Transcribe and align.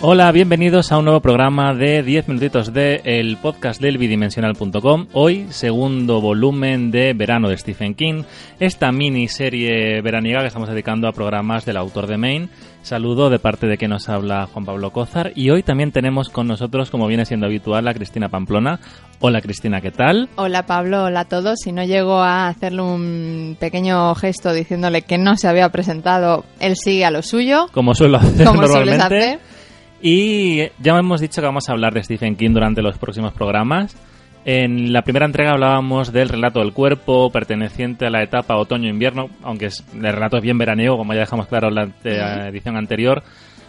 Hola, 0.00 0.30
bienvenidos 0.30 0.92
a 0.92 0.98
un 0.98 1.06
nuevo 1.06 1.20
programa 1.20 1.74
de 1.74 2.04
10 2.04 2.28
minutitos 2.28 2.72
de 2.72 3.00
el 3.04 3.36
podcast 3.36 3.80
del 3.80 3.98
bidimensional.com. 3.98 5.06
Hoy, 5.12 5.46
segundo 5.50 6.20
volumen 6.20 6.92
de 6.92 7.14
verano 7.14 7.48
de 7.48 7.56
Stephen 7.58 7.94
King, 7.96 8.22
esta 8.60 8.92
miniserie 8.92 10.00
veraniega 10.00 10.42
que 10.42 10.46
estamos 10.46 10.68
dedicando 10.68 11.08
a 11.08 11.12
programas 11.12 11.64
del 11.64 11.78
autor 11.78 12.06
de 12.06 12.16
Maine. 12.16 12.48
Saludo 12.82 13.28
de 13.28 13.40
parte 13.40 13.66
de 13.66 13.76
que 13.76 13.88
nos 13.88 14.08
habla 14.08 14.46
Juan 14.46 14.64
Pablo 14.64 14.92
Cózar 14.92 15.32
y 15.34 15.50
hoy 15.50 15.64
también 15.64 15.90
tenemos 15.90 16.28
con 16.28 16.46
nosotros, 16.46 16.90
como 16.92 17.08
viene 17.08 17.26
siendo 17.26 17.46
habitual, 17.46 17.88
a 17.88 17.92
Cristina 17.92 18.28
Pamplona. 18.28 18.78
Hola 19.18 19.40
Cristina, 19.40 19.80
¿qué 19.80 19.90
tal? 19.90 20.28
Hola 20.36 20.64
Pablo, 20.64 21.06
hola 21.06 21.20
a 21.20 21.24
todos. 21.24 21.58
Si 21.58 21.72
no 21.72 21.82
llego 21.82 22.20
a 22.22 22.46
hacerle 22.46 22.82
un 22.82 23.56
pequeño 23.58 24.14
gesto 24.14 24.52
diciéndole 24.52 25.02
que 25.02 25.18
no 25.18 25.36
se 25.36 25.48
había 25.48 25.68
presentado, 25.70 26.44
él 26.60 26.76
sigue 26.76 27.04
a 27.04 27.10
lo 27.10 27.22
suyo. 27.22 27.66
Como 27.72 27.96
suelo 27.96 28.18
hacer 28.18 28.46
Como 28.46 28.64
sueles 28.68 28.96
normalmente. 28.96 29.16
hacer. 29.16 29.57
Y 30.00 30.68
ya 30.80 30.96
hemos 30.98 31.20
dicho 31.20 31.40
que 31.40 31.46
vamos 31.46 31.68
a 31.68 31.72
hablar 31.72 31.92
de 31.94 32.02
Stephen 32.04 32.36
King 32.36 32.50
durante 32.52 32.82
los 32.82 32.98
próximos 32.98 33.32
programas. 33.32 33.96
En 34.44 34.92
la 34.92 35.02
primera 35.02 35.26
entrega 35.26 35.50
hablábamos 35.52 36.12
del 36.12 36.28
relato 36.28 36.60
del 36.60 36.72
cuerpo, 36.72 37.30
perteneciente 37.30 38.06
a 38.06 38.10
la 38.10 38.22
etapa 38.22 38.56
otoño-invierno, 38.56 39.28
aunque 39.42 39.66
el 39.66 40.02
relato 40.12 40.36
es 40.36 40.42
bien 40.42 40.56
veraniego, 40.56 40.96
como 40.96 41.12
ya 41.12 41.20
dejamos 41.20 41.48
claro 41.48 41.68
en 41.68 41.74
la 41.74 41.82
ante- 41.82 42.48
edición 42.48 42.76
anterior. 42.76 43.22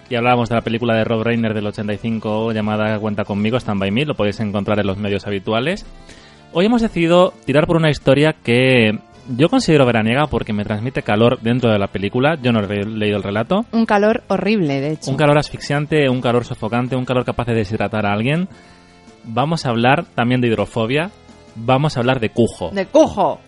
Y 0.09 0.15
hablábamos 0.15 0.49
de 0.49 0.55
la 0.55 0.61
película 0.61 0.95
de 0.95 1.03
Rob 1.03 1.23
Reiner 1.23 1.53
del 1.53 1.67
85 1.67 2.51
llamada 2.53 2.97
Cuenta 2.99 3.25
conmigo, 3.25 3.57
Stand 3.57 3.79
by 3.79 3.91
Me, 3.91 4.05
lo 4.05 4.15
podéis 4.15 4.39
encontrar 4.39 4.79
en 4.79 4.87
los 4.87 4.97
medios 4.97 5.27
habituales. 5.27 5.85
Hoy 6.51 6.65
hemos 6.65 6.81
decidido 6.81 7.33
tirar 7.45 7.67
por 7.67 7.75
una 7.77 7.91
historia 7.91 8.33
que 8.33 8.97
yo 9.35 9.49
considero 9.49 9.85
veraniega 9.85 10.27
porque 10.27 10.53
me 10.53 10.63
transmite 10.63 11.03
calor 11.03 11.39
dentro 11.41 11.71
de 11.71 11.79
la 11.79 11.87
película. 11.87 12.37
Yo 12.41 12.51
no 12.51 12.59
he 12.59 12.85
leído 12.85 13.17
el 13.17 13.23
relato. 13.23 13.65
Un 13.71 13.85
calor 13.85 14.23
horrible, 14.27 14.81
de 14.81 14.93
hecho. 14.93 15.11
Un 15.11 15.17
calor 15.17 15.37
asfixiante, 15.37 16.09
un 16.09 16.21
calor 16.21 16.45
sofocante, 16.45 16.95
un 16.95 17.05
calor 17.05 17.25
capaz 17.25 17.45
de 17.47 17.55
deshidratar 17.55 18.05
a 18.05 18.13
alguien. 18.13 18.49
Vamos 19.23 19.65
a 19.65 19.69
hablar 19.69 20.05
también 20.15 20.41
de 20.41 20.47
hidrofobia. 20.47 21.11
Vamos 21.55 21.95
a 21.95 21.99
hablar 21.99 22.19
de 22.19 22.29
cujo. 22.29 22.71
De 22.71 22.85
cujo. 22.85 23.39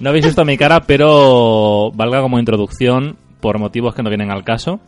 No 0.00 0.10
habéis 0.10 0.26
visto 0.26 0.44
mi 0.44 0.56
cara, 0.56 0.80
pero 0.80 1.90
valga 1.92 2.20
como 2.20 2.38
introducción 2.38 3.16
por 3.40 3.58
motivos 3.58 3.94
que 3.94 4.02
no 4.02 4.10
vienen 4.10 4.30
al 4.30 4.44
caso. 4.44 4.80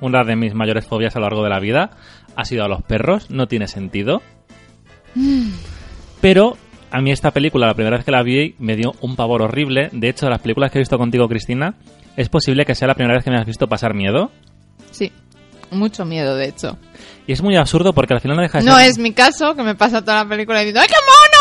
Una 0.00 0.24
de 0.24 0.36
mis 0.36 0.54
mayores 0.54 0.86
fobias 0.86 1.14
a 1.14 1.20
lo 1.20 1.26
largo 1.26 1.42
de 1.44 1.50
la 1.50 1.60
vida 1.60 1.90
ha 2.34 2.44
sido 2.44 2.64
a 2.64 2.68
los 2.68 2.82
perros. 2.82 3.30
No 3.30 3.46
tiene 3.46 3.68
sentido. 3.68 4.22
Pero 6.20 6.56
a 6.94 7.00
mí 7.00 7.10
esta 7.10 7.32
película, 7.32 7.66
la 7.66 7.74
primera 7.74 7.96
vez 7.96 8.04
que 8.04 8.12
la 8.12 8.22
vi, 8.22 8.54
me 8.60 8.76
dio 8.76 8.92
un 9.00 9.16
pavor 9.16 9.42
horrible. 9.42 9.88
De 9.90 10.08
hecho, 10.08 10.26
de 10.26 10.30
las 10.30 10.40
películas 10.40 10.70
que 10.70 10.78
he 10.78 10.80
visto 10.82 10.96
contigo, 10.96 11.28
Cristina, 11.28 11.74
es 12.16 12.28
posible 12.28 12.64
que 12.64 12.76
sea 12.76 12.86
la 12.86 12.94
primera 12.94 13.16
vez 13.16 13.24
que 13.24 13.30
me 13.32 13.36
has 13.36 13.46
visto 13.46 13.66
pasar 13.66 13.94
miedo. 13.94 14.30
Sí. 14.92 15.10
Mucho 15.72 16.04
miedo, 16.04 16.36
de 16.36 16.46
hecho. 16.46 16.78
Y 17.26 17.32
es 17.32 17.42
muy 17.42 17.56
absurdo 17.56 17.92
porque 17.94 18.14
al 18.14 18.20
final 18.20 18.36
no 18.36 18.42
deja 18.44 18.58
de 18.58 18.64
No 18.64 18.78
es 18.78 18.98
mi 18.98 19.12
caso, 19.12 19.56
que 19.56 19.64
me 19.64 19.74
pasa 19.74 20.02
toda 20.02 20.22
la 20.22 20.28
película 20.28 20.60
diciendo 20.60 20.82
¡Ay, 20.82 20.86
qué 20.86 20.94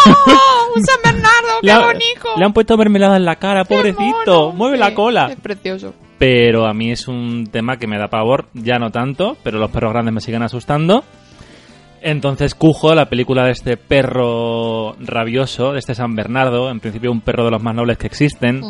mono! 0.09 0.40
¡Un 0.75 0.84
San 0.84 0.97
Bernardo! 1.03 1.59
¡Qué 1.62 1.68
Le, 1.68 1.78
bonito! 1.78 2.30
le 2.38 2.46
han 2.46 2.53
puesto 2.53 2.75
mermelada 2.75 3.18
en 3.18 3.25
la 3.25 3.36
cara, 3.36 3.63
¡Qué 3.63 3.75
pobrecito. 3.75 4.53
Mueve 4.53 4.78
Sí, 4.78 4.80
la 4.80 4.96
cola. 4.96 5.28
Es 5.30 5.36
precioso. 5.40 5.94
Pero 6.18 6.66
a 6.66 6.74
mí 6.74 6.92
es 6.92 7.08
un 7.08 7.47
tema 7.52 7.78
que 7.78 7.86
me 7.86 8.00
da 8.00 8.08
pavor, 8.08 8.47
ya 8.53 8.80
no 8.80 8.90
tanto, 8.90 9.38
pero 9.44 9.59
los 9.59 9.69
perros 9.69 9.94
grandes 9.94 10.16
me 10.16 10.22
siguen 10.22 10.42
asustando. 10.42 11.03
Entonces, 12.03 12.53
Cujo, 12.53 12.94
la 12.94 13.06
película 13.08 13.46
de 13.46 13.52
este 13.52 13.78
perro 13.78 14.94
rabioso, 15.00 15.72
de 15.72 15.80
este 15.80 15.96
San 15.96 16.16
Bernardo, 16.16 16.69
en 16.69 16.80
principio 16.81 17.12
un 17.12 17.22
perro 17.22 17.46
de 17.46 17.52
los 17.52 17.64
más 17.64 17.74
nobles 17.74 17.97
que 17.97 18.08
existen, 18.08 18.62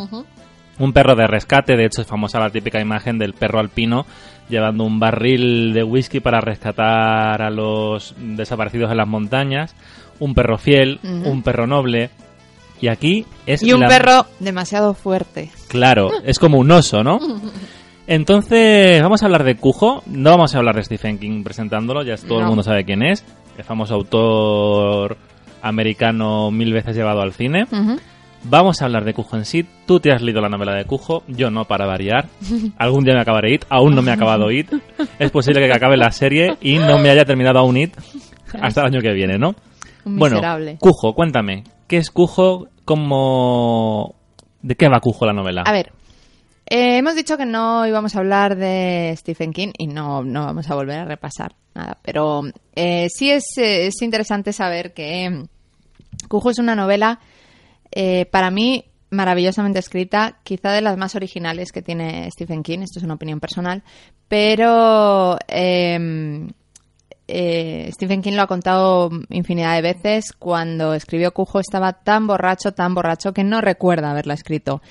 un 0.80 0.94
perro 0.94 1.16
de 1.16 1.26
rescate, 1.28 1.76
de 1.76 1.86
hecho 1.86 2.02
es 2.02 2.08
famosa 2.08 2.40
la 2.40 2.50
típica 2.52 2.80
imagen 2.80 3.18
del 3.18 3.34
perro 3.34 3.60
alpino 3.60 4.06
llevando 4.50 4.84
un 4.84 5.00
barril 5.00 5.74
de 5.74 5.84
whisky 5.84 6.20
para 6.20 6.42
rescatar 6.42 7.42
a 7.42 7.50
los 7.50 8.14
desaparecidos 8.20 8.92
en 8.92 8.98
las 8.98 9.08
montañas, 9.08 9.76
un 10.20 10.36
perro 10.36 10.58
fiel, 10.58 11.00
un 11.04 11.42
perro 11.42 11.66
noble, 11.66 12.10
y 12.82 12.88
aquí 12.90 13.26
es 13.48 13.64
Y 13.64 13.74
un 13.74 13.80
la- 13.82 13.88
perro 13.88 14.26
demasiado 14.40 14.94
fuerte. 14.94 15.50
Claro, 15.70 16.12
es 16.24 16.38
como 16.38 16.60
un 16.60 16.70
oso, 16.72 17.04
¿no? 17.04 17.20
Entonces, 18.08 19.02
vamos 19.02 19.24
a 19.24 19.26
hablar 19.26 19.44
de 19.44 19.56
Cujo. 19.56 20.04
No 20.08 20.32
vamos 20.32 20.54
a 20.56 20.58
hablar 20.58 20.76
de 20.76 20.84
Stephen 20.84 21.20
King 21.20 21.44
presentándolo, 21.44 22.04
ya 22.04 22.16
todo 22.18 22.40
el 22.40 22.48
mundo 22.48 22.64
sabe 22.64 22.84
quién 22.84 23.02
es. 23.04 23.26
El 23.58 23.64
famoso 23.64 23.94
autor 23.96 25.18
americano 25.62 26.52
mil 26.52 26.74
veces 26.74 26.96
llevado 26.96 27.22
al 27.22 27.34
cine. 27.34 27.66
Vamos 28.46 28.82
a 28.82 28.86
hablar 28.86 29.06
de 29.06 29.14
Cujo 29.14 29.38
en 29.38 29.46
sí. 29.46 29.66
Tú 29.86 30.02
te 30.02 30.12
has 30.12 30.22
leído 30.22 30.42
la 30.42 30.50
novela 30.50 30.74
de 30.76 30.84
Cujo, 30.84 31.24
yo 31.28 31.50
no, 31.50 31.64
para 31.64 31.86
variar. 31.86 32.28
Algún 32.78 33.06
día 33.06 33.14
me 33.14 33.22
acabaré 33.22 33.54
It, 33.54 33.66
aún 33.70 33.96
no 33.96 34.02
me 34.02 34.12
ha 34.12 34.16
acabado 34.16 34.52
It. 34.52 34.70
Es 35.18 35.32
posible 35.32 35.66
que 35.66 35.74
acabe 35.74 35.96
la 35.96 36.12
serie 36.12 36.58
y 36.62 36.78
no 36.78 36.98
me 37.00 37.10
haya 37.10 37.24
terminado 37.24 37.60
aún 37.60 37.78
It 37.78 37.94
hasta 38.62 38.82
el 38.82 38.88
año 38.88 39.02
que 39.02 39.14
viene, 39.14 39.38
¿no? 39.38 39.56
Un 40.04 40.18
Bueno. 40.18 40.42
Cujo, 40.80 41.14
cuéntame, 41.14 41.64
¿qué 41.88 41.98
es 41.98 42.12
Cujo? 42.12 42.68
¿Cómo... 42.84 44.16
¿De 44.62 44.76
qué 44.76 44.90
va 44.90 45.00
Cujo 45.00 45.26
la 45.26 45.34
novela? 45.34 45.64
A 45.66 45.72
ver, 45.72 45.94
eh, 46.66 46.98
hemos 46.98 47.16
dicho 47.16 47.38
que 47.38 47.46
no 47.46 47.86
íbamos 47.86 48.16
a 48.16 48.20
hablar 48.20 48.56
de 48.56 49.14
Stephen 49.18 49.54
King 49.54 49.72
y 49.78 49.88
no, 49.88 50.24
no 50.24 50.46
vamos 50.46 50.70
a 50.70 50.76
volver 50.76 51.00
a 51.00 51.06
repasar 51.06 51.56
nada, 51.74 51.98
pero 52.02 52.44
eh, 52.76 53.08
sí 53.10 53.32
es, 53.32 53.44
eh, 53.58 53.88
es 53.88 54.02
interesante 54.02 54.54
saber 54.54 54.94
que 54.94 55.46
Cujo 56.30 56.52
es 56.52 56.60
una 56.60 56.76
novela, 56.76 57.20
eh, 57.92 58.26
para 58.26 58.50
mí, 58.50 58.86
maravillosamente 59.10 59.80
escrita, 59.80 60.40
quizá 60.44 60.72
de 60.72 60.82
las 60.82 60.98
más 60.98 61.16
originales 61.16 61.72
que 61.72 61.82
tiene 61.82 62.30
Stephen 62.32 62.64
King, 62.64 62.80
esto 62.80 63.00
es 63.00 63.06
una 63.06 63.16
opinión 63.16 63.40
personal, 63.40 63.84
pero 64.28 65.38
eh, 65.48 66.48
eh, 67.28 67.90
Stephen 67.94 68.22
King 68.22 68.34
lo 68.34 68.42
ha 68.42 68.48
contado 68.48 69.10
infinidad 69.30 69.76
de 69.76 69.82
veces. 69.82 70.34
Cuando 70.34 70.94
escribió 70.94 71.34
Cujo 71.34 71.60
estaba 71.60 71.94
tan 71.94 72.28
borracho, 72.28 72.74
tan 72.74 72.94
borracho 72.94 73.34
que 73.34 73.44
no 73.44 73.62
recuerda 73.62 74.12
haberla 74.12 74.34
escrito. 74.34 74.82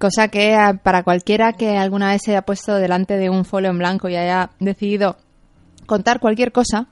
Cosa 0.00 0.28
que 0.28 0.54
ah, 0.54 0.80
para 0.82 1.02
cualquiera 1.02 1.52
que 1.52 1.76
alguna 1.76 2.08
vez 2.08 2.22
se 2.24 2.30
haya 2.30 2.40
puesto 2.40 2.76
delante 2.76 3.18
de 3.18 3.28
un 3.28 3.44
folio 3.44 3.68
en 3.68 3.76
blanco 3.76 4.08
y 4.08 4.16
haya 4.16 4.48
decidido 4.58 5.18
contar 5.84 6.20
cualquier 6.20 6.52
cosa, 6.52 6.86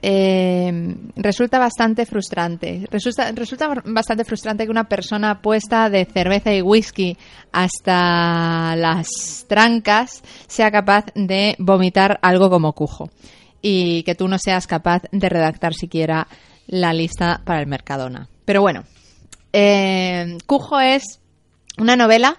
eh, 0.00 0.94
resulta 1.16 1.58
bastante 1.58 2.06
frustrante. 2.06 2.86
Resulta, 2.92 3.32
resulta 3.32 3.74
bastante 3.86 4.24
frustrante 4.24 4.66
que 4.66 4.70
una 4.70 4.88
persona 4.88 5.42
puesta 5.42 5.90
de 5.90 6.04
cerveza 6.04 6.54
y 6.54 6.62
whisky 6.62 7.18
hasta 7.50 8.76
las 8.76 9.44
trancas 9.48 10.22
sea 10.46 10.70
capaz 10.70 11.06
de 11.16 11.56
vomitar 11.58 12.20
algo 12.22 12.48
como 12.50 12.72
cujo 12.72 13.10
y 13.60 14.04
que 14.04 14.14
tú 14.14 14.28
no 14.28 14.38
seas 14.38 14.68
capaz 14.68 15.02
de 15.10 15.28
redactar 15.28 15.74
siquiera 15.74 16.28
la 16.68 16.92
lista 16.92 17.40
para 17.44 17.58
el 17.58 17.66
Mercadona. 17.66 18.28
Pero 18.44 18.60
bueno, 18.60 18.84
eh, 19.52 20.38
Cujo 20.46 20.78
es 20.80 21.18
una 21.78 21.96
novela 21.96 22.36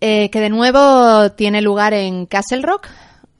eh, 0.00 0.30
que 0.30 0.40
de 0.40 0.50
nuevo 0.50 1.30
tiene 1.32 1.62
lugar 1.62 1.94
en 1.94 2.26
Castle 2.26 2.62
Rock, 2.62 2.88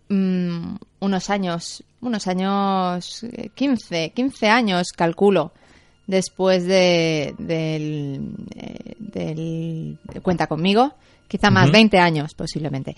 mm, 0.08 0.76
unos 1.00 1.30
años, 1.30 1.84
unos 2.00 2.26
años, 2.26 3.24
eh, 3.24 3.50
15, 3.54 4.10
15 4.14 4.48
años 4.48 4.88
calculo, 4.96 5.52
después 6.06 6.64
de, 6.66 7.34
del, 7.38 8.36
eh, 8.56 9.96
Cuenta 10.22 10.46
conmigo, 10.46 10.94
quizá 11.28 11.50
más, 11.50 11.64
Ujú. 11.64 11.72
20 11.72 11.98
años 11.98 12.34
posiblemente. 12.34 12.96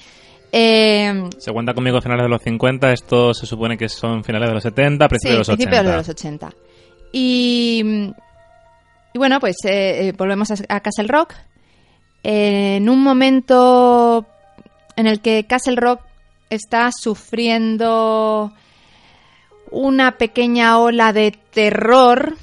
Eh, 0.53 1.29
Se 1.39 1.53
cuenta 1.53 1.75
conmigo 1.75 1.99
a 1.99 2.03
finales 2.03 2.25
de 2.25 2.29
los 2.29 2.43
50, 2.43 2.93
esto 2.93 3.35
se 3.35 3.47
supone 3.47 3.77
que 3.77 3.89
son 3.89 4.23
finales 4.25 4.49
de 4.49 4.55
los 4.55 4.63
70, 4.63 5.09
principios 5.09 5.35
de 5.35 5.39
los 5.39 5.47
sí, 5.47 5.53
80. 5.53 5.71
principios 5.71 5.91
de 5.91 5.97
los 5.97 6.09
80. 6.09 6.51
Y, 7.13 8.13
y 9.13 9.19
bueno, 9.19 9.41
pues 9.41 9.57
eh, 9.65 10.09
eh, 10.09 10.13
volvemos 10.17 10.51
a, 10.51 10.55
a 10.69 10.81
Castle 10.81 11.09
Rock. 11.09 11.35
En 12.29 12.89
un 12.89 13.05
momento 13.05 14.27
en 14.97 15.07
el 15.07 15.21
que 15.21 15.45
Castle 15.45 15.77
Rock 15.77 16.01
está 16.51 16.91
sufriendo 16.91 18.53
una 19.71 20.19
pequeña 20.19 20.81
ola 20.81 21.13
de 21.13 21.31
terror 21.31 22.37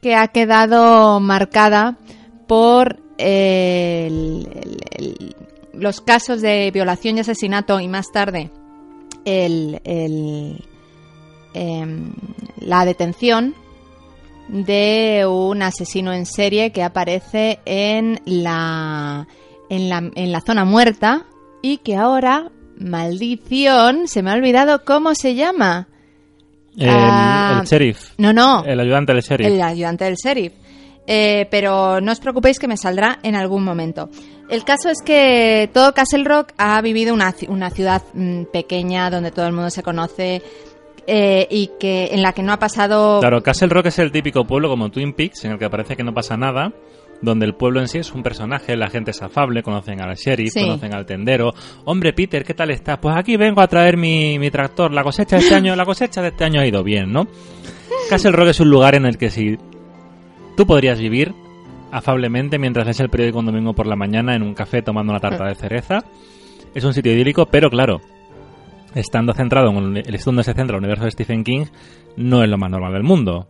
que 0.00 0.14
ha 0.14 0.28
quedado 0.28 1.20
marcada 1.20 1.98
por 2.46 2.98
eh, 3.18 4.08
los 5.74 6.00
casos 6.00 6.40
de 6.40 6.70
violación 6.70 7.18
y 7.18 7.20
asesinato 7.20 7.78
y 7.78 7.88
más 7.88 8.06
tarde 8.10 8.50
em, 9.26 9.74
la 12.60 12.86
detención 12.86 13.54
de 14.48 15.26
un 15.28 15.62
asesino 15.62 16.12
en 16.12 16.26
serie 16.26 16.70
que 16.72 16.82
aparece 16.82 17.58
en 17.64 18.20
la, 18.24 19.26
en 19.68 19.88
la, 19.88 20.10
en 20.14 20.32
la 20.32 20.40
zona 20.40 20.64
muerta 20.64 21.24
y 21.62 21.78
que 21.78 21.96
ahora, 21.96 22.50
maldición, 22.78 24.08
se 24.08 24.22
me 24.22 24.30
ha 24.30 24.34
olvidado 24.34 24.84
cómo 24.84 25.14
se 25.14 25.34
llama. 25.34 25.88
El, 26.76 26.88
Ah, 26.90 27.58
el 27.62 27.66
sheriff. 27.66 28.10
No, 28.18 28.32
no, 28.32 28.62
El 28.64 28.78
ayudante 28.80 29.12
del 29.14 29.22
sheriff. 29.22 29.46
el 29.46 29.62
ayudante 29.62 30.04
del 30.04 30.16
sheriff. 30.16 30.52
Eh, 31.08 31.46
pero 31.52 32.00
no 32.00 32.10
os 32.12 32.18
preocupéis 32.18 32.58
que 32.58 32.66
me 32.66 32.76
saldrá 32.76 33.20
en 33.22 33.36
algún 33.36 33.62
momento. 33.62 34.10
El 34.50 34.64
caso 34.64 34.90
es 34.90 34.98
que 35.04 35.70
todo 35.72 35.94
Castle 35.94 36.24
Rock 36.24 36.52
ha 36.58 36.80
vivido 36.82 37.14
una, 37.14 37.32
una 37.48 37.70
ciudad 37.70 38.02
mm, 38.12 38.44
pequeña 38.52 39.08
donde 39.08 39.30
todo 39.30 39.46
el 39.46 39.52
mundo 39.52 39.70
se 39.70 39.84
conoce 39.84 40.42
eh, 41.06 41.46
y 41.50 41.70
que 41.78 42.08
en 42.12 42.22
la 42.22 42.32
que 42.32 42.42
no 42.42 42.52
ha 42.52 42.58
pasado 42.58 43.20
Claro, 43.20 43.42
Castle 43.42 43.68
Rock 43.68 43.86
es 43.86 43.98
el 43.98 44.10
típico 44.12 44.44
pueblo 44.44 44.68
como 44.68 44.90
Twin 44.90 45.12
Peaks, 45.12 45.44
en 45.44 45.52
el 45.52 45.58
que 45.58 45.68
parece 45.70 45.96
que 45.96 46.02
no 46.04 46.12
pasa 46.12 46.36
nada, 46.36 46.72
donde 47.22 47.46
el 47.46 47.54
pueblo 47.54 47.80
en 47.80 47.88
sí 47.88 47.98
es 47.98 48.12
un 48.12 48.22
personaje, 48.22 48.76
la 48.76 48.88
gente 48.90 49.10
es 49.12 49.22
afable, 49.22 49.62
conocen 49.62 50.00
al 50.02 50.14
sheriff, 50.16 50.52
Sí. 50.52 50.60
conocen 50.62 50.94
al 50.94 51.06
tendero. 51.06 51.54
Hombre, 51.84 52.12
Peter, 52.12 52.44
¿qué 52.44 52.52
tal 52.54 52.70
estás? 52.70 52.98
Pues 53.00 53.16
aquí 53.16 53.36
vengo 53.36 53.60
a 53.62 53.66
traer 53.68 53.96
mi, 53.96 54.38
mi 54.38 54.50
tractor. 54.50 54.92
La 54.92 55.02
cosecha 55.02 55.36
de 55.36 55.42
este 55.42 55.54
año, 55.54 55.74
la 55.76 55.84
cosecha 55.86 56.20
de 56.20 56.28
este 56.28 56.44
año 56.44 56.60
ha 56.60 56.66
ido 56.66 56.82
bien, 56.82 57.12
¿no? 57.12 57.26
Castle 58.10 58.32
Rock 58.32 58.48
es 58.48 58.60
un 58.60 58.68
lugar 58.70 58.94
en 58.94 59.06
el 59.06 59.16
que 59.16 59.30
si 59.30 59.56
tú 60.56 60.66
podrías 60.66 60.98
vivir 60.98 61.32
afablemente 61.92 62.58
mientras 62.58 62.84
lees 62.84 63.00
el 63.00 63.08
periódico 63.08 63.38
un 63.38 63.46
domingo 63.46 63.72
por 63.72 63.86
la 63.86 63.96
mañana 63.96 64.34
en 64.34 64.42
un 64.42 64.54
café 64.54 64.82
tomando 64.82 65.12
una 65.12 65.20
tarta 65.20 65.46
de 65.46 65.54
cereza. 65.54 66.04
Es 66.74 66.84
un 66.84 66.92
sitio 66.92 67.12
idílico, 67.12 67.46
pero 67.46 67.70
claro, 67.70 68.00
estando 68.94 69.32
centrado 69.32 69.70
en 69.70 69.96
el 69.96 70.14
estudio 70.14 70.36
donde 70.36 70.44
se 70.44 70.54
centra 70.54 70.76
el 70.76 70.82
universo 70.82 71.04
de 71.04 71.10
Stephen 71.10 71.44
King, 71.44 71.66
no 72.16 72.42
es 72.42 72.48
lo 72.48 72.58
más 72.58 72.70
normal 72.70 72.92
del 72.92 73.02
mundo. 73.02 73.48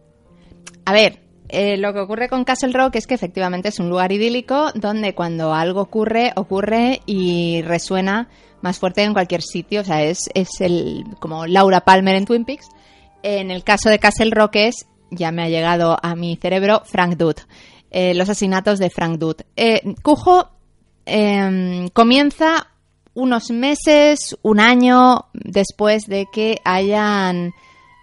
A 0.84 0.92
ver, 0.92 1.20
eh, 1.48 1.76
lo 1.76 1.92
que 1.92 2.00
ocurre 2.00 2.28
con 2.28 2.44
Castle 2.44 2.72
Rock 2.72 2.96
es 2.96 3.06
que 3.06 3.14
efectivamente 3.14 3.68
es 3.68 3.78
un 3.78 3.88
lugar 3.88 4.12
idílico 4.12 4.72
donde 4.74 5.14
cuando 5.14 5.54
algo 5.54 5.80
ocurre, 5.80 6.32
ocurre 6.34 7.00
y 7.06 7.62
resuena 7.62 8.28
más 8.62 8.78
fuerte 8.78 9.02
en 9.02 9.12
cualquier 9.12 9.42
sitio. 9.42 9.82
O 9.82 9.84
sea, 9.84 10.02
es, 10.02 10.28
es 10.34 10.60
el, 10.60 11.04
como 11.20 11.46
Laura 11.46 11.82
Palmer 11.82 12.16
en 12.16 12.24
Twin 12.24 12.44
Peaks. 12.44 12.68
En 13.22 13.50
el 13.50 13.64
caso 13.64 13.88
de 13.88 13.98
Castle 13.98 14.30
Rock 14.30 14.56
es, 14.56 14.86
ya 15.10 15.30
me 15.30 15.42
ha 15.42 15.48
llegado 15.48 15.98
a 16.02 16.14
mi 16.16 16.36
cerebro, 16.36 16.82
Frank 16.84 17.16
Dude. 17.16 17.42
Eh, 17.90 18.14
los 18.14 18.28
asesinatos 18.28 18.78
de 18.78 18.90
Frank 18.90 19.18
Dude. 19.18 19.46
Eh, 19.56 19.94
Cujo 20.02 20.50
em, 21.04 21.88
comienza 21.88 22.68
unos 23.16 23.50
meses, 23.50 24.36
un 24.42 24.60
año 24.60 25.24
después 25.32 26.04
de 26.06 26.26
que 26.30 26.60
hayan 26.64 27.54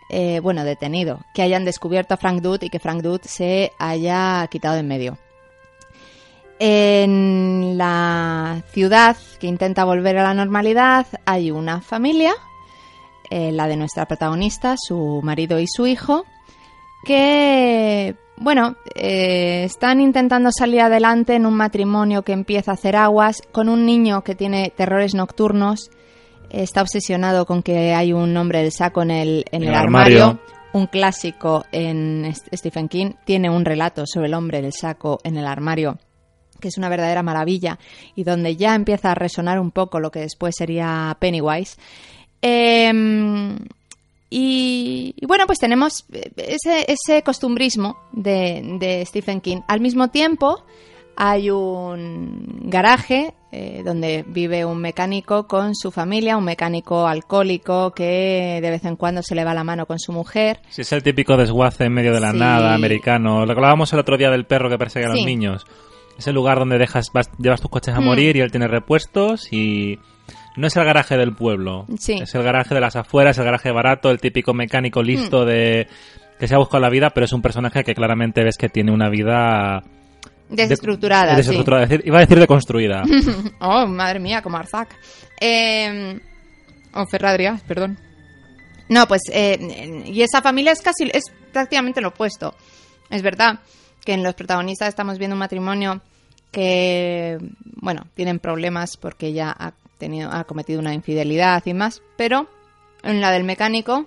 eh, 0.09 0.39
bueno, 0.41 0.63
detenido, 0.63 1.21
que 1.33 1.43
hayan 1.43 1.65
descubierto 1.65 2.15
a 2.15 2.17
Frank 2.17 2.41
Dude 2.41 2.65
y 2.65 2.69
que 2.69 2.79
Frank 2.79 3.01
Dude 3.01 3.23
se 3.23 3.71
haya 3.79 4.45
quitado 4.47 4.77
en 4.77 4.87
medio. 4.87 5.17
En 6.59 7.77
la 7.77 8.63
ciudad 8.71 9.15
que 9.39 9.47
intenta 9.47 9.85
volver 9.85 10.17
a 10.17 10.23
la 10.23 10.33
normalidad 10.33 11.07
hay 11.25 11.51
una 11.51 11.81
familia, 11.81 12.33
eh, 13.29 13.51
la 13.51 13.67
de 13.67 13.77
nuestra 13.77 14.05
protagonista, 14.07 14.75
su 14.77 15.21
marido 15.23 15.59
y 15.59 15.65
su 15.67 15.87
hijo, 15.87 16.25
que, 17.05 18.15
bueno, 18.43 18.75
eh, 18.95 19.63
están 19.63 20.01
intentando 20.01 20.49
salir 20.51 20.81
adelante 20.81 21.33
en 21.35 21.45
un 21.45 21.55
matrimonio 21.55 22.21
que 22.23 22.33
empieza 22.33 22.71
a 22.71 22.73
hacer 22.75 22.95
aguas 22.95 23.41
con 23.51 23.69
un 23.69 23.85
niño 23.85 24.23
que 24.23 24.35
tiene 24.35 24.71
terrores 24.75 25.15
nocturnos 25.15 25.89
está 26.49 26.81
obsesionado 26.83 27.45
con 27.47 27.63
que 27.63 27.93
hay 27.95 28.13
un 28.13 28.35
hombre 28.37 28.61
del 28.61 28.71
saco 28.71 29.01
en 29.01 29.09
el, 29.11 29.45
en 29.51 29.63
En 29.63 29.63
el 29.63 29.69
el 29.69 29.75
armario. 29.75 30.23
armario. 30.23 30.39
Un 30.73 30.85
clásico 30.87 31.65
en 31.71 32.25
St- 32.25 32.55
Stephen 32.57 32.89
King 32.89 33.11
tiene 33.25 33.49
un 33.49 33.65
relato 33.65 34.03
sobre 34.05 34.27
el 34.27 34.33
hombre 34.35 34.61
del 34.61 34.73
saco 34.73 35.19
en 35.23 35.37
el 35.37 35.47
armario 35.47 35.97
que 36.59 36.67
es 36.69 36.77
una 36.77 36.87
verdadera 36.89 37.23
maravilla 37.23 37.77
y 38.15 38.23
donde 38.23 38.55
ya 38.55 38.73
empieza 38.75 39.11
a 39.11 39.15
resonar 39.15 39.59
un 39.59 39.71
poco 39.71 39.99
lo 39.99 40.11
que 40.11 40.19
después 40.21 40.55
sería 40.57 41.15
Pennywise. 41.19 41.75
Em, 42.41 43.57
y, 44.35 45.13
y 45.15 45.25
bueno, 45.27 45.45
pues 45.45 45.59
tenemos 45.59 46.05
ese, 46.37 46.85
ese 46.91 47.21
costumbrismo 47.23 47.97
de, 48.11 48.77
de 48.79 49.05
Stephen 49.05 49.41
King. 49.41 49.61
Al 49.67 49.79
mismo 49.79 50.09
tiempo, 50.09 50.63
hay 51.15 51.51
un 51.51 52.61
garaje 52.63 53.35
eh, 53.51 53.83
donde 53.85 54.25
vive 54.27 54.65
un 54.65 54.79
mecánico 54.79 55.45
con 55.47 55.75
su 55.75 55.91
familia, 55.91 56.37
un 56.37 56.45
mecánico 56.45 57.05
alcohólico 57.05 57.91
que 57.91 58.59
de 58.61 58.69
vez 58.71 58.83
en 58.85 58.95
cuando 58.95 59.21
se 59.21 59.35
le 59.35 59.43
va 59.45 59.53
la 59.53 59.63
mano 59.63 59.85
con 59.85 59.99
su 59.99 60.11
mujer. 60.11 60.59
Si 60.69 60.81
es 60.81 60.91
el 60.91 61.03
típico 61.03 61.37
desguace 61.37 61.83
en 61.83 61.93
medio 61.93 62.13
de 62.13 62.19
la 62.19 62.31
Sí. 62.31 62.37
nada 62.39 62.73
americano. 62.73 63.41
Lo 63.45 63.53
que 63.53 63.59
hablábamos 63.59 63.93
el 63.93 63.99
otro 63.99 64.17
día 64.17 64.31
del 64.31 64.45
perro 64.47 64.69
que 64.69 64.79
persigue 64.79 65.05
a 65.05 65.09
los 65.09 65.19
Sí. 65.19 65.25
niños. 65.25 65.65
Es 66.17 66.25
el 66.27 66.33
lugar 66.33 66.57
donde 66.57 66.79
dejas, 66.79 67.11
vas- 67.13 67.29
llevas 67.37 67.61
tus 67.61 67.69
coches 67.69 67.93
a 67.93 67.99
Mm. 68.01 68.05
morir 68.05 68.35
y 68.37 68.39
él 68.41 68.49
tiene 68.49 68.67
repuestos 68.67 69.53
y 69.53 69.99
no 70.55 70.67
es 70.67 70.75
el 70.75 70.85
garaje 70.85 71.17
del 71.17 71.33
pueblo. 71.35 71.85
Sí. 71.99 72.13
Es 72.21 72.33
el 72.35 72.43
garaje 72.43 72.73
de 72.75 72.81
las 72.81 72.95
afueras, 72.95 73.37
el 73.37 73.45
garaje 73.45 73.71
barato, 73.71 74.09
el 74.11 74.19
típico 74.19 74.53
mecánico 74.53 75.01
Mm. 75.01 75.05
listo 75.05 75.45
de 75.45 75.87
que 76.39 76.47
se 76.47 76.55
ha 76.55 76.57
buscado 76.57 76.81
la 76.81 76.89
vida, 76.89 77.09
pero 77.11 77.25
es 77.25 77.33
un 77.33 77.41
personaje 77.41 77.83
que 77.83 77.93
claramente 77.95 78.43
ves 78.43 78.57
que 78.57 78.69
tiene 78.69 78.91
una 78.91 79.09
vida 79.09 79.81
de- 80.49 80.63
Desestructurada. 80.63 81.31
sí. 81.31 81.37
desestructurada. 81.37 81.87
Iba 82.03 82.17
a 82.17 82.21
decir 82.21 82.39
deconstruida. 82.39 83.03
Oh, 83.59 83.87
madre 83.87 84.19
mía, 84.19 84.41
como 84.41 84.57
Arzac. 84.57 84.89
Eh, 85.39 86.19
o 86.93 87.05
Ferradrias, 87.07 87.61
perdón. 87.63 87.97
No, 88.89 89.07
pues, 89.07 89.21
eh, 89.31 90.03
y 90.05 90.21
esa 90.21 90.41
familia 90.41 90.73
es 90.73 90.81
casi, 90.81 91.09
es 91.11 91.23
prácticamente 91.51 92.01
lo 92.01 92.09
opuesto. 92.09 92.53
Es 93.09 93.21
verdad 93.21 93.59
que 94.05 94.13
en 94.13 94.21
los 94.23 94.33
protagonistas 94.35 94.89
estamos 94.89 95.17
viendo 95.17 95.33
un 95.35 95.39
matrimonio 95.39 96.01
que, 96.51 97.37
bueno, 97.77 98.03
tienen 98.13 98.39
problemas 98.39 98.97
porque 98.97 99.27
ella 99.27 99.55
ha, 99.57 99.73
ha 100.31 100.43
cometido 100.45 100.79
una 100.79 100.93
infidelidad 100.93 101.63
y 101.65 101.73
más, 101.73 102.01
pero 102.17 102.47
en 103.03 103.21
la 103.21 103.31
del 103.31 103.43
mecánico 103.43 104.05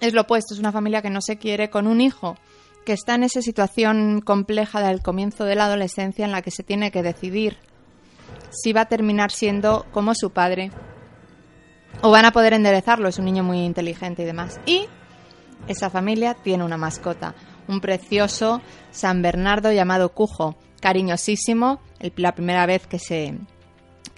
es 0.00 0.12
lo 0.12 0.22
opuesto, 0.22 0.54
es 0.54 0.60
una 0.60 0.72
familia 0.72 1.02
que 1.02 1.10
no 1.10 1.20
se 1.20 1.38
quiere 1.38 1.70
con 1.70 1.86
un 1.86 2.00
hijo 2.00 2.36
que 2.84 2.92
está 2.92 3.14
en 3.14 3.24
esa 3.24 3.42
situación 3.42 4.20
compleja 4.22 4.80
del 4.80 5.02
comienzo 5.02 5.44
de 5.44 5.54
la 5.54 5.66
adolescencia 5.66 6.24
en 6.24 6.32
la 6.32 6.42
que 6.42 6.50
se 6.50 6.62
tiene 6.62 6.90
que 6.90 7.02
decidir 7.02 7.58
si 8.50 8.72
va 8.72 8.82
a 8.82 8.88
terminar 8.88 9.30
siendo 9.30 9.86
como 9.92 10.14
su 10.14 10.30
padre 10.30 10.70
o 12.02 12.10
van 12.10 12.24
a 12.24 12.32
poder 12.32 12.52
enderezarlo, 12.52 13.08
es 13.08 13.18
un 13.18 13.24
niño 13.24 13.42
muy 13.42 13.58
inteligente 13.64 14.22
y 14.22 14.26
demás. 14.26 14.60
Y 14.66 14.86
esa 15.66 15.90
familia 15.90 16.34
tiene 16.34 16.64
una 16.64 16.76
mascota, 16.76 17.34
un 17.66 17.80
precioso 17.80 18.60
San 18.90 19.20
Bernardo 19.22 19.72
llamado 19.72 20.10
Cujo, 20.10 20.56
cariñosísimo, 20.80 21.80
la 22.16 22.34
primera 22.34 22.66
vez 22.66 22.86
que 22.86 22.98
se, 22.98 23.34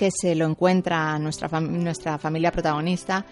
que 0.00 0.10
se 0.10 0.34
lo 0.34 0.46
encuentra 0.46 1.18
nuestra, 1.18 1.60
nuestra 1.60 2.16
familia 2.16 2.50
protagonista, 2.50 3.26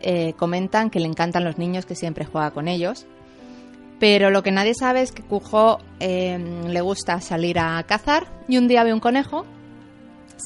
eh, 0.00 0.32
comentan 0.32 0.90
que 0.90 0.98
le 0.98 1.06
encantan 1.06 1.44
los 1.44 1.58
niños, 1.58 1.86
que 1.86 1.94
siempre 1.94 2.24
juega 2.24 2.50
con 2.50 2.66
ellos. 2.66 3.06
Pero 4.00 4.32
lo 4.32 4.42
que 4.42 4.50
nadie 4.50 4.74
sabe 4.74 5.02
es 5.02 5.12
que 5.12 5.22
Cujo 5.22 5.78
eh, 6.00 6.64
le 6.66 6.80
gusta 6.80 7.20
salir 7.20 7.60
a 7.60 7.80
cazar 7.84 8.26
y 8.48 8.58
un 8.58 8.66
día 8.66 8.82
ve 8.82 8.92
un 8.92 8.98
conejo, 8.98 9.46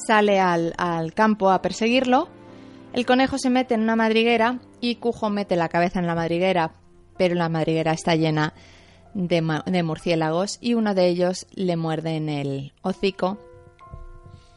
sale 0.05 0.39
al, 0.39 0.75
campo 1.15 1.49
a 1.49 1.63
perseguirlo, 1.63 2.29
el 2.93 3.07
conejo 3.07 3.39
se 3.39 3.49
mete 3.49 3.73
en 3.73 3.81
una 3.81 3.95
madriguera 3.95 4.59
y 4.79 4.97
Cujo 4.97 5.31
mete 5.31 5.55
la 5.55 5.69
cabeza 5.69 5.99
en 5.99 6.05
la 6.05 6.13
madriguera, 6.13 6.73
pero 7.17 7.33
la 7.33 7.49
madriguera 7.49 7.93
está 7.93 8.13
llena 8.13 8.53
de 9.15 9.81
murciélagos 9.81 10.59
y 10.61 10.75
uno 10.75 10.93
de 10.93 11.07
ellos 11.07 11.47
le 11.55 11.77
muerde 11.77 12.15
en 12.15 12.29
el 12.29 12.73
hocico 12.83 13.39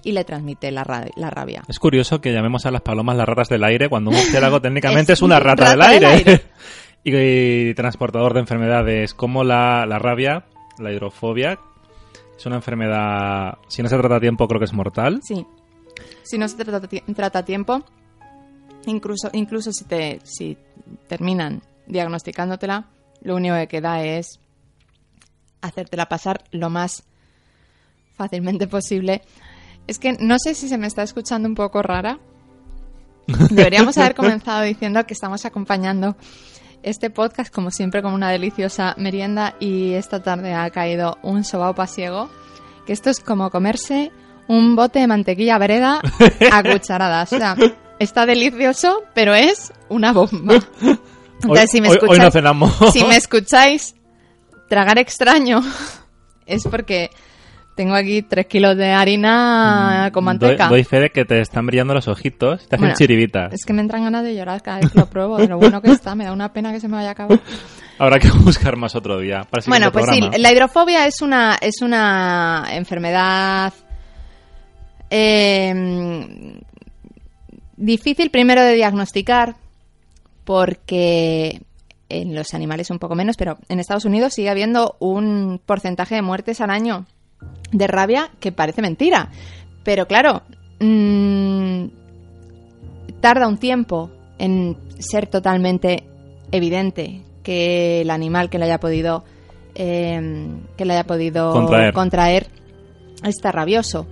y 0.02 0.12
le 0.12 0.24
transmite 0.24 0.70
la, 0.70 0.84
ra- 0.84 1.06
la 1.16 1.30
rabia. 1.30 1.62
Es 1.68 1.78
curioso 1.78 2.20
que 2.20 2.32
llamemos 2.32 2.66
a 2.66 2.70
las 2.70 2.82
palomas 2.82 3.16
las 3.16 3.28
ratas 3.28 3.48
del 3.48 3.64
aire 3.64 3.88
cuando 3.88 4.10
un 4.10 4.16
murciélago 4.16 4.60
técnicamente 4.62 5.12
es, 5.12 5.18
Es 5.18 5.22
una 5.22 5.36
un 5.38 5.44
rata, 5.44 5.74
rata 5.76 5.90
del 5.90 6.00
del 6.00 6.08
aire. 6.10 6.42
y, 7.70 7.74
transportador 7.74 8.34
de 8.34 8.40
enfermedades 8.40 9.14
como 9.14 9.44
la, 9.44 9.86
la 9.86 9.98
rabia, 9.98 10.44
la 10.78 10.92
hidrofobia. 10.92 11.58
Es 12.36 12.46
una 12.46 12.56
enfermedad, 12.56 13.58
si 13.68 13.82
no 13.82 13.88
se 13.88 13.98
trata 13.98 14.16
a 14.16 14.20
tiempo, 14.20 14.48
creo 14.48 14.58
que 14.58 14.64
es 14.64 14.72
mortal. 14.72 15.20
Sí. 15.22 15.46
Si 16.22 16.38
no 16.38 16.48
se 16.48 16.56
trata, 16.64 16.88
trata 17.14 17.40
a 17.40 17.44
tiempo, 17.44 17.82
incluso, 18.86 19.28
incluso 19.34 19.72
si, 19.72 19.84
te, 19.84 20.20
si 20.24 20.56
terminan 21.08 21.62
diagnosticándotela, 21.86 22.86
lo 23.22 23.36
único 23.36 23.54
que 23.56 23.68
queda 23.68 24.02
es 24.04 24.40
hacértela 25.60 26.08
pasar 26.08 26.42
lo 26.52 26.70
más 26.70 27.02
fácilmente 28.16 28.66
posible. 28.68 29.20
Es 29.90 29.98
que 29.98 30.12
no 30.20 30.36
sé 30.38 30.54
si 30.54 30.68
se 30.68 30.78
me 30.78 30.86
está 30.86 31.02
escuchando 31.02 31.48
un 31.48 31.56
poco 31.56 31.82
rara. 31.82 32.20
Deberíamos 33.50 33.98
haber 33.98 34.14
comenzado 34.14 34.62
diciendo 34.62 35.04
que 35.04 35.14
estamos 35.14 35.44
acompañando 35.44 36.16
este 36.84 37.10
podcast, 37.10 37.52
como 37.52 37.72
siempre, 37.72 38.00
como 38.00 38.14
una 38.14 38.30
deliciosa 38.30 38.94
merienda 38.98 39.56
y 39.58 39.94
esta 39.94 40.22
tarde 40.22 40.54
ha 40.54 40.70
caído 40.70 41.18
un 41.22 41.42
sobao 41.42 41.74
pasiego, 41.74 42.30
que 42.86 42.92
esto 42.92 43.10
es 43.10 43.18
como 43.18 43.50
comerse 43.50 44.12
un 44.46 44.76
bote 44.76 45.00
de 45.00 45.06
mantequilla 45.08 45.58
breda 45.58 46.00
a 46.52 46.62
cucharadas. 46.72 47.32
O 47.32 47.36
sea, 47.38 47.56
está 47.98 48.26
delicioso, 48.26 49.02
pero 49.12 49.34
es 49.34 49.72
una 49.88 50.12
bomba. 50.12 50.54
Entonces, 50.54 51.00
Hoy, 51.48 51.66
si 51.68 51.80
me 51.80 51.88
hoy- 51.88 51.94
hoy 51.94 52.18
escucháis, 52.18 52.22
no 52.22 52.30
cenamos. 52.30 52.74
si 52.92 53.04
me 53.04 53.16
escucháis 53.16 53.94
tragar 54.68 54.98
extraño, 54.98 55.62
es 56.46 56.62
porque 56.68 57.10
tengo 57.80 57.94
aquí 57.94 58.20
tres 58.20 58.44
kilos 58.44 58.76
de 58.76 58.92
harina 58.92 60.10
con 60.12 60.22
manteca. 60.22 60.68
Doy, 60.68 60.80
doy 60.80 60.84
fe 60.84 61.00
de 61.00 61.08
que 61.08 61.24
te 61.24 61.40
están 61.40 61.64
brillando 61.64 61.94
los 61.94 62.08
ojitos, 62.08 62.68
te 62.68 62.76
hacen 62.76 62.80
Bueno, 62.80 62.94
chiribitas. 62.94 63.54
Es 63.54 63.64
que 63.64 63.72
me 63.72 63.80
entran 63.80 64.04
ganas 64.04 64.22
de 64.22 64.34
llorar 64.34 64.60
cada 64.60 64.80
vez 64.80 64.92
que 64.92 64.98
lo 64.98 65.06
pruebo, 65.06 65.38
de 65.38 65.48
lo 65.48 65.56
bueno 65.56 65.80
que 65.80 65.90
está. 65.90 66.14
Me 66.14 66.24
da 66.24 66.32
una 66.34 66.52
pena 66.52 66.72
que 66.74 66.80
se 66.80 66.88
me 66.88 66.96
vaya 66.96 67.08
a 67.08 67.12
acabar. 67.12 67.40
Habrá 67.98 68.18
que 68.18 68.28
buscar 68.44 68.76
más 68.76 68.94
otro 68.94 69.18
día. 69.18 69.46
Para 69.48 69.62
el 69.62 69.68
Bueno, 69.70 69.90
pues 69.92 70.04
programa. 70.04 70.30
sí, 70.34 70.42
la 70.42 70.52
hidrofobia 70.52 71.06
es 71.06 71.22
una, 71.22 71.56
es 71.58 71.80
una 71.80 72.66
enfermedad 72.70 73.72
eh, 75.08 76.60
difícil 77.78 78.30
primero 78.30 78.62
de 78.62 78.74
diagnosticar 78.74 79.56
porque 80.44 81.62
en 82.10 82.34
los 82.34 82.52
animales 82.52 82.90
un 82.90 82.98
poco 82.98 83.14
menos, 83.14 83.38
pero 83.38 83.56
en 83.70 83.80
Estados 83.80 84.04
Unidos 84.04 84.34
sigue 84.34 84.50
habiendo 84.50 84.96
un 84.98 85.62
porcentaje 85.64 86.16
de 86.16 86.20
muertes 86.20 86.60
al 86.60 86.68
año 86.68 87.06
de 87.72 87.86
rabia 87.86 88.30
que 88.40 88.52
parece 88.52 88.82
mentira. 88.82 89.30
Pero 89.84 90.06
claro, 90.06 90.42
mm, 90.80 91.84
tarda 93.20 93.48
un 93.48 93.58
tiempo 93.58 94.10
en 94.38 94.76
ser 94.98 95.26
totalmente 95.26 96.04
evidente 96.52 97.22
que 97.42 98.02
el 98.02 98.10
animal 98.10 98.50
que 98.50 98.58
le 98.58 98.66
haya 98.66 98.80
podido 98.80 99.24
eh, 99.74 100.48
que 100.76 100.84
le 100.84 100.94
haya 100.94 101.04
podido 101.04 101.52
Contraer. 101.52 101.94
contraer 101.94 102.46
está 103.22 103.52
rabioso 103.52 104.06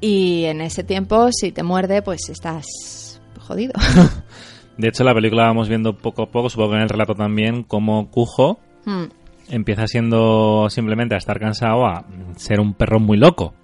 y 0.00 0.44
en 0.44 0.60
ese 0.60 0.84
tiempo 0.84 1.28
si 1.32 1.50
te 1.52 1.62
muerde 1.62 2.02
pues 2.02 2.28
estás 2.28 3.20
jodido 3.40 3.72
De 4.78 4.88
hecho, 4.88 5.04
la 5.04 5.14
película 5.14 5.44
vamos 5.44 5.70
viendo 5.70 5.96
poco 5.96 6.24
a 6.24 6.30
poco, 6.30 6.50
supongo 6.50 6.72
que 6.72 6.76
en 6.76 6.82
el 6.82 6.90
relato 6.90 7.14
también, 7.14 7.62
cómo 7.62 8.10
Cujo 8.10 8.58
Hmm. 8.86 9.06
Empieza 9.48 9.86
siendo 9.86 10.68
simplemente 10.70 11.14
a 11.14 11.18
estar 11.18 11.38
cansado 11.38 11.86
a 11.86 12.04
ser 12.36 12.60
un 12.60 12.74
perro 12.74 13.00
muy 13.00 13.16
loco. 13.16 13.54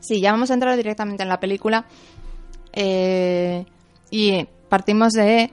Sí, 0.00 0.20
ya 0.20 0.32
vamos 0.32 0.50
a 0.50 0.54
entrar 0.54 0.76
directamente 0.76 1.22
en 1.22 1.28
la 1.28 1.38
película. 1.40 1.84
Eh, 2.72 3.64
y 4.10 4.46
partimos 4.68 5.12
de 5.12 5.50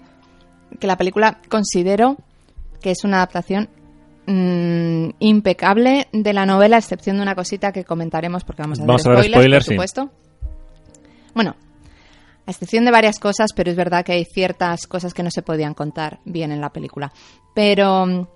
que 0.79 0.87
la 0.87 0.97
película 0.97 1.39
considero 1.49 2.17
que 2.81 2.91
es 2.91 3.03
una 3.03 3.17
adaptación 3.17 3.69
mm, 4.25 5.09
impecable 5.19 6.07
de 6.13 6.33
la 6.33 6.45
novela, 6.45 6.77
a 6.77 6.79
excepción 6.79 7.17
de 7.17 7.23
una 7.23 7.35
cosita 7.35 7.71
que 7.71 7.83
comentaremos 7.83 8.43
porque 8.43 8.61
vamos 8.61 8.79
a 8.79 8.85
Vamos 8.85 9.01
hacer 9.01 9.11
a 9.11 9.15
dar 9.15 9.23
spoilers, 9.25 9.65
spoilers, 9.65 9.65
por 9.65 9.69
sí. 9.69 9.75
supuesto. 9.75 10.11
Bueno, 11.35 11.55
a 12.45 12.51
excepción 12.51 12.85
de 12.85 12.91
varias 12.91 13.19
cosas, 13.19 13.51
pero 13.55 13.69
es 13.69 13.77
verdad 13.77 14.03
que 14.03 14.13
hay 14.13 14.25
ciertas 14.25 14.87
cosas 14.87 15.13
que 15.13 15.23
no 15.23 15.29
se 15.31 15.41
podían 15.41 15.73
contar 15.73 16.19
bien 16.25 16.51
en 16.51 16.61
la 16.61 16.71
película. 16.71 17.11
Pero 17.53 18.05
mm, 18.05 18.27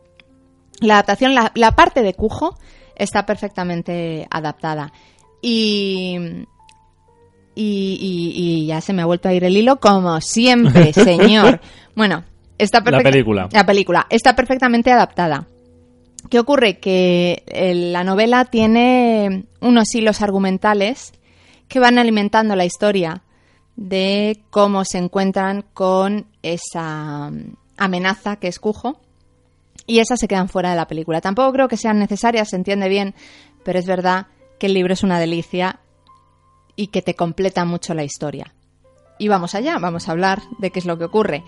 la 0.82 0.96
adaptación, 0.96 1.34
la, 1.36 1.51
la 1.56 1.72
parte 1.75 2.01
de 2.01 2.13
Cujo 2.13 2.58
está 2.96 3.25
perfectamente 3.25 4.27
adaptada. 4.30 4.92
Y, 5.42 6.18
y, 7.56 7.98
y- 8.00 8.34
y 8.36 8.65
ya 8.68 8.82
se 8.82 8.94
me 8.94 9.01
ha 9.01 9.06
vuelto 9.06 9.30
a 9.30 9.34
ir 9.34 9.44
el 9.44 9.56
hilo, 9.58 9.80
como 9.80 10.20
siempre, 10.22 10.94
señor. 10.94 11.60
Bueno, 11.96 12.24
está 12.58 12.80
La 12.80 13.00
película. 13.12 13.50
La 13.51 13.65
película 13.65 14.08
está 14.10 14.36
perfectamente 14.36 14.92
adaptada. 14.92 15.48
¿Qué 16.30 16.39
ocurre? 16.39 16.80
Que 16.80 17.44
eh, 17.48 17.75
la 17.75 18.03
novela 18.03 18.46
tiene 18.46 19.46
unos 19.62 19.94
hilos 19.94 20.22
argumentales 20.22 21.12
que 21.68 21.80
van 21.80 21.98
alimentando 21.98 22.56
la 22.56 22.65
historia 22.65 23.24
de 23.75 24.39
cómo 24.50 24.86
se 24.86 25.00
encuentran 25.00 25.63
con 25.74 26.27
esa 26.44 27.30
mm, 27.32 27.56
amenaza 27.77 28.38
que 28.38 28.48
es 28.48 28.60
Cujo 28.60 29.00
y 29.85 29.99
esas 29.99 30.19
se 30.19 30.27
quedan 30.27 30.49
fuera 30.49 30.69
de 30.71 30.75
la 30.75 30.87
película. 30.87 31.21
Tampoco 31.21 31.51
creo 31.53 31.67
que 31.67 31.77
sean 31.77 31.99
necesarias, 31.99 32.49
se 32.49 32.55
entiende 32.55 32.89
bien, 32.89 33.13
pero 33.63 33.79
es 33.79 33.85
verdad 33.85 34.27
que 34.59 34.67
el 34.67 34.73
libro 34.73 34.93
es 34.93 35.03
una 35.03 35.19
delicia 35.19 35.79
y 36.75 36.87
que 36.87 37.01
te 37.01 37.15
completa 37.15 37.65
mucho 37.65 37.93
la 37.93 38.03
historia. 38.03 38.53
Y 39.19 39.27
vamos 39.27 39.55
allá, 39.55 39.77
vamos 39.79 40.07
a 40.07 40.11
hablar 40.11 40.41
de 40.59 40.71
qué 40.71 40.79
es 40.79 40.85
lo 40.85 40.97
que 40.97 41.05
ocurre. 41.05 41.43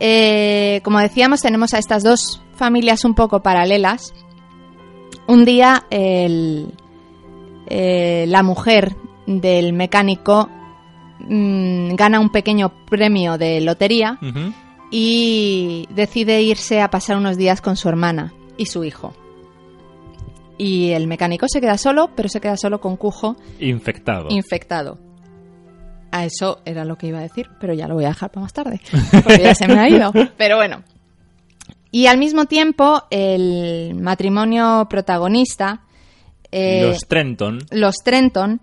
Eh, 0.00 0.80
como 0.84 0.98
decíamos, 1.00 1.40
tenemos 1.40 1.74
a 1.74 1.78
estas 1.78 2.02
dos 2.02 2.42
familias 2.54 3.04
un 3.04 3.14
poco 3.14 3.42
paralelas. 3.42 4.12
Un 5.26 5.44
día 5.44 5.84
el- 5.90 6.72
eh, 7.66 8.26
la 8.28 8.42
mujer 8.42 8.94
del 9.26 9.72
mecánico 9.72 10.48
mm, 11.20 11.94
gana 11.94 12.20
un 12.20 12.28
pequeño 12.30 12.84
premio 12.86 13.38
de 13.38 13.60
lotería. 13.60 14.18
Y 14.96 15.88
decide 15.90 16.40
irse 16.42 16.80
a 16.80 16.88
pasar 16.88 17.16
unos 17.16 17.36
días 17.36 17.60
con 17.60 17.74
su 17.76 17.88
hermana 17.88 18.32
y 18.56 18.66
su 18.66 18.84
hijo. 18.84 19.12
Y 20.56 20.92
el 20.92 21.08
mecánico 21.08 21.46
se 21.48 21.60
queda 21.60 21.78
solo, 21.78 22.10
pero 22.14 22.28
se 22.28 22.40
queda 22.40 22.56
solo 22.56 22.80
con 22.80 22.96
Cujo 22.96 23.34
Infectado. 23.58 24.28
infectado. 24.30 25.00
A 26.12 26.24
eso 26.24 26.60
era 26.64 26.84
lo 26.84 26.96
que 26.96 27.08
iba 27.08 27.18
a 27.18 27.22
decir, 27.22 27.48
pero 27.58 27.74
ya 27.74 27.88
lo 27.88 27.94
voy 27.94 28.04
a 28.04 28.10
dejar 28.10 28.30
para 28.30 28.42
más 28.42 28.52
tarde, 28.52 28.80
porque 29.24 29.42
ya 29.42 29.56
se 29.56 29.66
me 29.66 29.80
ha 29.80 29.88
ido. 29.88 30.12
Pero 30.38 30.58
bueno. 30.58 30.84
Y 31.90 32.06
al 32.06 32.18
mismo 32.18 32.44
tiempo, 32.44 33.02
el 33.10 33.96
matrimonio 34.00 34.86
protagonista, 34.88 35.80
eh, 36.52 36.82
Los 36.86 37.00
Trenton. 37.08 37.58
los 37.72 37.96
Trenton 38.04 38.60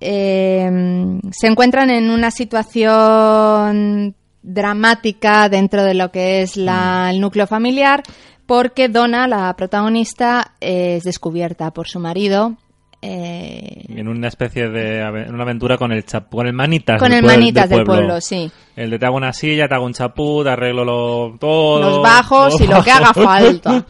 eh, 0.00 1.20
se 1.30 1.46
encuentran 1.46 1.90
en 1.90 2.08
una 2.08 2.30
situación 2.30 4.14
dramática 4.42 5.48
dentro 5.48 5.82
de 5.84 5.94
lo 5.94 6.10
que 6.10 6.42
es 6.42 6.56
la- 6.56 7.10
el 7.10 7.20
núcleo 7.20 7.46
familiar 7.46 8.02
porque 8.46 8.88
Donna, 8.88 9.28
la 9.28 9.54
protagonista, 9.56 10.54
es 10.60 11.04
descubierta 11.04 11.70
por 11.72 11.86
su 11.88 12.00
marido. 12.00 12.56
eh, 13.02 13.84
En 13.90 14.08
una 14.08 14.26
especie 14.26 14.68
de 14.70 14.98
en 15.00 15.32
una 15.34 15.44
aventura 15.44 15.76
con 15.78 15.92
el 15.92 16.04
chap, 16.04 16.30
con 16.30 16.46
el 16.48 16.52
manitas 16.52 16.98
con 16.98 17.10
del 17.10 17.18
el 17.18 17.24
pueblo- 17.24 17.38
manitas 17.40 17.68
del 17.70 17.84
pueblo, 17.84 18.20
sí. 18.20 18.50
El 18.74 18.90
de 18.90 18.98
te 18.98 19.06
hago 19.06 19.16
una 19.16 19.32
silla, 19.32 19.68
te 19.68 19.74
hago 19.76 19.84
un 19.86 19.92
chapú, 19.92 20.42
te 20.42 20.50
arreglo 20.50 20.84
lo- 20.84 21.36
todo. 21.38 21.80
Los 21.80 22.02
bajos 22.02 22.60
y 22.60 22.66
lo 22.66 22.82
que 22.82 22.90
haga 22.90 23.12
falta. 23.14 23.84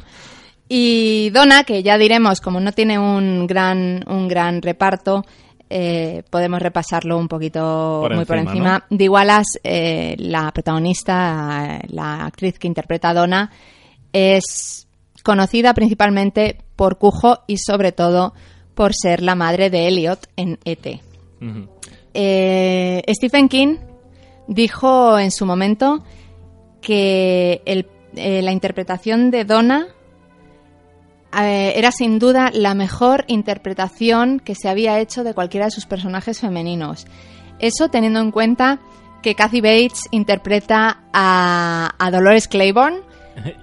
Y 0.68 1.30
Donna, 1.30 1.64
que 1.64 1.82
ya 1.82 1.96
diremos, 1.96 2.40
como 2.42 2.60
no 2.60 2.72
tiene 2.72 2.98
un 2.98 3.46
gran, 3.46 4.04
un 4.06 4.28
gran 4.28 4.60
reparto, 4.60 5.24
eh, 5.70 6.22
podemos 6.30 6.60
repasarlo 6.60 7.18
un 7.18 7.28
poquito 7.28 8.00
Por 8.02 8.14
muy 8.16 8.25
por 8.25 8.37
encima, 8.37 8.52
encima. 8.76 8.87
De 8.90 9.08
Wallace, 9.08 9.60
eh, 9.64 10.14
la 10.18 10.50
protagonista, 10.52 11.78
eh, 11.82 11.87
la 11.90 12.25
actriz 12.26 12.58
que 12.58 12.66
interpreta 12.68 13.10
a 13.10 13.14
Donna, 13.14 13.50
es 14.12 14.87
conocida 15.22 15.75
principalmente 15.75 16.58
por 16.76 16.98
Cujo 16.98 17.40
y 17.46 17.58
sobre 17.58 17.92
todo 17.92 18.32
por 18.75 18.92
ser 18.94 19.22
la 19.22 19.34
madre 19.34 19.68
de 19.70 19.88
Elliot 19.88 20.26
en 20.37 20.58
ET. 20.64 21.00
Eh, 22.14 23.02
Stephen 23.10 23.48
King 23.48 23.76
dijo 24.46 25.18
en 25.18 25.30
su 25.30 25.44
momento 25.46 26.02
que 26.80 27.60
el- 27.66 27.87
la 28.14 28.52
interpretación 28.52 29.30
de 29.30 29.44
Donna 29.44 29.87
eh, 31.40 31.73
era 31.76 31.90
sin 31.92 32.18
duda 32.18 32.50
la 32.52 32.75
mejor 32.75 33.25
interpretación 33.28 34.40
que 34.40 34.54
se 34.54 34.68
había 34.68 34.99
hecho 35.00 35.25
de 35.25 35.35
cualquiera 35.35 35.66
de 35.66 35.70
sus 35.73 35.87
personajes 35.87 36.40
femeninos. 36.40 37.06
Eso 37.58 37.88
teniendo 37.88 38.20
en 38.20 38.30
cuenta 38.30 38.78
que 39.23 39.35
Kathy 39.35 39.61
Bates 39.61 40.02
interpreta 40.12 41.00
a, 41.12 41.92
a 41.99 42.11
Dolores 42.11 42.47
Claiborne 42.49 43.00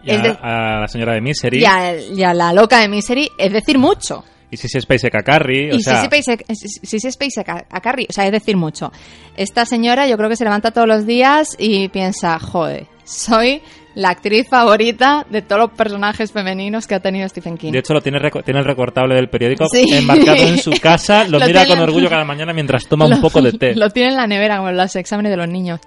Y 0.03 0.11
a, 0.11 0.15
El 0.15 0.21
de- 0.21 0.37
a 0.41 0.79
la 0.81 0.87
señora 0.87 1.13
de 1.13 1.21
Misery. 1.21 1.59
y 1.61 1.65
a, 1.65 1.97
y 1.97 2.23
a 2.23 2.33
la 2.33 2.53
loca 2.53 2.79
de 2.79 2.87
Misery, 2.89 3.29
es 3.37 3.51
decir, 3.53 3.77
mucho. 3.77 4.23
Y 4.51 4.57
Sissy 4.57 4.79
Spacek 4.79 5.15
a 5.15 5.23
Carrie. 5.23 5.71
o 5.73 5.75
Y 5.75 5.81
sea, 5.81 6.01
Sissy 6.07 7.09
Spacek, 7.11 7.49
a, 7.49 7.65
a 7.69 7.81
Carrie, 7.81 8.05
o 8.09 8.13
sea, 8.13 8.25
es 8.25 8.31
decir, 8.31 8.55
mucho. 8.57 8.91
Esta 9.35 9.65
señora 9.65 10.07
yo 10.07 10.17
creo 10.17 10.29
que 10.29 10.35
se 10.35 10.43
levanta 10.43 10.71
todos 10.71 10.87
los 10.87 11.05
días 11.05 11.55
y 11.57 11.87
piensa, 11.89 12.37
joder, 12.39 12.87
soy 13.05 13.61
la 13.95 14.09
actriz 14.09 14.47
favorita 14.49 15.25
de 15.29 15.41
todos 15.41 15.61
los 15.61 15.71
personajes 15.71 16.31
femeninos 16.31 16.85
que 16.85 16.95
ha 16.95 16.99
tenido 16.99 17.27
Stephen 17.29 17.57
King. 17.57 17.71
De 17.71 17.79
hecho, 17.79 17.93
lo 17.93 18.01
tiene, 18.01 18.19
tiene 18.43 18.59
el 18.59 18.65
recortable 18.65 19.15
del 19.15 19.29
periódico 19.29 19.65
Sí. 19.71 19.85
embarcado 19.93 20.37
en 20.37 20.57
su 20.57 20.71
casa. 20.81 21.23
Lo, 21.27 21.39
Lo 21.39 21.47
mira 21.47 21.65
con 21.65 21.79
orgullo 21.79 22.09
cada 22.09 22.25
mañana 22.25 22.51
mientras 22.53 22.85
toma 22.87 23.05
un 23.05 23.21
poco 23.21 23.41
de 23.41 23.53
té. 23.57 23.73
Lo 23.75 23.89
tiene 23.89 24.09
en 24.09 24.15
la 24.17 24.27
nevera, 24.27 24.57
como 24.57 24.69
en 24.69 24.77
los 24.77 24.95
exámenes 24.95 25.31
de 25.31 25.37
los 25.37 25.47
niños. 25.47 25.79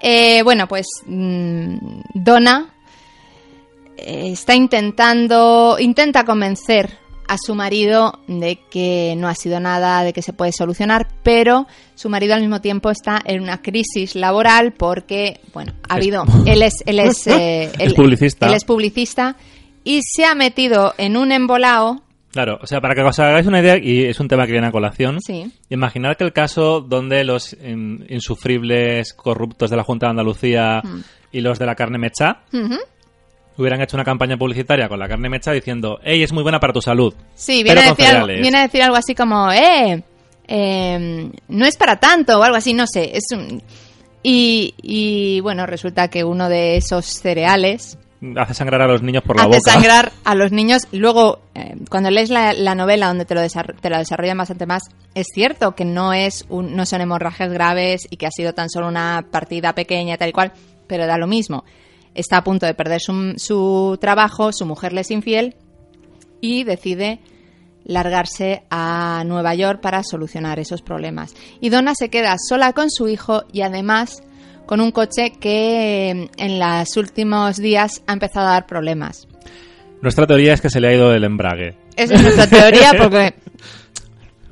Eh, 0.00 0.42
bueno, 0.42 0.66
pues 0.66 0.86
mm, 1.06 1.76
Donna 2.14 2.70
eh, 3.96 4.30
está 4.32 4.54
intentando, 4.54 5.76
intenta 5.78 6.24
convencer 6.24 6.98
a 7.32 7.36
su 7.38 7.54
marido 7.54 8.20
de 8.26 8.58
que 8.70 9.14
no 9.16 9.28
ha 9.28 9.34
sido 9.34 9.58
nada, 9.60 10.02
de 10.04 10.12
que 10.12 10.22
se 10.22 10.32
puede 10.32 10.52
solucionar, 10.52 11.08
pero 11.22 11.66
su 11.94 12.08
marido 12.08 12.34
al 12.34 12.40
mismo 12.40 12.60
tiempo 12.60 12.90
está 12.90 13.20
en 13.24 13.42
una 13.42 13.62
crisis 13.62 14.14
laboral 14.14 14.72
porque, 14.72 15.40
bueno, 15.54 15.72
ha 15.88 15.94
habido, 15.94 16.24
él 16.46 16.62
es, 16.62 16.74
él 16.86 16.98
es, 16.98 17.26
eh, 17.26 17.70
Es 17.78 17.94
publicista. 17.94 18.46
él 18.48 18.54
es 18.54 18.64
publicista 18.64 19.36
y 19.84 20.00
se 20.02 20.24
ha 20.24 20.34
metido 20.34 20.94
en 20.98 21.16
un 21.16 21.32
embolao, 21.32 22.02
Claro, 22.32 22.58
o 22.62 22.66
sea, 22.66 22.80
para 22.80 22.94
que 22.94 23.02
os 23.02 23.18
hagáis 23.18 23.46
una 23.46 23.60
idea, 23.60 23.76
y 23.76 24.04
es 24.04 24.18
un 24.18 24.26
tema 24.26 24.46
que 24.46 24.52
viene 24.52 24.66
a 24.66 24.70
colación, 24.72 25.18
sí, 25.20 25.52
imaginar 25.68 26.16
que 26.16 26.24
el 26.24 26.32
caso 26.32 26.80
donde 26.80 27.24
los 27.24 27.52
in- 27.52 28.06
insufribles 28.08 29.12
corruptos 29.12 29.68
de 29.70 29.76
la 29.76 29.84
Junta 29.84 30.06
de 30.06 30.10
Andalucía 30.12 30.80
Hmm. 30.82 31.00
y 31.30 31.42
los 31.42 31.58
de 31.58 31.66
la 31.66 31.74
carne 31.74 31.98
mecha. 31.98 32.40
Hubieran 33.58 33.80
hecho 33.82 33.96
una 33.96 34.04
campaña 34.04 34.36
publicitaria 34.36 34.88
con 34.88 34.98
la 34.98 35.08
carne 35.08 35.28
mecha 35.28 35.52
diciendo, 35.52 35.98
hey, 36.02 36.22
es 36.22 36.32
muy 36.32 36.42
buena 36.42 36.58
para 36.60 36.72
tu 36.72 36.80
salud. 36.80 37.14
Sí, 37.34 37.62
viene 37.62 37.80
a, 37.80 37.90
decir 37.90 38.06
algo, 38.06 38.20
cereales. 38.26 38.40
viene 38.42 38.58
a 38.58 38.62
decir 38.62 38.82
algo 38.82 38.96
así 38.96 39.14
como, 39.14 39.50
eh, 39.52 40.02
eh, 40.48 41.30
no 41.48 41.66
es 41.66 41.76
para 41.76 41.96
tanto 42.00 42.38
o 42.38 42.42
algo 42.42 42.56
así, 42.56 42.74
no 42.74 42.86
sé. 42.86 43.16
Es 43.16 43.24
un... 43.32 43.62
y, 44.22 44.74
y, 44.82 45.40
bueno, 45.40 45.66
resulta 45.66 46.08
que 46.08 46.24
uno 46.24 46.48
de 46.48 46.76
esos 46.76 47.06
cereales 47.06 47.98
Hace 48.36 48.54
sangrar 48.54 48.80
a 48.82 48.86
los 48.86 49.02
niños 49.02 49.24
por 49.24 49.34
la 49.36 49.42
hace 49.42 49.56
boca. 49.58 49.72
sangrar 49.72 50.12
a 50.24 50.36
los 50.36 50.52
niños. 50.52 50.82
Luego, 50.92 51.40
eh, 51.56 51.74
cuando 51.90 52.08
lees 52.08 52.30
la, 52.30 52.52
la 52.52 52.76
novela 52.76 53.08
donde 53.08 53.24
te 53.24 53.34
lo, 53.34 53.40
te 53.80 53.90
lo 53.90 53.98
desarrollan 53.98 54.38
bastante 54.38 54.64
más, 54.64 54.84
es 55.16 55.26
cierto 55.34 55.74
que 55.74 55.84
no, 55.84 56.12
es 56.12 56.46
un- 56.48 56.76
no 56.76 56.86
son 56.86 57.00
hemorragias 57.00 57.52
graves 57.52 58.06
y 58.10 58.18
que 58.18 58.26
ha 58.28 58.30
sido 58.30 58.52
tan 58.52 58.70
solo 58.70 58.86
una 58.86 59.26
partida 59.28 59.72
pequeña, 59.74 60.16
tal 60.18 60.28
y 60.28 60.32
cual, 60.32 60.52
pero 60.86 61.04
da 61.08 61.18
lo 61.18 61.26
mismo. 61.26 61.64
Está 62.14 62.38
a 62.38 62.44
punto 62.44 62.66
de 62.66 62.74
perder 62.74 63.00
su, 63.00 63.34
su 63.36 63.98
trabajo, 64.00 64.52
su 64.52 64.66
mujer 64.66 64.92
le 64.92 65.00
es 65.00 65.10
infiel 65.10 65.56
y 66.40 66.64
decide 66.64 67.20
largarse 67.84 68.62
a 68.70 69.24
Nueva 69.26 69.54
York 69.54 69.80
para 69.80 70.02
solucionar 70.02 70.58
esos 70.58 70.82
problemas. 70.82 71.34
Y 71.60 71.70
Donna 71.70 71.94
se 71.94 72.10
queda 72.10 72.36
sola 72.38 72.72
con 72.72 72.90
su 72.90 73.08
hijo 73.08 73.44
y 73.52 73.62
además 73.62 74.22
con 74.66 74.80
un 74.80 74.92
coche 74.92 75.32
que 75.40 76.10
eh, 76.10 76.30
en 76.36 76.58
los 76.58 76.96
últimos 76.96 77.56
días 77.56 78.02
ha 78.06 78.12
empezado 78.12 78.48
a 78.48 78.52
dar 78.52 78.66
problemas. 78.66 79.26
Nuestra 80.00 80.26
teoría 80.26 80.54
es 80.54 80.60
que 80.60 80.70
se 80.70 80.80
le 80.80 80.88
ha 80.88 80.94
ido 80.94 81.12
el 81.12 81.24
embrague. 81.24 81.76
Esa 81.96 82.14
es 82.14 82.22
nuestra 82.22 82.46
teoría 82.46 82.92
porque 82.98 83.34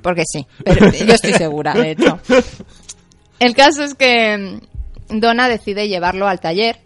porque 0.02 0.22
sí, 0.26 0.46
pero 0.64 0.90
yo 0.90 1.14
estoy 1.14 1.32
segura, 1.34 1.74
de 1.74 1.92
hecho. 1.92 2.18
El 3.38 3.54
caso 3.54 3.82
es 3.82 3.94
que 3.94 4.60
mm, 5.08 5.18
Donna 5.18 5.48
decide 5.48 5.88
llevarlo 5.88 6.28
al 6.28 6.40
taller 6.40 6.80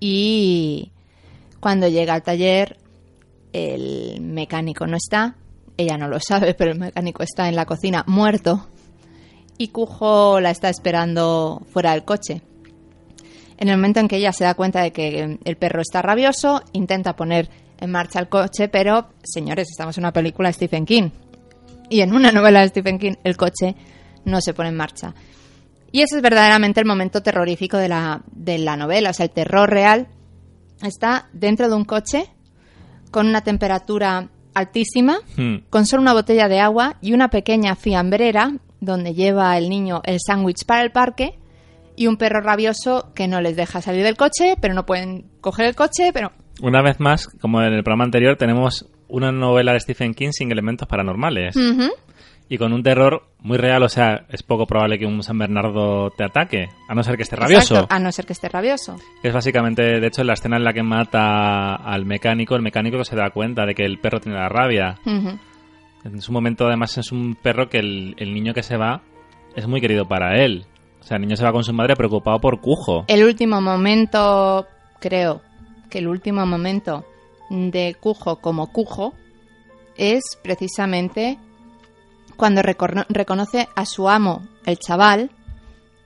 y 0.00 0.92
cuando 1.60 1.88
llega 1.88 2.14
al 2.14 2.22
taller 2.22 2.76
el 3.52 4.20
mecánico 4.20 4.86
no 4.86 4.96
está, 4.96 5.36
ella 5.76 5.96
no 5.96 6.08
lo 6.08 6.20
sabe, 6.20 6.54
pero 6.54 6.72
el 6.72 6.78
mecánico 6.78 7.22
está 7.22 7.48
en 7.48 7.56
la 7.56 7.66
cocina 7.66 8.04
muerto 8.06 8.68
y 9.58 9.68
Cujo 9.68 10.40
la 10.40 10.50
está 10.50 10.68
esperando 10.68 11.62
fuera 11.72 11.92
del 11.92 12.04
coche. 12.04 12.42
En 13.58 13.68
el 13.68 13.76
momento 13.76 13.98
en 13.98 14.06
que 14.06 14.16
ella 14.16 14.32
se 14.32 14.44
da 14.44 14.54
cuenta 14.54 14.82
de 14.82 14.92
que 14.92 15.38
el 15.44 15.56
perro 15.56 15.82
está 15.82 16.00
rabioso, 16.00 16.62
intenta 16.72 17.16
poner 17.16 17.50
en 17.80 17.90
marcha 17.90 18.20
el 18.20 18.28
coche, 18.28 18.68
pero, 18.68 19.08
señores, 19.24 19.68
estamos 19.68 19.98
en 19.98 20.04
una 20.04 20.12
película 20.12 20.48
de 20.48 20.52
Stephen 20.52 20.86
King. 20.86 21.10
Y 21.90 22.02
en 22.02 22.14
una 22.14 22.30
novela 22.30 22.60
de 22.60 22.68
Stephen 22.68 22.98
King, 22.98 23.14
el 23.24 23.36
coche 23.36 23.74
no 24.24 24.40
se 24.40 24.54
pone 24.54 24.68
en 24.68 24.76
marcha. 24.76 25.12
Y 25.90 26.02
ese 26.02 26.16
es 26.16 26.22
verdaderamente 26.22 26.80
el 26.80 26.86
momento 26.86 27.22
terrorífico 27.22 27.76
de 27.78 27.88
la, 27.88 28.22
de 28.32 28.58
la 28.58 28.76
novela. 28.76 29.10
O 29.10 29.12
sea, 29.12 29.24
el 29.26 29.30
terror 29.32 29.68
real 29.70 30.08
está 30.82 31.28
dentro 31.32 31.68
de 31.68 31.74
un 31.74 31.84
coche 31.84 32.26
con 33.10 33.26
una 33.26 33.40
temperatura 33.42 34.28
altísima, 34.54 35.18
Hmm. 35.36 35.58
con 35.70 35.86
solo 35.86 36.02
una 36.02 36.12
botella 36.12 36.48
de 36.48 36.60
agua 36.60 36.96
y 37.00 37.12
una 37.12 37.28
pequeña 37.30 37.74
fiambrera 37.76 38.52
donde 38.80 39.14
lleva 39.14 39.56
el 39.56 39.68
niño 39.68 40.02
el 40.04 40.18
sándwich 40.24 40.64
para 40.66 40.82
el 40.82 40.90
parque 40.92 41.38
y 41.96 42.06
un 42.06 42.16
perro 42.16 42.40
rabioso 42.40 43.12
que 43.14 43.26
no 43.28 43.40
les 43.40 43.56
deja 43.56 43.80
salir 43.80 44.04
del 44.04 44.16
coche, 44.16 44.56
pero 44.60 44.74
no 44.74 44.84
pueden 44.86 45.26
coger 45.40 45.66
el 45.66 45.74
coche, 45.74 46.10
pero 46.12 46.32
Una 46.62 46.82
vez 46.82 46.98
más, 47.00 47.26
como 47.40 47.60
en 47.62 47.72
el 47.72 47.82
programa 47.84 48.04
anterior, 48.04 48.36
tenemos 48.36 48.86
una 49.08 49.30
novela 49.32 49.72
de 49.72 49.80
Stephen 49.80 50.12
King 50.14 50.30
sin 50.32 50.50
elementos 50.52 50.86
paranormales. 50.88 51.56
Ujú. 51.56 51.88
Y 52.50 52.56
con 52.56 52.72
un 52.72 52.82
terror 52.82 53.24
muy 53.40 53.58
real, 53.58 53.82
o 53.82 53.88
sea, 53.88 54.24
es 54.30 54.42
poco 54.42 54.66
probable 54.66 54.98
que 54.98 55.04
un 55.04 55.22
San 55.22 55.38
Bernardo 55.38 56.10
te 56.10 56.24
ataque, 56.24 56.70
a 56.88 56.94
no 56.94 57.02
ser 57.02 57.16
que 57.16 57.22
esté 57.22 57.36
rabioso. 57.36 57.74
Exacto, 57.74 57.94
a 57.94 57.98
no 57.98 58.10
ser 58.10 58.24
que 58.24 58.32
esté 58.32 58.48
rabioso. 58.48 58.96
Es 59.22 59.34
básicamente, 59.34 60.00
de 60.00 60.06
hecho, 60.06 60.24
la 60.24 60.32
escena 60.32 60.56
en 60.56 60.64
la 60.64 60.72
que 60.72 60.82
mata 60.82 61.74
al 61.74 62.06
mecánico, 62.06 62.56
el 62.56 62.62
mecánico 62.62 63.04
se 63.04 63.16
da 63.16 63.30
cuenta 63.30 63.66
de 63.66 63.74
que 63.74 63.84
el 63.84 63.98
perro 63.98 64.20
tiene 64.20 64.38
la 64.38 64.48
rabia. 64.48 64.98
En 65.04 66.22
su 66.22 66.32
momento, 66.32 66.66
además, 66.66 66.96
es 66.96 67.12
un 67.12 67.34
perro 67.34 67.68
que 67.68 67.78
el, 67.78 68.14
el 68.18 68.32
niño 68.32 68.54
que 68.54 68.62
se 68.62 68.78
va 68.78 69.02
es 69.54 69.66
muy 69.66 69.80
querido 69.80 70.06
para 70.06 70.42
él. 70.42 70.64
O 71.00 71.04
sea, 71.04 71.16
el 71.16 71.22
niño 71.22 71.36
se 71.36 71.44
va 71.44 71.52
con 71.52 71.64
su 71.64 71.72
madre 71.72 71.96
preocupado 71.96 72.40
por 72.40 72.60
Cujo. 72.60 73.04
El 73.08 73.24
último 73.24 73.60
momento, 73.60 74.66
creo 75.00 75.42
que 75.90 75.98
el 75.98 76.08
último 76.08 76.46
momento 76.46 77.04
de 77.50 77.96
Cujo 77.98 78.36
como 78.36 78.72
Cujo 78.72 79.14
es 79.96 80.22
precisamente 80.42 81.38
cuando 82.38 82.62
recono- 82.62 83.04
reconoce 83.10 83.68
a 83.76 83.84
su 83.84 84.08
amo, 84.08 84.46
el 84.64 84.78
chaval, 84.78 85.30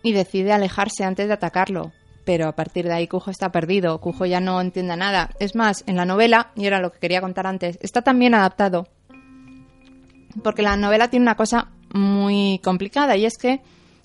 y 0.03 0.11
decide 0.13 0.53
alejarse 0.53 1.05
antes 1.05 1.29
de 1.29 1.35
atacarlo. 1.35 1.93
Pero 2.25 2.49
a 2.49 2.53
partir 2.57 2.87
de 2.87 2.95
ahí 2.95 3.07
Cujo 3.07 3.31
está 3.31 3.53
perdido, 3.53 4.01
Cujo 4.01 4.27
ya 4.27 4.41
no 4.41 4.61
entiende 4.61 4.97
nada. 4.97 5.31
Es 5.39 5.55
más, 5.55 5.85
en 5.87 5.97
la 5.97 6.05
novela, 6.05 6.51
y 6.57 6.67
era 6.67 6.81
lo 6.81 6.91
que 6.91 6.99
quería 6.99 7.21
contar 7.21 7.47
antes, 7.47 7.79
está 7.83 8.03
también 8.03 8.35
adaptado. 8.35 8.89
Porque 10.43 10.63
la 10.63 10.77
novela 10.77 11.09
tiene 11.09 11.25
una 11.25 11.37
cosa 11.37 11.69
muy 11.93 12.61
complicada 12.65 13.17
y 13.17 13.27
es 13.27 13.37
que 13.37 13.61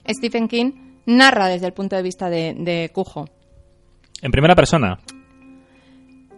Stephen 0.07 0.47
King 0.47 0.71
narra 1.05 1.47
desde 1.47 1.67
el 1.67 1.73
punto 1.73 1.95
de 1.95 2.03
vista 2.03 2.29
de, 2.29 2.53
de 2.57 2.91
Cujo. 2.93 3.29
En 4.21 4.31
primera 4.31 4.55
persona. 4.55 4.99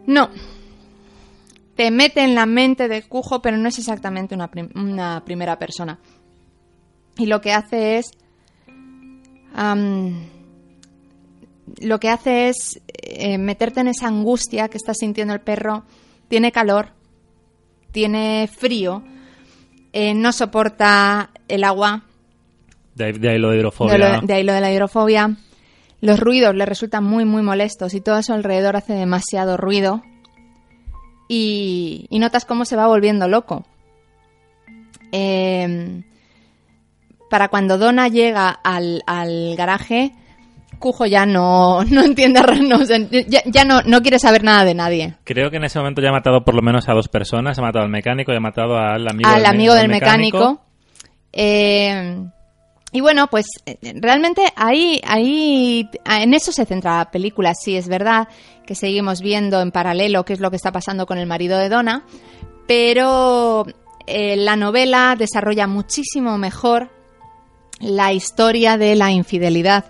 No. 0.06 0.30
Te 1.80 1.92
mete 1.92 2.20
en 2.26 2.36
la 2.36 2.46
mente 2.46 2.90
de 2.90 3.04
Cujo, 3.04 3.42
pero 3.42 3.56
no 3.56 3.70
es 3.70 3.80
exactamente 3.80 4.36
una, 4.36 4.50
prim- 4.52 4.70
una 4.76 5.24
primera 5.24 5.58
persona. 5.58 5.98
Y 7.18 7.26
lo 7.26 7.40
que 7.40 7.54
hace 7.54 8.00
es. 8.00 8.12
lo 11.82 12.00
que 12.02 12.10
hace 12.10 12.50
es 12.50 12.82
eh, 12.88 13.38
meterte 13.38 13.80
en 13.80 13.88
esa 13.88 14.08
angustia 14.08 14.68
que 14.68 14.76
está 14.78 14.94
sintiendo 14.94 15.34
el 15.34 15.40
perro. 15.40 15.84
Tiene 16.28 16.52
calor, 16.52 16.90
tiene 17.94 18.50
frío, 18.54 19.02
eh, 19.94 20.14
no 20.14 20.34
soporta 20.34 21.30
el 21.48 21.64
agua, 21.64 22.04
De 22.96 23.06
ahí, 23.06 23.12
de 23.14 23.30
ahí 23.30 23.40
lo 23.40 23.52
de 23.52 23.58
hidrofobia. 23.58 23.94
de, 23.94 24.00
lo, 24.00 24.22
de 24.28 24.34
ahí 24.34 24.44
lo 24.44 24.52
de 24.54 24.62
la 24.62 24.72
hidrofobia. 24.74 25.38
Los 26.02 26.20
ruidos 26.20 26.54
le 26.56 26.66
resultan 26.66 27.06
muy, 27.06 27.24
muy 27.24 27.42
molestos 27.42 27.94
y 27.94 28.02
todo 28.02 28.16
a 28.16 28.24
su 28.24 28.34
alrededor 28.34 28.76
hace 28.76 28.94
demasiado 28.94 29.56
ruido. 29.56 30.02
Y, 31.30 32.08
y 32.10 32.20
notas 32.20 32.44
cómo 32.44 32.66
se 32.66 32.76
va 32.76 32.88
volviendo 32.88 33.28
loco. 33.30 33.64
Eh, 35.12 36.02
para 37.30 37.48
cuando 37.48 37.78
Donna 37.78 38.08
llega 38.08 38.50
al, 38.50 39.04
al 39.06 39.56
garaje, 39.56 40.12
Cujo 40.80 41.06
ya 41.06 41.26
no, 41.26 41.84
no 41.92 42.02
entiende, 42.04 42.40
no, 42.62 42.80
ya, 43.28 43.42
ya 43.46 43.66
no, 43.66 43.82
no 43.82 44.02
quiere 44.02 44.18
saber 44.18 44.44
nada 44.46 44.64
de 44.64 44.74
nadie. 44.74 45.16
Creo 45.26 45.52
que 45.52 45.58
en 45.58 45.66
ese 45.66 45.78
momento 45.78 46.02
ya 46.02 46.08
ha 46.10 46.14
matado 46.14 46.46
por 46.46 46.56
lo 46.56 46.62
menos 46.62 46.88
a 46.88 46.94
dos 46.94 47.10
personas. 47.10 47.60
Ha 47.60 47.62
matado 47.62 47.84
al 47.84 47.92
mecánico 47.92 48.32
y 48.32 48.38
ha 48.38 48.40
matado 48.40 48.78
al 48.78 49.06
amigo 49.08 49.30
al 49.30 49.38
del, 49.38 49.46
amigo 49.46 49.74
me- 49.74 49.80
del 49.82 49.90
mecánico. 49.90 50.62
Eh, 51.34 52.24
y 52.92 53.02
bueno, 53.02 53.28
pues 53.28 53.46
eh, 53.66 53.78
realmente 53.96 54.42
ahí, 54.56 55.00
ahí, 55.06 55.88
en 56.06 56.34
eso 56.34 56.52
se 56.52 56.66
centra 56.66 56.98
la 56.98 57.12
película. 57.12 57.54
Sí, 57.54 57.76
es 57.76 57.88
verdad 57.88 58.28
que 58.66 58.76
seguimos 58.76 59.22
viendo 59.22 59.62
en 59.62 59.72
paralelo 59.72 60.26
qué 60.26 60.34
es 60.34 60.40
lo 60.40 60.50
que 60.50 60.56
está 60.56 60.72
pasando 60.72 61.06
con 61.06 61.18
el 61.18 61.28
marido 61.28 61.58
de 61.58 61.70
Donna, 61.70 62.06
pero 62.68 63.66
eh, 64.08 64.36
la 64.38 64.56
novela 64.56 65.16
desarrolla 65.18 65.68
muchísimo 65.68 66.38
mejor 66.38 66.90
la 67.80 68.12
historia 68.12 68.78
de 68.78 68.96
la 68.96 69.12
infidelidad 69.12 69.86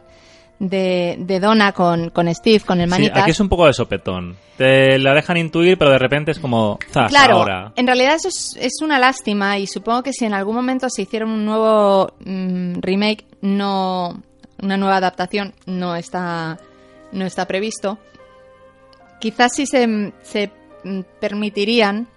de, 0.60 1.16
de 1.20 1.40
Donna 1.40 1.72
con, 1.72 2.10
con 2.10 2.34
Steve, 2.36 2.60
con 2.60 2.82
el 2.82 2.88
Sí, 2.88 2.92
manitas. 2.92 3.22
aquí 3.22 3.32
es 3.32 3.40
un 3.40 3.50
poco 3.50 3.66
de 3.66 3.74
sopetón. 3.74 4.36
Te 4.58 5.00
la 5.00 5.14
dejan 5.14 5.38
intuir, 5.38 5.78
pero 5.78 5.92
de 5.92 5.98
repente 6.00 6.32
es 6.32 6.40
como, 6.40 6.78
zas, 6.92 7.10
Claro, 7.10 7.38
ahora. 7.38 7.72
en 7.78 7.88
realidad 7.88 8.16
eso 8.16 8.28
es, 8.28 8.58
es 8.60 8.82
una 8.82 9.00
lástima 9.00 9.58
y 9.58 9.68
supongo 9.68 10.04
que 10.04 10.12
si 10.14 10.26
en 10.26 10.34
algún 10.34 10.56
momento 10.56 10.90
se 10.90 11.04
hiciera 11.04 11.26
un 11.26 11.46
nuevo 11.46 12.12
mm, 12.26 12.80
remake, 12.82 13.26
no 13.42 14.22
una 14.62 14.76
nueva 14.76 14.98
adaptación, 14.98 15.54
no 15.66 15.96
está 15.96 16.58
no 17.14 17.26
está 17.26 17.46
previsto. 17.48 17.98
Quizás 19.20 19.54
sí 19.56 19.66
se, 19.66 20.12
se 20.22 20.52
mm, 20.84 21.00
permitirían 21.20 22.08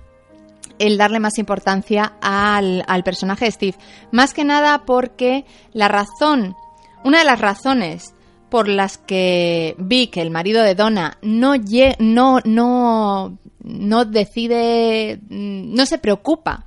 el 0.78 0.98
darle 0.98 1.20
más 1.20 1.38
importancia 1.38 2.14
al, 2.20 2.82
al 2.88 3.04
personaje 3.04 3.44
de 3.44 3.50
Steve. 3.52 3.76
Más 4.10 4.34
que 4.34 4.44
nada 4.44 4.82
porque 4.84 5.44
la 5.72 5.86
razón, 5.88 6.56
una 7.04 7.18
de 7.20 7.24
las 7.24 7.40
razones 7.40 8.14
por 8.52 8.68
las 8.68 8.98
que 8.98 9.74
vi 9.78 10.08
que 10.08 10.20
el 10.20 10.30
marido 10.30 10.62
de 10.62 10.74
Donna 10.74 11.16
no, 11.22 11.54
no, 11.98 12.40
no 12.44 13.38
no 13.64 14.04
decide, 14.04 15.20
mm, 15.30 15.74
no 15.74 15.86
se 15.86 15.96
preocupa 15.96 16.66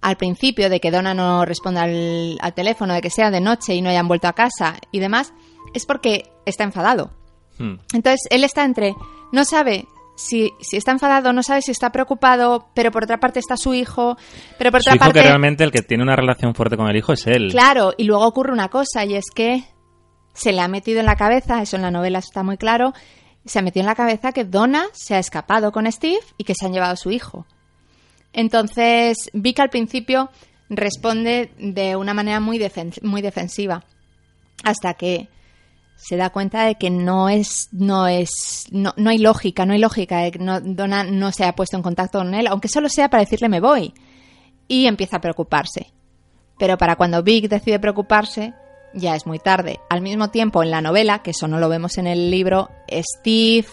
al 0.00 0.16
principio 0.16 0.68
de 0.68 0.80
que 0.80 0.90
Donna 0.90 1.14
no 1.14 1.44
responda 1.44 1.82
al, 1.82 2.38
al 2.40 2.54
teléfono, 2.54 2.92
de 2.94 3.00
que 3.00 3.08
sea 3.08 3.30
de 3.30 3.40
noche 3.40 3.72
y 3.72 3.82
no 3.82 3.90
hayan 3.90 4.08
vuelto 4.08 4.26
a 4.26 4.32
casa 4.32 4.74
y 4.90 4.98
demás, 4.98 5.32
es 5.74 5.86
porque 5.86 6.32
está 6.44 6.64
enfadado. 6.64 7.12
Hmm. 7.56 7.74
Entonces, 7.94 8.22
él 8.30 8.42
está 8.42 8.64
entre, 8.64 8.96
no 9.30 9.44
sabe 9.44 9.86
si, 10.16 10.52
si 10.60 10.76
está 10.76 10.90
enfadado, 10.90 11.32
no 11.32 11.44
sabe 11.44 11.62
si 11.62 11.70
está 11.70 11.92
preocupado, 11.92 12.66
pero 12.74 12.90
por 12.90 13.04
otra 13.04 13.20
parte 13.20 13.38
está 13.38 13.56
su 13.56 13.74
hijo, 13.74 14.16
pero 14.58 14.72
por 14.72 14.82
Su 14.82 14.90
otra 14.90 14.96
hijo 14.96 15.04
parte... 15.04 15.20
que 15.20 15.26
realmente 15.28 15.62
el 15.62 15.70
que 15.70 15.82
tiene 15.82 16.02
una 16.02 16.16
relación 16.16 16.52
fuerte 16.52 16.76
con 16.76 16.88
el 16.88 16.96
hijo 16.96 17.12
es 17.12 17.28
él. 17.28 17.52
Claro, 17.52 17.94
y 17.96 18.02
luego 18.02 18.26
ocurre 18.26 18.52
una 18.52 18.70
cosa, 18.70 19.04
y 19.04 19.14
es 19.14 19.26
que 19.32 19.62
se 20.34 20.52
le 20.52 20.60
ha 20.60 20.68
metido 20.68 21.00
en 21.00 21.06
la 21.06 21.16
cabeza, 21.16 21.62
eso 21.62 21.76
en 21.76 21.82
la 21.82 21.90
novela 21.90 22.18
está 22.18 22.42
muy 22.42 22.56
claro, 22.56 22.92
se 23.44 23.58
ha 23.58 23.62
metido 23.62 23.82
en 23.82 23.88
la 23.88 23.94
cabeza 23.94 24.32
que 24.32 24.44
Donna 24.44 24.86
se 24.92 25.14
ha 25.14 25.18
escapado 25.18 25.72
con 25.72 25.90
Steve 25.90 26.20
y 26.38 26.44
que 26.44 26.54
se 26.54 26.66
han 26.66 26.72
llevado 26.72 26.92
a 26.92 26.96
su 26.96 27.10
hijo. 27.10 27.46
Entonces, 28.32 29.30
Vic 29.32 29.60
al 29.60 29.70
principio 29.70 30.30
responde 30.70 31.52
de 31.58 31.96
una 31.96 32.14
manera 32.14 32.40
muy, 32.40 32.58
defen- 32.58 33.02
muy 33.02 33.20
defensiva, 33.20 33.84
hasta 34.64 34.94
que 34.94 35.28
se 35.96 36.16
da 36.16 36.30
cuenta 36.30 36.64
de 36.64 36.76
que 36.76 36.88
no 36.90 37.28
es, 37.28 37.68
no 37.72 38.08
es, 38.08 38.66
no, 38.70 38.94
no 38.96 39.10
hay 39.10 39.18
lógica, 39.18 39.66
no 39.66 39.74
hay 39.74 39.78
lógica, 39.78 40.18
de 40.18 40.32
que 40.32 40.38
Donna 40.38 41.04
no 41.04 41.30
se 41.30 41.44
ha 41.44 41.54
puesto 41.54 41.76
en 41.76 41.82
contacto 41.82 42.18
con 42.18 42.34
él, 42.34 42.46
aunque 42.46 42.68
solo 42.68 42.88
sea 42.88 43.08
para 43.08 43.22
decirle 43.22 43.48
me 43.48 43.60
voy, 43.60 43.92
y 44.66 44.86
empieza 44.86 45.18
a 45.18 45.20
preocuparse. 45.20 45.92
Pero 46.58 46.78
para 46.78 46.96
cuando 46.96 47.22
Vic 47.22 47.48
decide 47.48 47.78
preocuparse, 47.78 48.54
ya 48.94 49.14
es 49.16 49.26
muy 49.26 49.38
tarde. 49.38 49.80
Al 49.90 50.00
mismo 50.02 50.30
tiempo, 50.30 50.62
en 50.62 50.70
la 50.70 50.80
novela, 50.80 51.22
que 51.22 51.30
eso 51.32 51.48
no 51.48 51.58
lo 51.58 51.68
vemos 51.68 51.98
en 51.98 52.06
el 52.06 52.30
libro, 52.30 52.68
Steve 52.90 53.66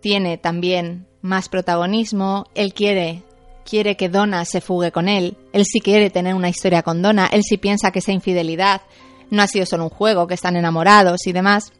tiene 0.00 0.38
también 0.38 1.06
más 1.20 1.48
protagonismo. 1.48 2.46
Él 2.54 2.74
quiere, 2.74 3.22
quiere 3.64 3.96
que 3.96 4.08
Donna 4.08 4.44
se 4.44 4.60
fugue 4.60 4.90
con 4.92 5.08
él. 5.08 5.36
Él 5.52 5.64
sí 5.64 5.80
quiere 5.80 6.10
tener 6.10 6.34
una 6.34 6.48
historia 6.48 6.82
con 6.82 7.02
Donna. 7.02 7.28
Él 7.32 7.42
sí 7.44 7.56
piensa 7.58 7.90
que 7.90 8.00
esa 8.00 8.12
infidelidad 8.12 8.82
no 9.30 9.42
ha 9.42 9.46
sido 9.46 9.64
solo 9.66 9.84
un 9.84 9.90
juego, 9.90 10.26
que 10.26 10.34
están 10.34 10.56
enamorados 10.56 11.26
y 11.26 11.32
demás. 11.32 11.72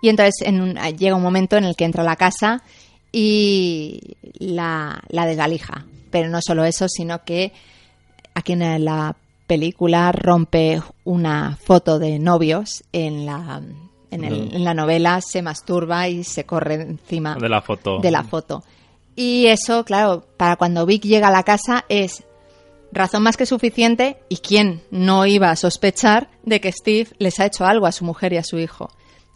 Y 0.00 0.08
entonces 0.08 0.34
en 0.46 0.60
un- 0.60 0.74
llega 0.96 1.14
un 1.16 1.22
momento 1.22 1.56
en 1.56 1.64
el 1.64 1.76
que 1.76 1.84
entra 1.84 2.02
a 2.02 2.06
la 2.06 2.16
casa 2.16 2.62
y 3.12 4.16
la, 4.38 5.02
la 5.08 5.26
desvalija. 5.26 5.86
Pero 6.10 6.28
no 6.28 6.40
solo 6.42 6.64
eso, 6.64 6.88
sino 6.88 7.24
que 7.24 7.52
aquí 8.34 8.52
en 8.52 8.84
la 8.84 9.16
película 9.52 10.10
rompe 10.12 10.80
una 11.04 11.58
foto 11.62 11.98
de 11.98 12.18
novios 12.18 12.84
en 12.92 13.26
la, 13.26 13.60
en, 14.10 14.24
el- 14.24 14.54
en 14.54 14.64
la 14.64 14.72
novela, 14.72 15.20
se 15.20 15.42
masturba 15.42 16.08
y 16.08 16.24
se 16.24 16.44
corre 16.46 16.74
encima 16.76 17.34
De 17.34 17.50
la 17.50 17.60
foto. 17.60 17.98
de 17.98 18.10
la 18.10 18.22
foto. 18.22 18.62
Y 19.14 19.46
eso, 19.48 19.84
claro, 19.84 20.24
para 20.38 20.56
cuando 20.56 20.86
Vic 20.86 21.02
llega 21.02 21.28
a 21.28 21.30
la 21.30 21.42
casa 21.42 21.84
es 21.90 22.24
razón 22.92 23.22
más 23.24 23.36
que 23.36 23.44
suficiente 23.44 24.16
y 24.30 24.38
quién 24.38 24.80
no 24.90 25.26
iba 25.26 25.50
a 25.50 25.56
sospechar 25.56 26.30
de 26.44 26.62
que 26.62 26.72
Steve 26.72 27.10
les 27.18 27.38
ha 27.38 27.44
hecho 27.46 27.66
algo 27.66 27.84
a 27.86 27.92
su 27.92 28.06
mujer 28.06 28.32
y 28.32 28.38
a 28.38 28.42
su 28.44 28.58
hijo. 28.58 28.88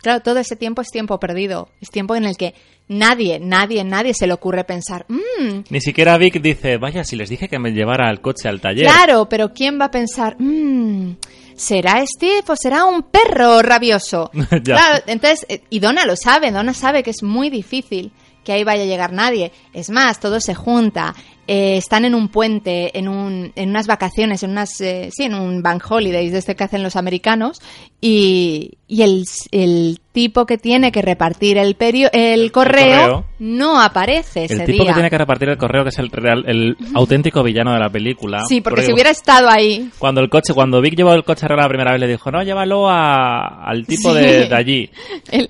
Claro, 0.06 0.20
todo 0.20 0.38
ese 0.38 0.54
tiempo 0.54 0.82
es 0.82 0.88
tiempo 0.92 1.18
perdido, 1.18 1.68
es 1.80 1.90
tiempo 1.90 2.14
en 2.14 2.26
el 2.26 2.36
que 2.36 2.54
nadie, 2.86 3.40
nadie, 3.40 3.82
nadie 3.82 4.14
se 4.14 4.28
le 4.28 4.34
ocurre 4.34 4.62
pensar, 4.62 5.04
"Mm, 5.08 5.64
Ni 5.68 5.80
siquiera 5.80 6.16
Vic 6.16 6.40
dice, 6.40 6.76
vaya, 6.76 7.02
si 7.02 7.16
les 7.16 7.28
dije 7.28 7.48
que 7.48 7.58
me 7.58 7.72
llevara 7.72 8.08
el 8.08 8.20
coche 8.20 8.48
al 8.48 8.60
taller. 8.60 8.86
Claro, 8.86 9.28
pero 9.28 9.52
¿quién 9.52 9.80
va 9.80 9.86
a 9.86 9.90
pensar? 9.90 10.36
"Mm, 10.38 11.16
¿Será 11.56 12.04
Steve 12.06 12.44
o 12.46 12.54
será 12.54 12.84
un 12.84 13.02
perro 13.02 13.62
rabioso? 13.62 14.30
Claro, 14.64 15.02
entonces, 15.08 15.44
eh, 15.48 15.62
y 15.70 15.80
Donna 15.80 16.06
lo 16.06 16.14
sabe, 16.14 16.52
Donna 16.52 16.72
sabe 16.72 17.02
que 17.02 17.10
es 17.10 17.24
muy 17.24 17.50
difícil 17.50 18.12
que 18.44 18.52
ahí 18.52 18.62
vaya 18.62 18.84
a 18.84 18.86
llegar 18.86 19.12
nadie. 19.12 19.50
Es 19.72 19.90
más, 19.90 20.20
todo 20.20 20.38
se 20.38 20.54
junta, 20.54 21.16
eh, 21.46 21.76
están 21.76 22.04
en 22.04 22.14
un 22.14 22.28
puente, 22.28 22.98
en, 22.98 23.08
un, 23.08 23.52
en 23.54 23.70
unas 23.70 23.86
vacaciones, 23.86 24.42
en 24.42 24.50
unas, 24.50 24.80
eh, 24.80 25.10
sí, 25.12 25.24
en 25.24 25.34
un 25.34 25.62
bank 25.62 25.84
holidays 25.90 26.32
de 26.32 26.38
este 26.38 26.56
que 26.56 26.64
hacen 26.64 26.82
los 26.82 26.96
americanos, 26.96 27.60
y, 28.00 28.72
y 28.88 29.02
el, 29.02 29.24
el 29.52 30.00
tipo 30.12 30.46
que 30.46 30.58
tiene 30.58 30.92
que 30.92 31.02
repartir 31.02 31.58
el, 31.58 31.76
perio- 31.76 32.10
el, 32.12 32.52
correo, 32.52 33.00
correo. 33.00 33.24
no 33.38 33.80
aparece 33.80 34.44
ese 34.44 34.54
El 34.54 34.64
tipo 34.66 34.82
día. 34.84 34.92
que 34.92 34.94
tiene 34.94 35.10
que 35.10 35.18
repartir 35.18 35.48
el 35.48 35.56
correo, 35.56 35.82
que 35.82 35.90
es 35.90 35.98
el, 35.98 36.10
real- 36.10 36.44
el 36.46 36.76
auténtico 36.94 37.42
villano 37.42 37.72
de 37.72 37.78
la 37.80 37.90
película. 37.90 38.42
Sí, 38.48 38.60
porque 38.60 38.82
si 38.82 38.92
hubiera 38.92 39.10
estado 39.10 39.48
ahí, 39.48 39.90
Cuando 39.98 40.20
el 40.20 40.28
coche, 40.28 40.52
cuando 40.54 40.80
Vic 40.80 40.94
llevó 40.96 41.12
el 41.14 41.24
coche 41.24 41.46
a 41.48 41.54
la 41.56 41.68
primera 41.68 41.92
vez, 41.92 42.00
le 42.00 42.06
dijo, 42.08 42.30
no, 42.30 42.42
llévalo 42.42 42.88
a- 42.88 43.64
al 43.64 43.86
tipo 43.86 44.12
Sí. 44.12 44.18
de, 44.20 44.48
de 44.48 44.54
allí. 44.54 44.90
el- 45.30 45.48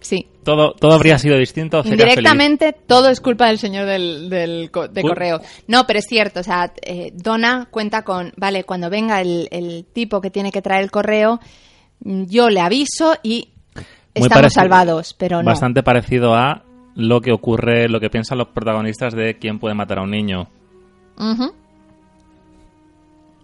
sí, 0.00 0.26
Todo, 0.44 0.72
todo 0.72 0.92
habría 0.94 1.18
sido 1.18 1.36
distinto. 1.38 1.82
sería 1.82 1.92
Indirectamente 2.04 2.72
todo 2.72 3.08
es 3.08 3.20
culpa 3.20 3.46
del 3.46 3.58
señor 3.58 3.86
del, 3.86 4.28
del 4.28 4.70
co- 4.70 4.88
de 4.88 5.02
correo. 5.02 5.40
No, 5.68 5.86
pero 5.86 5.98
es 6.00 6.06
cierto, 6.08 6.40
o 6.40 6.42
sea, 6.42 6.72
eh, 6.82 7.12
Donna 7.14 7.68
cuenta 7.70 8.02
con, 8.02 8.32
vale, 8.36 8.64
cuando 8.64 8.90
venga 8.90 9.20
el, 9.20 9.48
el 9.52 9.84
tipo 9.92 10.20
que 10.20 10.30
tiene 10.30 10.50
que 10.50 10.60
traer 10.62 10.82
el 10.82 10.90
correo, 10.90 11.38
yo 12.00 12.50
le 12.50 12.60
aviso 12.60 13.14
y 13.22 13.50
Muy 13.74 13.84
estamos 14.14 14.30
parecido- 14.46 14.50
salvados, 14.62 15.14
pero 15.14 15.38
no. 15.42 15.46
Bastante 15.46 15.82
parecido 15.84 16.34
a 16.34 16.64
lo 16.96 17.20
que 17.20 17.32
ocurre, 17.32 17.88
lo 17.88 18.00
que 18.00 18.10
piensan 18.10 18.38
los 18.38 18.48
protagonistas 18.48 19.14
de 19.14 19.38
quién 19.38 19.58
puede 19.60 19.74
matar 19.74 19.98
a 19.98 20.02
un 20.02 20.10
niño. 20.10 20.48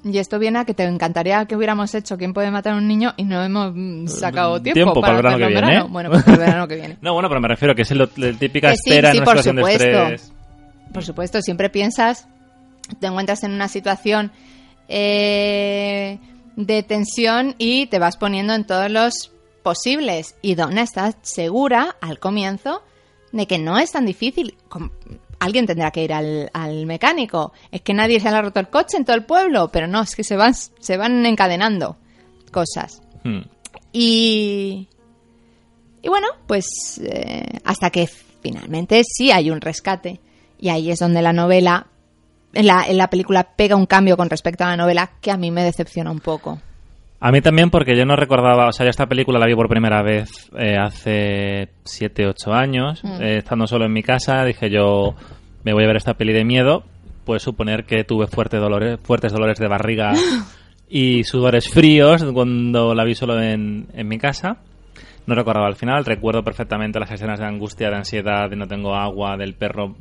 Y 0.04 0.18
esto 0.18 0.38
viene 0.38 0.60
a 0.60 0.64
que 0.64 0.74
te 0.74 0.84
encantaría 0.84 1.44
que 1.46 1.56
hubiéramos 1.56 1.92
hecho 1.94 2.16
quién 2.16 2.32
puede 2.32 2.50
matar 2.52 2.74
a 2.74 2.76
un 2.76 2.86
niño 2.86 3.14
y 3.16 3.24
no 3.24 3.42
hemos 3.42 3.72
mm, 3.74 4.06
sacado 4.06 4.62
tiempo, 4.62 4.74
Tiempo 4.74 5.00
para 5.00 5.16
el 5.16 5.22
verano 5.22 5.38
que 5.38 5.46
viene, 5.46 5.60
verano. 5.60 5.86
¿eh? 5.86 5.88
Bueno, 5.90 6.10
pues 6.10 6.22
para 6.22 6.34
el 6.34 6.40
verano 6.40 6.68
que 6.68 6.74
viene. 6.76 6.96
No, 7.02 7.12
bueno, 7.14 7.28
pero 7.28 7.40
me 7.40 7.48
refiero 7.48 7.74
que 7.74 7.82
es 7.82 7.90
la 7.90 8.06
típica 8.06 8.68
Que 8.68 8.74
espera 8.74 9.10
sí, 9.10 9.16
en 9.18 9.22
una 9.22 9.24
por 9.24 9.38
situación 9.38 9.56
de 9.56 9.62
supuesto. 9.62 10.02
estrés. 10.02 10.32
Por 10.92 11.04
supuesto, 11.04 11.42
siempre 11.42 11.68
piensas, 11.68 12.28
te 13.00 13.08
encuentras 13.08 13.42
en 13.42 13.50
una 13.52 13.66
situación 13.68 14.30
eh, 14.88 16.18
de 16.56 16.82
tensión 16.82 17.54
y 17.58 17.86
te 17.86 17.98
vas 17.98 18.16
poniendo 18.16 18.54
en 18.54 18.64
todos 18.66 18.90
los 18.90 19.32
posibles. 19.62 20.36
Y 20.42 20.54
Donna 20.54 20.82
está 20.82 21.14
segura 21.22 21.96
al 22.00 22.18
comienzo 22.18 22.82
de 23.32 23.46
que 23.46 23.58
no 23.58 23.78
es 23.78 23.92
tan 23.92 24.06
difícil. 24.06 24.54
Alguien 25.40 25.66
tendrá 25.66 25.90
que 25.90 26.02
ir 26.02 26.12
al, 26.12 26.50
al 26.52 26.86
mecánico. 26.86 27.52
Es 27.70 27.82
que 27.82 27.94
nadie 27.94 28.20
se 28.20 28.30
le 28.30 28.36
ha 28.36 28.42
roto 28.42 28.60
el 28.60 28.68
coche 28.68 28.96
en 28.96 29.04
todo 29.04 29.16
el 29.16 29.24
pueblo, 29.24 29.68
pero 29.72 29.86
no, 29.86 30.02
es 30.02 30.16
que 30.16 30.24
se 30.24 30.36
van, 30.36 30.54
se 30.54 30.96
van 30.96 31.24
encadenando 31.26 31.96
cosas. 32.50 33.00
Hmm. 33.24 33.42
Y, 33.92 34.88
y 36.02 36.08
bueno, 36.08 36.28
pues 36.46 37.00
eh, 37.02 37.60
hasta 37.64 37.90
que 37.90 38.08
finalmente 38.42 39.02
sí 39.04 39.30
hay 39.30 39.50
un 39.50 39.60
rescate. 39.60 40.20
Y 40.58 40.70
ahí 40.70 40.90
es 40.90 40.98
donde 40.98 41.22
la 41.22 41.32
novela, 41.32 41.86
en 42.52 42.66
la, 42.66 42.84
en 42.86 42.96
la 42.96 43.10
película 43.10 43.44
pega 43.56 43.76
un 43.76 43.86
cambio 43.86 44.16
con 44.16 44.28
respecto 44.28 44.64
a 44.64 44.68
la 44.68 44.76
novela 44.76 45.12
que 45.20 45.30
a 45.30 45.36
mí 45.36 45.50
me 45.50 45.62
decepciona 45.62 46.10
un 46.10 46.20
poco. 46.20 46.60
A 47.20 47.32
mí 47.32 47.40
también 47.40 47.70
porque 47.70 47.96
yo 47.96 48.04
no 48.04 48.14
recordaba, 48.14 48.68
o 48.68 48.72
sea, 48.72 48.86
yo 48.86 48.90
esta 48.90 49.06
película 49.06 49.38
la 49.40 49.46
vi 49.46 49.54
por 49.54 49.68
primera 49.68 50.02
vez 50.02 50.30
eh, 50.56 50.76
hace 50.76 51.68
7, 51.84 52.26
8 52.28 52.52
años, 52.52 53.02
Mm. 53.02 53.20
eh, 53.22 53.38
estando 53.38 53.66
solo 53.66 53.86
en 53.86 53.92
mi 53.92 54.02
casa, 54.02 54.44
dije 54.44 54.70
yo 54.70 55.14
me 55.64 55.72
voy 55.72 55.82
a 55.84 55.88
ver 55.88 55.96
esta 55.96 56.14
peli 56.14 56.32
de 56.32 56.44
miedo, 56.44 56.84
pues 57.24 57.42
suponer 57.42 57.84
que 57.84 58.04
tuve 58.04 58.28
fuertes 58.28 58.60
dolores, 58.60 59.00
fuertes 59.02 59.32
dolores 59.32 59.58
de 59.58 59.66
barriga 59.68 60.12
y 60.88 61.24
sudores 61.24 61.68
fríos 61.68 62.24
cuando 62.32 62.94
la 62.94 63.04
vi 63.04 63.14
solo 63.16 63.40
en, 63.42 63.88
en 63.94 64.06
mi 64.08 64.18
casa. 64.18 64.58
No 65.26 65.34
recordaba 65.34 65.66
al 65.66 65.76
final, 65.76 66.04
recuerdo 66.06 66.42
perfectamente 66.42 66.98
las 67.00 67.10
escenas 67.10 67.38
de 67.40 67.44
angustia, 67.46 67.90
de 67.90 67.96
ansiedad, 67.96 68.48
de 68.48 68.56
no 68.56 68.66
tengo 68.66 68.94
agua, 68.94 69.36
del 69.36 69.54
perro, 69.54 69.94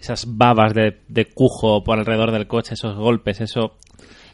esas 0.00 0.24
babas 0.38 0.72
de, 0.72 1.00
de 1.08 1.26
cujo 1.26 1.82
por 1.84 1.98
alrededor 1.98 2.30
del 2.30 2.46
coche, 2.46 2.72
esos 2.74 2.96
golpes, 2.96 3.42
eso 3.42 3.74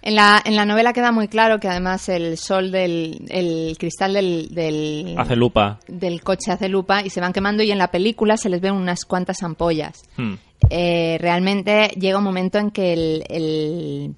En 0.02 0.14
la, 0.14 0.40
en 0.44 0.56
la 0.56 0.64
novela 0.64 0.92
queda 0.92 1.12
muy 1.12 1.28
claro 1.28 1.60
que 1.60 1.68
además 1.68 2.08
el 2.08 2.38
sol 2.38 2.70
del 2.70 3.26
el 3.28 3.76
cristal 3.78 4.14
del, 4.14 4.48
del, 4.54 5.14
hace 5.18 5.36
lupa. 5.36 5.78
del 5.88 6.22
coche 6.22 6.52
hace 6.52 6.68
lupa 6.68 7.02
y 7.04 7.10
se 7.10 7.20
van 7.20 7.34
quemando 7.34 7.62
y 7.62 7.70
en 7.70 7.78
la 7.78 7.90
película 7.90 8.38
se 8.38 8.48
les 8.48 8.60
ven 8.60 8.74
unas 8.74 9.04
cuantas 9.04 9.42
ampollas. 9.42 10.02
Hmm. 10.16 10.34
eh, 10.70 11.18
realmente 11.20 11.88
llega 11.98 12.18
un 12.18 12.24
momento 12.24 12.58
en 12.58 12.70
que 12.70 12.92
el, 12.94 13.24
el, 13.28 14.14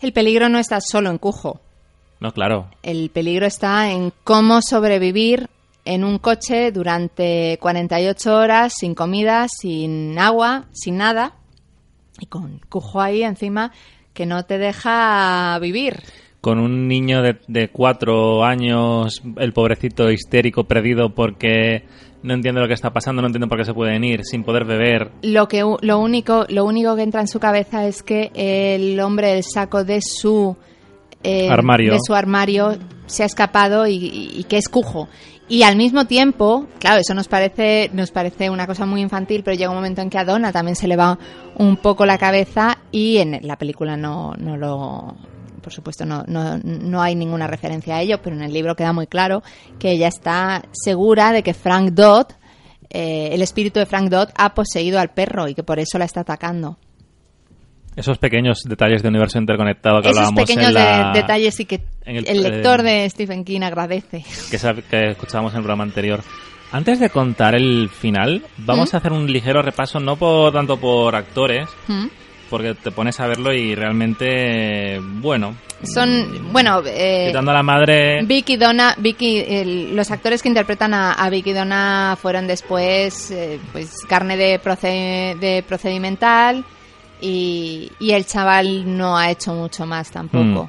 el 0.00 0.12
peligro 0.12 0.48
no 0.48 0.58
está 0.58 0.80
solo 0.80 1.10
en 1.10 1.18
Cujo. 1.18 1.60
No, 2.18 2.32
claro. 2.32 2.68
El 2.82 3.10
peligro 3.10 3.46
está 3.46 3.90
en 3.92 4.12
cómo 4.24 4.62
sobrevivir 4.62 5.48
en 5.84 6.04
un 6.04 6.18
coche 6.18 6.72
durante 6.72 7.58
48 7.60 8.36
horas 8.36 8.72
sin 8.76 8.94
comida, 8.94 9.46
sin 9.48 10.18
agua, 10.18 10.66
sin 10.72 10.96
nada 10.96 11.34
y 12.18 12.26
con 12.26 12.60
Cujo 12.68 13.00
ahí 13.00 13.22
encima 13.22 13.72
que 14.14 14.26
no 14.26 14.44
te 14.44 14.58
deja 14.58 15.58
vivir. 15.60 15.96
con 16.40 16.58
un 16.58 16.88
niño 16.88 17.22
de, 17.22 17.36
de 17.48 17.68
cuatro 17.68 18.44
años, 18.44 19.22
el 19.38 19.52
pobrecito 19.52 20.10
histérico, 20.10 20.64
perdido 20.64 21.14
porque 21.14 21.84
no 22.24 22.34
entiende 22.34 22.60
lo 22.60 22.68
que 22.68 22.74
está 22.74 22.92
pasando, 22.92 23.22
no 23.22 23.28
entiende 23.28 23.46
por 23.48 23.58
qué 23.58 23.64
se 23.64 23.74
pueden 23.74 24.02
ir, 24.04 24.22
sin 24.24 24.42
poder 24.44 24.64
beber. 24.64 25.10
Lo 25.22 25.46
que 25.48 25.60
lo 25.80 25.98
único 25.98 26.44
lo 26.48 26.64
único 26.64 26.94
que 26.96 27.02
entra 27.02 27.20
en 27.20 27.28
su 27.28 27.38
cabeza 27.40 27.86
es 27.86 28.02
que 28.02 28.30
el 28.34 28.98
hombre 29.00 29.28
del 29.34 29.44
saco 29.44 29.84
de 29.84 30.00
su 30.02 30.56
eh, 31.24 31.48
Armario. 31.48 31.92
de 31.92 31.98
su 32.04 32.14
armario 32.14 32.76
se 33.06 33.22
ha 33.22 33.26
escapado 33.26 33.86
y, 33.86 33.94
y- 33.94 34.30
y 34.40 34.44
que 34.44 34.56
es 34.56 34.68
cujo 34.68 35.08
Y 35.52 35.64
al 35.64 35.76
mismo 35.76 36.06
tiempo, 36.06 36.66
claro, 36.78 37.02
eso 37.02 37.12
nos 37.12 37.28
parece, 37.28 37.90
nos 37.92 38.10
parece 38.10 38.48
una 38.48 38.66
cosa 38.66 38.86
muy 38.86 39.02
infantil, 39.02 39.42
pero 39.44 39.54
llega 39.54 39.68
un 39.68 39.76
momento 39.76 40.00
en 40.00 40.08
que 40.08 40.16
a 40.16 40.24
Donna 40.24 40.50
también 40.50 40.76
se 40.76 40.88
le 40.88 40.96
va 40.96 41.18
un 41.58 41.76
poco 41.76 42.06
la 42.06 42.16
cabeza 42.16 42.78
y 42.90 43.18
en 43.18 43.38
la 43.42 43.58
película 43.58 43.94
no, 43.94 44.32
no 44.38 44.56
lo, 44.56 45.14
por 45.60 45.70
supuesto 45.70 46.06
no, 46.06 46.24
no, 46.26 46.56
no 46.56 47.02
hay 47.02 47.14
ninguna 47.14 47.48
referencia 47.48 47.96
a 47.96 48.00
ello, 48.00 48.22
pero 48.22 48.34
en 48.34 48.40
el 48.40 48.50
libro 48.54 48.74
queda 48.74 48.94
muy 48.94 49.06
claro 49.06 49.42
que 49.78 49.90
ella 49.90 50.08
está 50.08 50.62
segura 50.72 51.32
de 51.32 51.42
que 51.42 51.52
Frank 51.52 51.90
Dodd, 51.90 52.28
eh, 52.88 53.28
el 53.32 53.42
espíritu 53.42 53.78
de 53.78 53.84
Frank 53.84 54.08
Dodd, 54.08 54.30
ha 54.34 54.54
poseído 54.54 54.98
al 54.98 55.10
perro 55.10 55.48
y 55.48 55.54
que 55.54 55.62
por 55.62 55.78
eso 55.78 55.98
la 55.98 56.06
está 56.06 56.20
atacando. 56.20 56.78
Esos 57.94 58.16
pequeños 58.18 58.62
detalles 58.64 59.02
de 59.02 59.08
universo 59.08 59.38
interconectado 59.38 60.00
que 60.00 60.08
Esos 60.08 60.18
hablábamos 60.18 60.40
pequeños 60.44 60.68
en 60.68 60.74
la- 60.74 61.12
de- 61.12 61.20
detalles 61.20 61.60
y 61.60 61.64
que 61.66 61.80
el, 62.06 62.26
el- 62.26 62.42
lector 62.42 62.80
eh, 62.80 62.82
de 63.02 63.10
Stephen 63.10 63.44
King 63.44 63.60
agradece. 63.62 64.24
que, 64.50 64.58
que 64.90 65.10
escuchábamos 65.10 65.52
en 65.52 65.58
el 65.58 65.62
programa 65.62 65.84
anterior. 65.84 66.20
Antes 66.72 67.00
de 67.00 67.10
contar 67.10 67.54
el 67.54 67.90
final, 67.90 68.42
vamos 68.58 68.92
¿Mm? 68.92 68.96
a 68.96 68.98
hacer 68.98 69.12
un 69.12 69.30
ligero 69.30 69.60
repaso, 69.60 70.00
no 70.00 70.16
por 70.16 70.52
tanto 70.54 70.78
por 70.78 71.14
actores, 71.14 71.68
¿Mm? 71.86 72.06
porque 72.48 72.74
te 72.74 72.90
pones 72.90 73.20
a 73.20 73.26
verlo 73.26 73.52
y 73.52 73.74
realmente, 73.74 74.98
bueno, 75.00 75.54
Son, 75.82 76.50
bueno, 76.52 76.80
eh, 76.86 77.26
quitando 77.28 77.50
a 77.50 77.54
la 77.54 77.62
madre, 77.62 78.22
Vicky 78.24 78.56
Donna, 78.56 78.94
Vicky, 78.98 79.38
el- 79.46 79.94
los 79.96 80.10
actores 80.10 80.42
que 80.42 80.48
interpretan 80.48 80.94
a, 80.94 81.12
a 81.12 81.28
Vicky 81.28 81.52
Donna 81.52 82.16
fueron 82.20 82.46
después, 82.46 83.30
eh, 83.30 83.58
pues 83.72 83.94
carne 84.08 84.36
de, 84.38 84.58
proce- 84.62 85.38
de 85.38 85.62
procedimental 85.68 86.64
y, 87.22 87.90
y 88.00 88.10
el 88.12 88.26
chaval 88.26 88.96
no 88.98 89.16
ha 89.16 89.30
hecho 89.30 89.54
mucho 89.54 89.86
más 89.86 90.10
tampoco. 90.10 90.64
Mm. 90.64 90.68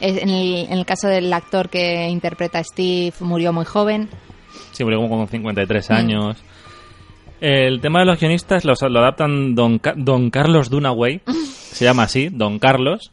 En, 0.00 0.28
el, 0.28 0.54
en 0.66 0.72
el 0.72 0.84
caso 0.84 1.08
del 1.08 1.32
actor 1.32 1.70
que 1.70 2.08
interpreta 2.08 2.58
a 2.58 2.64
Steve 2.64 3.14
murió 3.20 3.52
muy 3.52 3.64
joven. 3.64 4.08
sí, 4.72 4.84
murió 4.84 4.98
como 5.00 5.16
con 5.18 5.28
53 5.28 5.88
Mm. 5.88 5.92
años. 5.94 6.42
El 7.40 7.80
tema 7.80 8.00
de 8.00 8.06
los 8.06 8.18
guionistas 8.18 8.64
los- 8.64 8.82
lo 8.82 8.98
adaptan 9.00 9.54
Don, 9.54 9.80
Don 9.96 10.30
Carlos 10.30 10.70
Dunaway, 10.70 11.20
se 11.52 11.84
llama 11.84 12.04
así, 12.04 12.28
Don 12.30 12.58
Carlos, 12.58 13.12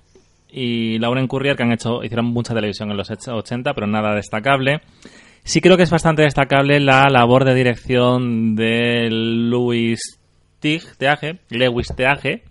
y 0.51 0.99
Lauren 0.99 1.27
Currier, 1.27 1.55
que 1.55 1.63
han 1.63 1.71
hecho, 1.71 2.03
hicieron 2.03 2.25
mucha 2.25 2.53
televisión 2.53 2.91
en 2.91 2.97
los 2.97 3.09
80, 3.09 3.73
pero 3.73 3.87
nada 3.87 4.13
destacable. 4.15 4.81
Sí 5.43 5.59
creo 5.61 5.75
que 5.77 5.83
es 5.83 5.89
bastante 5.89 6.21
destacable 6.23 6.79
la 6.79 7.09
labor 7.09 7.45
de 7.45 7.55
dirección 7.55 8.55
de 8.55 9.07
Louis 9.09 9.99
Tig, 10.61 10.83
Teage, 10.97 11.39
Lewis 11.49 11.87
Teage. 11.95 12.43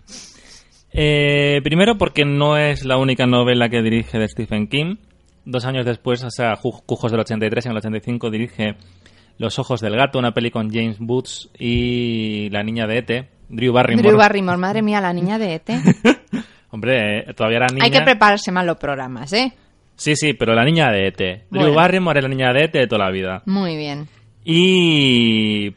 Eh, 0.93 1.61
primero 1.63 1.97
porque 1.97 2.25
no 2.25 2.57
es 2.57 2.83
la 2.85 2.97
única 2.97 3.25
novela 3.25 3.69
que 3.69 3.81
dirige 3.81 4.19
de 4.19 4.27
Stephen 4.27 4.67
King. 4.67 4.97
Dos 5.45 5.65
años 5.65 5.85
después, 5.85 6.23
o 6.23 6.29
sea, 6.29 6.55
Cujos 6.57 7.11
del 7.11 7.21
83, 7.21 7.65
en 7.65 7.71
el 7.71 7.77
85 7.77 8.29
dirige 8.29 8.75
Los 9.39 9.57
ojos 9.57 9.81
del 9.81 9.95
gato, 9.95 10.19
una 10.19 10.33
peli 10.33 10.51
con 10.51 10.69
James 10.69 10.97
Woods 10.99 11.49
y 11.57 12.49
la 12.51 12.61
niña 12.61 12.85
de 12.85 12.97
Ete, 12.99 13.29
Drew 13.49 13.73
Barrymore. 13.73 14.07
Drew 14.07 14.17
Barrymore, 14.17 14.57
madre 14.57 14.81
mía, 14.81 15.01
la 15.01 15.13
niña 15.13 15.39
de 15.39 15.55
Ete. 15.55 15.79
Hombre, 16.69 17.19
eh, 17.19 17.33
todavía 17.33 17.57
era 17.57 17.67
niña. 17.67 17.85
Hay 17.85 17.91
que 17.91 18.01
prepararse 18.01 18.51
más 18.51 18.65
los 18.65 18.77
programas, 18.77 19.33
¿eh? 19.33 19.53
Sí, 19.95 20.15
sí, 20.15 20.33
pero 20.33 20.53
la 20.53 20.63
niña 20.63 20.91
de 20.91 21.07
Ete. 21.07 21.45
Drew. 21.49 21.73
Barrymore 21.73 22.19
es 22.19 22.23
la 22.23 22.29
niña 22.29 22.53
de 22.53 22.65
Ete 22.65 22.79
de 22.79 22.87
toda 22.87 23.05
la 23.05 23.11
vida. 23.11 23.41
Muy 23.45 23.77
bien. 23.77 24.07
Y 24.43 25.71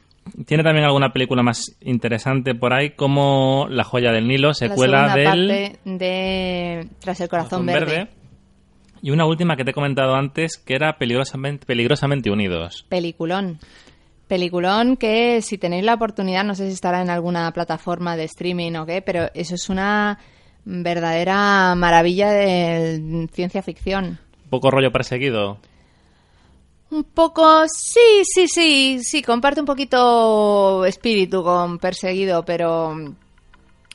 tiene 0.47 0.63
también 0.63 0.85
alguna 0.85 1.13
película 1.13 1.43
más 1.43 1.77
interesante 1.81 2.55
por 2.55 2.73
ahí, 2.73 2.91
como 2.91 3.67
La 3.69 3.85
joya 3.85 4.13
del 4.13 4.27
Nilo, 4.27 4.55
secuela 4.55 5.07
la 5.07 5.15
del 5.15 5.25
parte 5.25 5.79
de 5.85 6.89
Tras 7.01 7.21
el 7.21 7.29
corazón, 7.29 7.67
Corazón 7.67 7.89
verde. 7.89 8.09
Y 9.03 9.11
una 9.11 9.27
última 9.27 9.57
que 9.57 9.65
te 9.65 9.71
he 9.73 9.75
comentado 9.75 10.15
antes, 10.15 10.57
que 10.57 10.75
era 10.75 10.97
Peligrosamente, 10.97 11.67
peligrosamente 11.67 12.31
Unidos. 12.31 12.87
Peliculón. 12.89 13.59
Peliculón 14.29 14.97
que 14.97 15.43
si 15.43 15.59
tenéis 15.59 15.85
la 15.85 15.95
oportunidad, 15.95 16.45
no 16.45 16.55
sé 16.55 16.69
si 16.69 16.73
estará 16.73 17.03
en 17.03 17.11
alguna 17.11 17.53
plataforma 17.53 18.17
de 18.17 18.25
streaming 18.25 18.73
o 18.77 18.87
qué, 18.87 19.03
pero 19.03 19.29
eso 19.35 19.55
es 19.55 19.69
una 19.69 20.19
verdadera 20.65 21.75
maravilla 21.75 22.31
de 22.31 23.29
ciencia 23.33 23.63
ficción. 23.63 24.19
Un 24.45 24.51
poco 24.51 24.71
rollo 24.71 24.91
perseguido. 24.91 25.59
Un 26.91 27.05
poco, 27.05 27.65
sí, 27.69 28.23
sí, 28.25 28.47
sí, 28.47 29.01
sí, 29.03 29.23
comparte 29.23 29.61
un 29.61 29.67
poquito 29.67 30.85
espíritu 30.85 31.43
con 31.43 31.79
Perseguido, 31.79 32.45
pero 32.45 32.95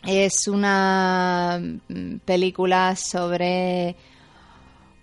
es 0.06 0.48
una 0.48 1.60
mm, 1.88 2.18
película 2.26 2.96
sobre 2.96 3.96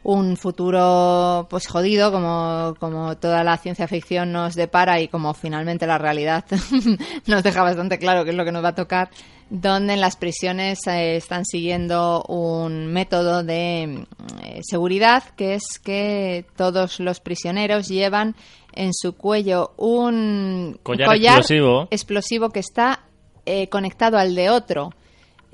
un 0.09 0.37
futuro 0.37 1.49
pues 1.51 1.67
jodido 1.67 2.13
como, 2.13 2.77
como 2.79 3.17
toda 3.17 3.43
la 3.43 3.57
ciencia 3.57 3.89
ficción 3.89 4.31
nos 4.31 4.55
depara 4.55 5.01
y 5.01 5.09
como 5.09 5.35
finalmente 5.35 5.85
la 5.85 5.99
realidad 5.99 6.45
nos 7.27 7.43
deja 7.43 7.65
bastante 7.65 7.99
claro 7.99 8.23
qué 8.23 8.31
es 8.31 8.37
lo 8.37 8.45
que 8.45 8.53
nos 8.53 8.63
va 8.63 8.69
a 8.69 8.75
tocar, 8.77 9.11
donde 9.51 9.95
en 9.95 10.01
las 10.01 10.15
prisiones 10.15 10.79
eh, 10.87 11.17
están 11.17 11.45
siguiendo 11.45 12.23
un 12.29 12.87
método 12.87 13.43
de 13.43 14.07
eh, 14.45 14.61
seguridad 14.63 15.25
que 15.37 15.55
es 15.55 15.81
que 15.83 16.47
todos 16.55 17.01
los 17.01 17.19
prisioneros 17.19 17.89
llevan 17.89 18.37
en 18.75 18.95
su 18.95 19.17
cuello 19.17 19.73
un 19.77 20.79
Collar 20.85 21.41
explosivo. 21.41 21.89
explosivo 21.91 22.51
que 22.51 22.61
está 22.61 23.01
eh, 23.45 23.69
conectado 23.69 24.19
al 24.19 24.37
de 24.37 24.51
otro, 24.51 24.93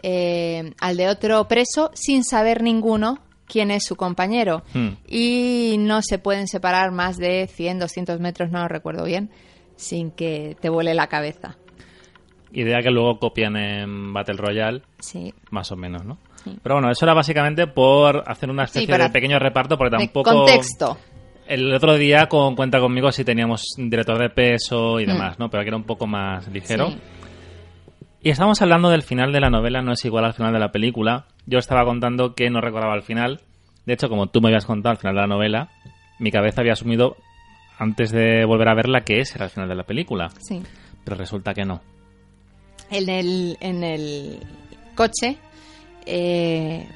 eh, 0.03 0.75
al 0.79 0.99
de 0.99 1.09
otro 1.09 1.49
preso, 1.49 1.91
sin 1.95 2.23
saber 2.23 2.63
ninguno 2.63 3.19
quién 3.53 3.71
es 3.71 3.85
su 3.85 3.97
compañero. 3.97 4.63
Hmm. 4.73 4.93
Y 5.07 5.77
no 5.79 6.01
se 6.03 6.19
pueden 6.19 6.49
separar 6.49 6.91
más 6.91 7.19
de 7.19 7.47
100, 7.47 7.79
200 7.81 8.19
metros, 8.21 8.51
no 8.51 8.61
lo 8.63 8.69
recuerdo 8.69 9.05
bien, 9.05 9.31
sin 9.77 10.11
que 10.11 10.57
te 10.61 10.71
vuele 10.71 10.95
la 10.95 11.09
cabeza. 11.09 11.57
Idea 12.55 12.81
que 12.83 12.91
luego 12.91 13.19
copian 13.19 13.57
en 13.57 14.13
Battle 14.13 14.37
Royale, 14.37 14.83
Sí. 15.01 15.33
más 15.51 15.71
o 15.73 15.77
menos, 15.77 16.05
¿no? 16.05 16.19
Sí. 16.45 16.59
Pero 16.63 16.77
bueno, 16.77 16.91
eso 16.91 17.05
era 17.05 17.15
básicamente 17.15 17.67
por 17.67 18.25
hacer 18.27 18.51
una 18.51 18.65
especie 18.65 18.89
para- 18.89 19.05
de 19.05 19.11
pequeño 19.11 19.39
reparto, 19.39 19.77
porque 19.79 19.97
De 19.97 20.05
tampoco... 20.07 20.31
contexto. 20.31 20.97
El 21.47 21.73
otro 21.75 21.95
día 21.97 22.27
con 22.29 22.55
Cuenta 22.55 22.79
conmigo 22.81 23.11
sí 23.13 23.25
teníamos 23.25 23.65
director 23.77 24.19
de 24.19 24.31
peso 24.31 25.01
y 25.01 25.05
Hmm. 25.05 25.09
demás, 25.09 25.39
¿no? 25.39 25.51
Pero 25.51 25.63
que 25.63 25.69
era 25.69 25.77
un 25.77 25.85
poco 25.85 26.07
más 26.07 26.47
ligero. 26.49 26.91
Sí. 26.91 26.99
Y 28.25 28.31
estamos 28.31 28.61
hablando 28.63 28.89
del 28.91 29.03
final 29.03 29.33
de 29.33 29.41
la 29.41 29.51
novela, 29.51 29.83
no 29.83 29.93
es 29.93 30.05
igual 30.05 30.25
al 30.25 30.33
final 30.35 30.53
de 30.53 30.61
la 30.61 30.71
película. 30.71 31.27
Yo 31.47 31.59
estaba 31.59 31.85
contando 31.85 32.35
que 32.35 32.51
no 32.51 32.61
recordaba 32.61 32.95
el 32.95 33.03
final. 33.03 33.41
De 33.87 33.95
hecho, 33.95 34.09
como 34.09 34.29
tú 34.29 34.41
me 34.41 34.49
habías 34.49 34.67
contado 34.67 34.93
al 34.93 34.99
final 34.99 35.15
de 35.15 35.21
la 35.23 35.27
novela, 35.27 35.71
mi 36.19 36.31
cabeza 36.31 36.61
había 36.61 36.75
asumido, 36.75 37.17
antes 37.79 38.13
de 38.13 38.45
volver 38.45 38.69
a 38.69 38.75
verla, 38.75 39.03
que 39.03 39.19
ese 39.21 39.37
era 39.37 39.47
el 39.47 39.51
final 39.51 39.69
de 39.69 39.75
la 39.75 39.85
película. 39.85 40.31
Sí. 40.41 40.63
Pero 41.05 41.17
resulta 41.17 41.53
que 41.53 41.65
no. 41.65 41.81
En 42.91 43.09
el, 43.09 43.57
en 43.61 43.83
el 43.83 44.39
coche, 44.95 45.39
eh, 46.07 46.87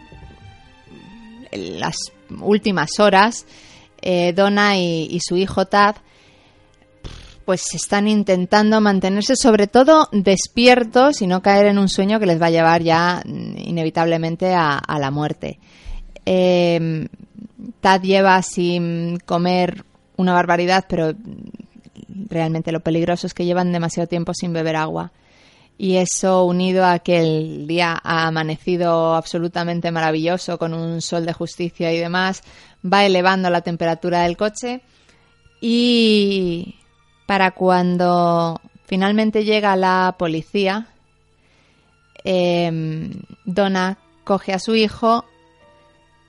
en 1.51 1.81
las 1.81 1.97
últimas 2.41 3.01
horas, 3.01 3.47
eh, 4.01 4.33
Donna 4.33 4.77
y, 4.77 5.09
y 5.11 5.19
su 5.21 5.37
hijo 5.37 5.67
Tad 5.67 5.97
pues 7.47 7.75
están 7.75 8.09
intentando 8.09 8.81
mantenerse 8.81 9.37
sobre 9.37 9.69
todo 9.69 10.09
despiertos 10.11 11.23
y 11.23 11.29
no 11.29 11.43
caer 11.43 11.67
en 11.67 11.79
un 11.79 11.89
sueño 11.89 12.19
que 12.19 12.27
les 12.27 12.43
va 12.43 12.47
a 12.47 12.51
llevar 12.51 12.83
ya 12.83 13.23
mm, 13.25 13.57
inevitablemente 13.57 14.53
a, 14.53 14.83
la 14.99 15.11
muerte. 15.13 15.61
Eh, 16.27 17.09
Tad 17.81 18.03
lleva 18.03 18.43
sin 18.43 19.19
comer 19.21 19.85
una 20.17 20.35
barbaridad, 20.35 20.87
pero 20.89 21.15
realmente 22.29 22.73
lo 22.73 22.81
peligroso 22.81 23.29
es 23.29 23.35
que 23.35 23.45
llevan 23.45 23.73
demasiado 23.73 24.09
tiempo 24.09 24.35
sin 24.35 24.53
beber 24.53 24.75
agua. 24.75 25.13
Y 25.79 25.97
eso 25.97 26.45
unido 26.45 26.85
a 26.85 26.99
que 26.99 27.19
el 27.21 27.67
día 27.69 28.01
ha 28.03 28.27
amanecido 28.27 29.15
absolutamente 29.15 29.93
maravilloso 29.93 30.59
con 30.59 30.75
un 30.75 31.01
sol 31.01 31.27
de 31.27 31.33
justicia 31.33 31.93
y 31.93 31.99
demás, 31.99 32.43
va 32.85 33.05
elevando 33.05 33.51
la 33.51 33.61
temperatura 33.61 34.23
del 34.23 34.37
coche 34.37 34.81
y 35.61 36.77
para 37.27 37.51
cuando 37.51 38.61
finalmente 38.87 39.45
llega 39.45 39.77
la 39.77 40.15
policía, 40.19 40.87
eh, 42.25 43.11
Donna 43.45 43.99
coge 44.25 44.53
a 44.53 44.59
su 44.59 44.75
hijo, 44.75 45.25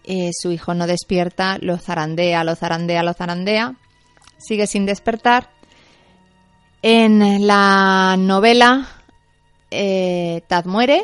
eh, 0.03 0.31
su 0.31 0.51
hijo 0.51 0.73
no 0.73 0.88
despierta, 0.88 1.57
lo 1.60 1.77
zarandea, 1.77 2.43
lo 2.43 2.55
zarandea, 2.55 3.03
lo 3.03 3.13
zarandea, 3.13 3.75
sigue 4.38 4.67
sin 4.67 4.86
despertar. 4.86 5.49
En 6.81 7.47
la 7.47 8.15
novela, 8.17 8.88
eh, 9.71 10.43
Tad 10.47 10.65
muere. 10.65 11.03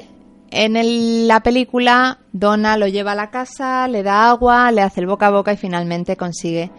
En 0.52 1.28
la 1.28 1.42
película, 1.42 2.20
Donna 2.32 2.78
lo 2.78 2.88
lleva 2.88 3.14
a 3.14 3.16
la 3.16 3.32
casa, 3.32 3.88
le 3.88 4.04
da 4.04 4.30
agua, 4.30 4.72
le 4.72 4.84
hace 4.84 5.02
el 5.02 5.08
boca 5.08 5.28
a 5.28 5.32
boca 5.32 5.52
y 5.52 5.58
finalmente 5.58 6.16
consigue 6.16 6.70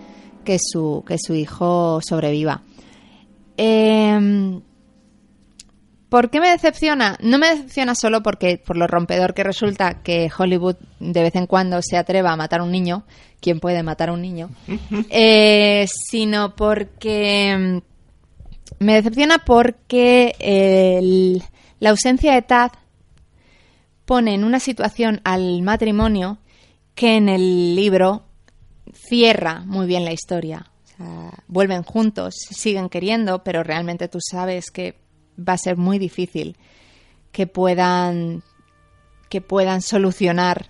que 0.44 0.58
su, 0.60 1.02
que 1.04 1.16
su 1.18 1.34
hijo 1.34 2.00
sobreviva. 2.00 2.62
Eh, 3.56 4.60
¿Por 6.08 6.30
qué 6.30 6.38
me 6.40 6.48
decepciona? 6.50 7.16
No 7.20 7.38
me 7.38 7.48
decepciona 7.48 7.94
solo 7.96 8.22
porque 8.22 8.56
por 8.64 8.76
lo 8.76 8.86
rompedor 8.86 9.34
que 9.34 9.42
resulta 9.42 10.02
que 10.02 10.30
Hollywood 10.36 10.76
de 11.00 11.22
vez 11.22 11.34
en 11.34 11.46
cuando 11.48 11.80
se 11.82 11.96
atreva 11.96 12.30
a 12.30 12.36
matar 12.36 12.60
a 12.60 12.62
un 12.64 12.70
niño, 12.70 13.04
¿quién 13.40 13.58
puede 13.58 13.82
matar 13.82 14.10
a 14.10 14.12
un 14.12 14.22
niño? 14.22 14.50
Eh, 15.10 15.86
sino 15.88 16.54
porque 16.54 17.80
mm, 18.78 18.84
me 18.84 18.94
decepciona 18.94 19.38
porque 19.38 20.36
el- 20.38 21.42
la 21.80 21.90
ausencia 21.90 22.32
de 22.34 22.42
Tad 22.42 22.70
pone 24.04 24.34
en 24.34 24.44
una 24.44 24.60
situación 24.60 25.20
al 25.24 25.62
matrimonio 25.62 26.38
que 26.94 27.16
en 27.16 27.28
el 27.28 27.74
libro 27.74 28.22
cierra 28.92 29.62
muy 29.66 29.86
bien 29.86 30.04
la 30.04 30.12
historia. 30.12 30.66
Vuelven 31.48 31.82
juntos, 31.82 32.34
siguen 32.50 32.88
queriendo, 32.88 33.42
pero 33.42 33.62
realmente 33.62 34.08
tú 34.08 34.18
sabes 34.20 34.70
que 34.70 34.96
va 35.36 35.54
a 35.54 35.58
ser 35.58 35.76
muy 35.76 35.98
difícil 35.98 36.56
que 37.32 37.46
puedan 37.48 38.42
que 39.28 39.40
puedan 39.40 39.82
solucionar 39.82 40.68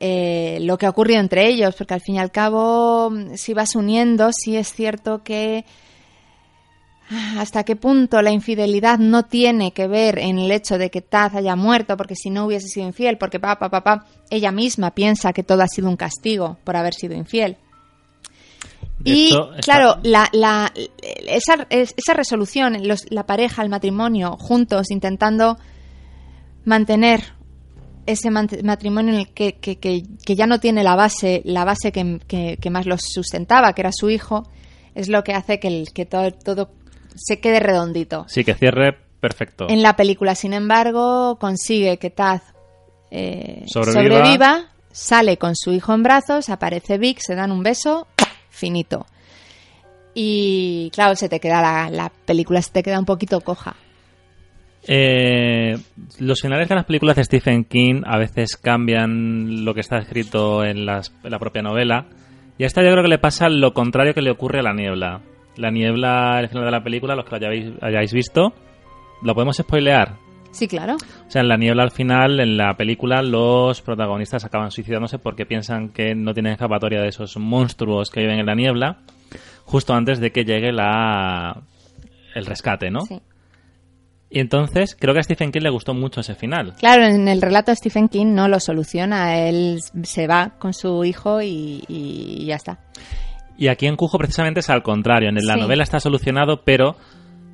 eh, 0.00 0.58
lo 0.62 0.78
que 0.78 0.86
ha 0.86 0.90
ocurrido 0.90 1.20
entre 1.20 1.46
ellos, 1.46 1.76
porque 1.76 1.94
al 1.94 2.00
fin 2.00 2.16
y 2.16 2.18
al 2.18 2.32
cabo, 2.32 3.12
si 3.36 3.54
vas 3.54 3.76
uniendo, 3.76 4.30
sí 4.32 4.56
es 4.56 4.72
cierto 4.72 5.22
que 5.22 5.64
ah, 7.08 7.36
hasta 7.38 7.62
qué 7.62 7.76
punto 7.76 8.20
la 8.20 8.32
infidelidad 8.32 8.98
no 8.98 9.26
tiene 9.26 9.72
que 9.72 9.86
ver 9.86 10.18
en 10.18 10.40
el 10.40 10.50
hecho 10.50 10.76
de 10.76 10.90
que 10.90 11.02
Taz 11.02 11.36
haya 11.36 11.54
muerto, 11.54 11.96
porque 11.96 12.16
si 12.16 12.30
no 12.30 12.46
hubiese 12.46 12.66
sido 12.66 12.84
infiel, 12.84 13.16
porque 13.16 13.38
papá, 13.38 13.70
papá, 13.70 14.06
ella 14.28 14.50
misma 14.50 14.90
piensa 14.90 15.32
que 15.32 15.44
todo 15.44 15.62
ha 15.62 15.68
sido 15.68 15.88
un 15.88 15.96
castigo 15.96 16.58
por 16.64 16.74
haber 16.74 16.94
sido 16.94 17.14
infiel. 17.14 17.58
Y 19.04 19.26
Esto 19.28 19.50
está- 19.54 19.60
claro, 19.62 19.96
la, 20.04 20.28
la- 20.32 20.72
esa, 21.26 21.66
es- 21.70 21.94
esa 21.96 22.14
resolución, 22.14 22.86
los- 22.86 23.10
la 23.10 23.26
pareja, 23.26 23.62
el 23.62 23.68
matrimonio, 23.68 24.36
juntos, 24.38 24.90
intentando 24.90 25.58
mantener 26.64 27.22
ese 28.06 28.30
matrimonio 28.30 29.12
en 29.14 29.20
el 29.20 29.28
que, 29.32 29.54
que- 29.54 29.78
que- 29.78 30.02
que 30.24 30.34
ya 30.34 30.46
no 30.46 30.58
tiene 30.60 30.82
la 30.82 30.96
base, 30.96 31.40
la 31.44 31.64
base 31.64 31.92
que, 31.92 32.70
más 32.70 32.86
los 32.86 33.00
sustentaba, 33.02 33.72
que 33.74 33.82
era 33.82 33.90
su 33.92 34.10
hijo, 34.10 34.48
es 34.94 35.08
lo 35.08 35.22
que 35.24 35.32
hace 35.34 35.58
que, 35.60 35.68
el- 35.68 35.92
que 35.92 36.04
todo, 36.06 36.30
todo 36.32 36.70
se 37.14 37.40
quede 37.40 37.60
redondito. 37.60 38.24
Sí, 38.28 38.44
que 38.44 38.54
cierre 38.54 38.96
perfecto. 39.20 39.66
En 39.68 39.82
la 39.82 39.94
película, 39.96 40.34
sin 40.34 40.52
embargo, 40.52 41.36
consigue 41.40 41.98
que 41.98 42.10
Taz 42.10 42.42
eh, 43.14 43.64
Sobreviva. 43.66 44.16
sobreviva, 44.18 44.64
sale 44.90 45.36
con 45.36 45.54
su 45.54 45.70
hijo 45.72 45.92
en 45.94 46.02
brazos, 46.02 46.48
aparece 46.48 46.98
Vic, 46.98 47.18
se 47.20 47.34
dan 47.34 47.52
un 47.52 47.62
beso, 47.62 48.06
finito. 48.62 49.06
Y 50.14 50.90
claro, 50.94 51.16
se 51.16 51.28
te 51.28 51.40
queda 51.40 51.60
la, 51.60 51.90
la 51.90 52.12
película 52.26 52.62
se 52.62 52.70
te 52.70 52.82
queda 52.82 52.98
un 52.98 53.04
poquito 53.04 53.40
coja. 53.40 53.74
Eh, 54.86 55.76
los 56.18 56.40
finales 56.40 56.68
de 56.68 56.74
las 56.74 56.84
películas 56.84 57.16
de 57.16 57.24
Stephen 57.24 57.64
King 57.64 58.02
a 58.04 58.18
veces 58.18 58.56
cambian 58.56 59.64
lo 59.64 59.74
que 59.74 59.80
está 59.80 59.98
escrito 59.98 60.64
en 60.64 60.86
la 60.86 61.02
propia 61.40 61.62
novela. 61.62 62.06
Y 62.58 62.64
a 62.64 62.66
esta 62.66 62.82
yo 62.82 62.90
creo 62.92 63.02
que 63.02 63.08
le 63.08 63.18
pasa 63.18 63.48
lo 63.48 63.72
contrario 63.72 64.14
que 64.14 64.22
le 64.22 64.30
ocurre 64.30 64.60
a 64.60 64.62
La 64.62 64.72
Niebla. 64.72 65.20
La 65.56 65.70
Niebla, 65.70 66.38
el 66.40 66.48
final 66.48 66.64
de 66.64 66.70
la 66.70 66.84
película, 66.84 67.16
los 67.16 67.24
que 67.24 67.30
lo 67.32 67.36
hayáis, 67.36 67.72
hayáis 67.80 68.12
visto, 68.12 68.52
¿lo 69.22 69.34
podemos 69.34 69.56
spoilear? 69.56 70.16
Sí, 70.52 70.68
claro. 70.68 70.94
O 70.94 71.30
sea, 71.30 71.42
en 71.42 71.48
La 71.48 71.56
Niebla 71.56 71.82
al 71.82 71.90
final, 71.90 72.38
en 72.38 72.56
la 72.56 72.76
película, 72.76 73.22
los 73.22 73.80
protagonistas 73.82 74.44
acaban 74.44 74.70
suicidándose 74.70 75.18
porque 75.18 75.46
piensan 75.46 75.88
que 75.88 76.14
no 76.14 76.32
tienen 76.34 76.52
escapatoria 76.52 77.00
de 77.00 77.08
esos 77.08 77.36
monstruos 77.38 78.10
que 78.10 78.20
viven 78.20 78.38
en 78.38 78.46
la 78.46 78.54
niebla, 78.54 78.98
justo 79.64 79.94
antes 79.94 80.20
de 80.20 80.30
que 80.30 80.44
llegue 80.44 80.70
la 80.72 81.62
el 82.34 82.46
rescate, 82.46 82.90
¿no? 82.90 83.00
Sí. 83.06 83.20
Y 84.30 84.40
entonces, 84.40 84.96
creo 84.98 85.12
que 85.12 85.20
a 85.20 85.22
Stephen 85.22 85.52
King 85.52 85.60
le 85.62 85.68
gustó 85.70 85.92
mucho 85.92 86.20
ese 86.20 86.34
final. 86.34 86.74
Claro, 86.78 87.04
en 87.04 87.28
el 87.28 87.42
relato 87.42 87.70
de 87.70 87.76
Stephen 87.76 88.08
King 88.08 88.28
no 88.34 88.48
lo 88.48 88.60
soluciona, 88.60 89.38
él 89.46 89.80
se 90.04 90.26
va 90.26 90.54
con 90.58 90.72
su 90.72 91.04
hijo 91.04 91.42
y, 91.42 91.84
y 91.88 92.46
ya 92.46 92.56
está. 92.56 92.78
Y 93.58 93.68
aquí 93.68 93.86
en 93.86 93.96
Cujo 93.96 94.16
precisamente 94.16 94.60
es 94.60 94.70
al 94.70 94.82
contrario. 94.82 95.28
En 95.28 95.34
la 95.34 95.54
Sí. 95.54 95.60
novela 95.60 95.82
está 95.82 96.00
solucionado, 96.00 96.62
pero 96.64 96.96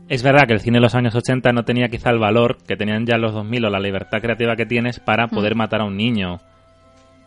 es 0.09 0.23
verdad 0.23 0.47
que 0.47 0.55
el 0.55 0.61
cine 0.61 0.79
de 0.79 0.83
los 0.83 0.95
años 0.95 1.15
80 1.15 1.53
no 1.53 1.65
tenía 1.65 1.89
quizá 1.89 2.11
el 2.11 2.19
valor 2.19 2.57
que 2.67 2.77
tenían 2.77 3.05
ya 3.05 3.19
los 3.19 3.35
2000 3.35 3.67
o 3.67 3.71
la 3.71 3.79
libertad 3.79 4.23
creativa 4.23 4.57
que 4.57 4.65
tienes 4.65 5.01
para 5.01 5.29
poder 5.29 5.55
matar 5.55 5.83
a 5.83 5.85
un 5.85 5.97
niño. 5.97 6.41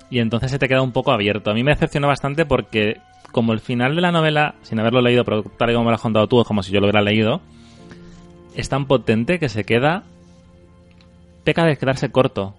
Y 0.10 0.20
entonces 0.20 0.52
se 0.52 0.60
te 0.60 0.68
queda 0.68 0.82
un 0.82 0.92
poco 0.92 1.12
abierto. 1.12 1.52
A 1.52 1.54
mí 1.54 1.64
me 1.64 1.72
decepcionó 1.72 2.08
bastante 2.08 2.46
porque 2.46 2.98
como 3.32 3.54
el 3.54 3.60
final 3.60 3.96
de 3.96 4.02
la 4.02 4.12
novela, 4.12 4.56
sin 4.64 4.80
haberlo 4.80 5.02
leído, 5.02 5.24
pero 5.24 5.44
tal 5.44 5.70
y 5.70 5.74
como 5.74 5.86
me 5.86 5.92
lo 5.92 5.96
has 5.96 6.02
contado 6.02 6.28
tú, 6.28 6.42
es 6.42 6.48
como 6.48 6.64
si 6.64 6.72
yo 6.72 6.80
lo 6.80 6.88
hubiera 6.88 7.02
leído, 7.02 7.40
es 8.56 8.68
tan 8.68 8.86
potente 8.88 9.40
que 9.40 9.48
se 9.48 9.64
queda... 9.64 10.04
peca 11.44 11.66
de 11.66 11.78
quedarse 11.78 12.12
corto. 12.12 12.56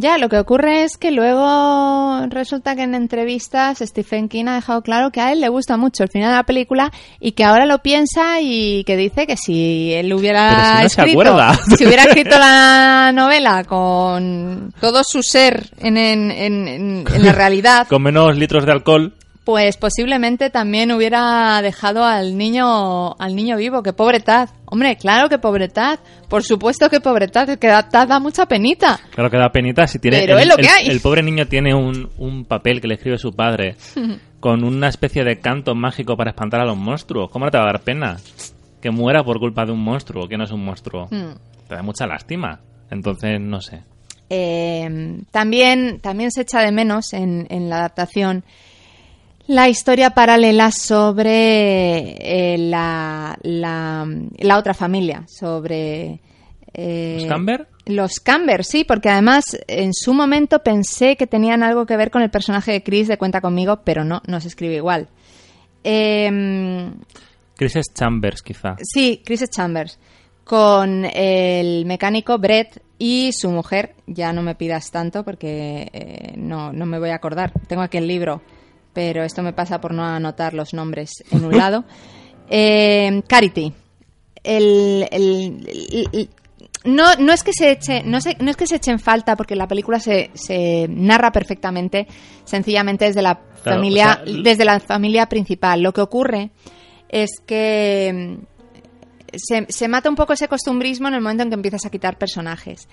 Ya, 0.00 0.16
lo 0.18 0.28
que 0.28 0.38
ocurre 0.38 0.82
es 0.84 0.96
que 0.96 1.10
luego 1.10 2.26
resulta 2.28 2.74
que 2.74 2.82
en 2.82 2.94
entrevistas 2.94 3.78
Stephen 3.78 4.28
King 4.28 4.46
ha 4.48 4.54
dejado 4.54 4.82
claro 4.82 5.10
que 5.10 5.20
a 5.20 5.32
él 5.32 5.40
le 5.40 5.48
gusta 5.48 5.76
mucho 5.76 6.02
el 6.04 6.08
final 6.08 6.30
de 6.30 6.36
la 6.36 6.44
película 6.44 6.90
y 7.20 7.32
que 7.32 7.44
ahora 7.44 7.66
lo 7.66 7.78
piensa 7.80 8.40
y 8.40 8.82
que 8.84 8.96
dice 8.96 9.26
que 9.26 9.36
si 9.36 9.92
él 9.92 10.12
hubiera 10.12 10.48
si 10.78 10.80
no 10.80 10.86
escrito, 10.86 11.20
si 11.76 11.84
hubiera 11.86 12.04
escrito 12.04 12.38
la 12.38 13.10
novela 13.14 13.64
con 13.64 14.72
todo 14.80 15.02
su 15.04 15.22
ser 15.22 15.70
en- 15.78 15.96
en- 15.98 16.30
en 16.30 17.04
la 17.24 17.32
realidad, 17.32 17.86
Con 17.88 18.02
menos 18.02 18.36
litros 18.36 18.64
de 18.64 18.72
alcohol, 18.72 19.12
pues 19.44 19.76
posiblemente 19.78 20.50
también 20.50 20.92
hubiera 20.92 21.60
dejado 21.62 22.04
al 22.04 22.36
niño 22.36 23.14
al 23.18 23.34
niño 23.34 23.56
vivo, 23.56 23.82
que 23.82 23.92
pobre 23.92 24.20
Taz. 24.20 24.52
Hombre, 24.66 24.96
claro 24.96 25.28
que 25.28 25.38
pobre 25.38 25.68
Taz. 25.68 25.98
Por 26.28 26.44
supuesto 26.44 26.88
que 26.90 27.00
pobre 27.00 27.26
Taz, 27.28 27.48
es 27.48 27.58
que 27.58 27.66
da- 27.66 27.82
da 27.90 28.20
mucha 28.20 28.46
penita. 28.46 29.00
Claro 29.10 29.30
que 29.30 29.38
da 29.38 29.50
penita 29.50 29.86
si 29.86 29.98
tiene. 29.98 30.20
Pero 30.20 30.34
el, 30.36 30.42
es 30.42 30.48
lo 30.48 30.56
que 30.56 30.68
hay. 30.68 30.86
el 30.88 31.00
pobre 31.00 31.22
niño 31.22 31.46
tiene 31.46 31.74
un, 31.74 32.10
un 32.18 32.44
papel 32.44 32.80
que 32.80 32.86
le 32.88 32.94
escribe 32.94 33.18
su 33.18 33.32
padre 33.32 33.76
con 34.40 34.62
una 34.62 34.88
especie 34.88 35.24
de 35.24 35.38
canto 35.40 35.74
mágico 35.74 36.16
para 36.16 36.30
espantar 36.30 36.60
a 36.60 36.64
los 36.66 36.76
monstruos. 36.76 37.30
¿Cómo 37.30 37.46
no 37.46 37.50
te 37.50 37.58
va 37.58 37.64
a 37.64 37.72
dar 37.72 37.80
pena? 37.80 38.18
Que 38.80 38.90
muera 38.90 39.24
por 39.24 39.38
culpa 39.40 39.64
de 39.66 39.72
un 39.72 39.82
monstruo, 39.82 40.28
que 40.28 40.36
no 40.36 40.44
es 40.44 40.50
un 40.52 40.64
monstruo. 40.64 41.06
Hmm. 41.10 41.32
Te 41.68 41.74
da 41.74 41.82
mucha 41.82 42.06
lástima. 42.06 42.60
Entonces, 42.90 43.40
no 43.40 43.60
sé. 43.60 43.82
Eh, 44.28 45.18
también, 45.32 45.98
también 46.00 46.30
se 46.30 46.42
echa 46.42 46.60
de 46.60 46.70
menos 46.72 47.12
en, 47.12 47.46
en 47.50 47.68
la 47.68 47.78
adaptación 47.78 48.44
la 49.50 49.68
historia 49.68 50.10
paralela 50.10 50.70
sobre 50.70 52.54
eh, 52.54 52.56
la, 52.58 53.36
la, 53.42 54.06
la 54.38 54.58
otra 54.58 54.74
familia, 54.74 55.24
sobre... 55.26 56.20
eh, 56.72 57.16
¿Los 57.18 57.28
Camber? 57.28 57.68
Los 57.86 58.20
Camber, 58.20 58.64
sí, 58.64 58.84
porque 58.84 59.08
además 59.08 59.58
en 59.66 59.92
su 59.92 60.14
momento 60.14 60.62
pensé 60.62 61.16
que 61.16 61.26
tenían 61.26 61.64
algo 61.64 61.84
que 61.84 61.96
ver 61.96 62.12
con 62.12 62.22
el 62.22 62.30
personaje 62.30 62.70
de 62.70 62.82
Chris 62.84 63.08
de 63.08 63.18
Cuenta 63.18 63.40
conmigo, 63.40 63.80
pero 63.84 64.04
no, 64.04 64.22
no 64.28 64.40
se 64.40 64.46
escribe 64.46 64.76
igual. 64.76 65.08
Eh, 65.82 66.92
Chris 67.56 67.74
Chambers, 67.92 68.42
quizá. 68.42 68.76
Sí, 68.82 69.20
Chris 69.24 69.50
Chambers. 69.50 69.98
Con 70.44 71.04
el 71.04 71.84
mecánico 71.86 72.38
Brett 72.38 72.80
y 72.98 73.30
su 73.32 73.50
mujer. 73.50 73.94
Ya 74.06 74.32
no 74.32 74.42
me 74.42 74.54
pidas 74.54 74.90
tanto 74.90 75.24
porque 75.24 75.88
eh, 75.92 76.34
no, 76.36 76.72
no 76.72 76.86
me 76.86 76.98
voy 76.98 77.10
a 77.10 77.16
acordar. 77.16 77.52
Tengo 77.66 77.82
aquí 77.82 77.98
el 77.98 78.06
libro, 78.06 78.42
pero 78.92 79.22
esto 79.24 79.42
me 79.42 79.52
pasa 79.52 79.80
por 79.80 79.92
no 79.94 80.04
anotar 80.04 80.54
los 80.54 80.74
nombres 80.74 81.22
en 81.30 81.44
un 81.44 81.56
lado. 81.56 81.84
Eh, 82.52 83.22
Carity. 83.28 83.72
El, 84.42 85.06
el- 85.12 86.28
no, 86.84 87.14
no 87.16 87.32
es 87.32 87.44
que 87.44 87.52
se 87.52 87.70
eche, 87.70 88.02
no, 88.04 88.20
se- 88.20 88.36
no 88.40 88.50
es 88.50 88.56
que 88.56 88.66
se 88.66 88.74
eche 88.76 88.90
en 88.90 88.98
falta 88.98 89.36
porque 89.36 89.54
la 89.54 89.68
película 89.68 90.00
se, 90.00 90.30
se 90.34 90.86
narra 90.88 91.30
perfectamente, 91.30 92.08
sencillamente 92.44 93.04
desde 93.04 93.22
la 93.22 93.38
Claro, 93.62 93.78
familia, 93.78 94.18
o 94.22 94.24
sea, 94.24 94.34
l- 94.34 94.42
desde 94.42 94.64
la 94.64 94.80
familia 94.80 95.26
principal. 95.28 95.80
Lo 95.82 95.92
que 95.92 96.00
ocurre 96.00 96.50
es 97.08 97.30
que 97.46 98.38
se, 99.36 99.66
se 99.68 99.88
mata 99.88 100.08
un 100.08 100.16
poco 100.16 100.32
ese 100.32 100.48
costumbrismo 100.48 101.08
en 101.08 101.14
el 101.14 101.20
momento 101.20 101.42
en 101.44 101.48
que 101.50 101.54
empiezas 101.54 101.86
a 101.86 101.90
quitar 101.90 102.18
personajes. 102.18 102.88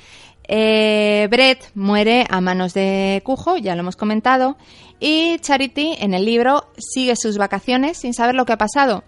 Eh, 0.47 1.28
Brett 1.30 1.71
muere 1.76 2.26
a 2.30 2.39
manos 2.41 2.73
de 2.73 3.21
Cujo, 3.26 3.58
ya 3.58 3.76
lo 3.76 3.82
hemos 3.82 3.95
comentado, 3.95 4.58
y 5.00 5.38
Charity 5.39 5.95
en 6.00 6.13
el 6.13 6.26
libro 6.26 6.67
sigue 6.78 7.15
sus 7.15 7.38
vacaciones 7.38 7.97
sin 7.97 8.13
saber 8.13 8.36
lo 8.36 8.45
que 8.45 8.54
ha 8.54 8.58
pasado. 8.58 9.04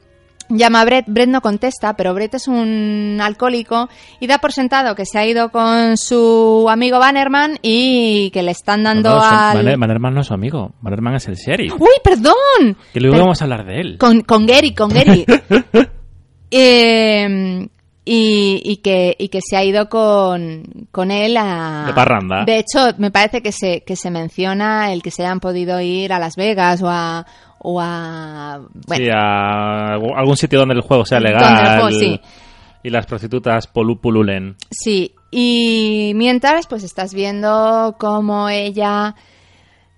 Llama 0.51 0.81
a 0.81 0.85
Brett, 0.85 1.05
Brett 1.07 1.29
no 1.29 1.41
contesta, 1.41 1.95
pero 1.95 2.15
Brett 2.15 2.33
es 2.33 2.47
un 2.47 3.19
alcohólico 3.21 3.87
y 4.19 4.25
da 4.25 4.39
por 4.39 4.51
sentado 4.51 4.95
que 4.95 5.05
se 5.05 5.19
ha 5.19 5.25
ido 5.27 5.49
con 5.51 5.95
su 5.95 6.65
amigo 6.71 6.97
Bannerman 6.97 7.59
y 7.61 8.31
que 8.31 8.41
le 8.41 8.49
están 8.49 8.83
dando 8.83 9.11
No, 9.11 9.21
al... 9.23 9.57
Banner- 9.57 9.77
Bannerman 9.77 10.15
no 10.15 10.21
es 10.21 10.27
su 10.27 10.33
amigo. 10.33 10.71
Bannerman 10.81 11.13
es 11.17 11.27
el 11.27 11.35
sheriff. 11.35 11.73
¡Uy, 11.79 11.89
perdón! 12.03 12.75
Que 12.91 12.99
luego 12.99 13.19
vamos 13.19 13.39
a 13.39 13.43
hablar 13.43 13.63
de 13.63 13.79
él. 13.79 13.97
con, 13.99 14.21
con 14.21 14.47
Gary, 14.47 14.73
con 14.73 14.89
Gary. 14.89 15.23
Eh, 16.51 17.67
y, 18.05 18.61
y 18.63 18.77
que, 18.77 19.15
y 19.19 19.27
que 19.29 19.39
se 19.41 19.55
ha 19.55 19.63
ido 19.63 19.87
con, 19.89 20.63
con 20.91 21.11
él 21.11 21.37
a... 21.37 21.83
De 21.87 21.93
parranda. 21.93 22.43
De 22.45 22.57
hecho, 22.57 22.79
me 22.97 23.11
parece 23.11 23.41
que 23.43 23.51
se, 23.51 23.81
que 23.81 23.95
se 23.95 24.09
menciona 24.09 24.91
el 24.91 25.03
que 25.03 25.11
se 25.11 25.21
hayan 25.23 25.39
podido 25.39 25.79
ir 25.79 26.11
a 26.13 26.19
Las 26.19 26.35
Vegas 26.35 26.81
o 26.81 26.89
a... 26.89 27.25
O 27.61 27.79
a 27.81 28.61
bueno, 28.87 29.03
Sí, 29.05 29.09
a 29.13 29.93
algún- 30.15 30.37
sitio 30.37 30.59
donde 30.59 30.75
el 30.75 30.81
juego 30.81 31.03
sea 31.05 31.17
Donde 31.19 31.33
el 31.33 31.37
legal. 31.39 31.81
juego, 31.81 31.99
sí. 31.99 32.21
Y 32.83 32.89
las 32.89 33.05
prostitutas 33.05 33.67
pululen. 33.67 34.55
Sí, 34.71 35.13
y 35.29 36.13
mientras 36.15 36.65
pues 36.67 36.83
estás 36.83 37.13
viendo 37.13 37.97
cómo 37.99 38.47
ella 38.47 39.13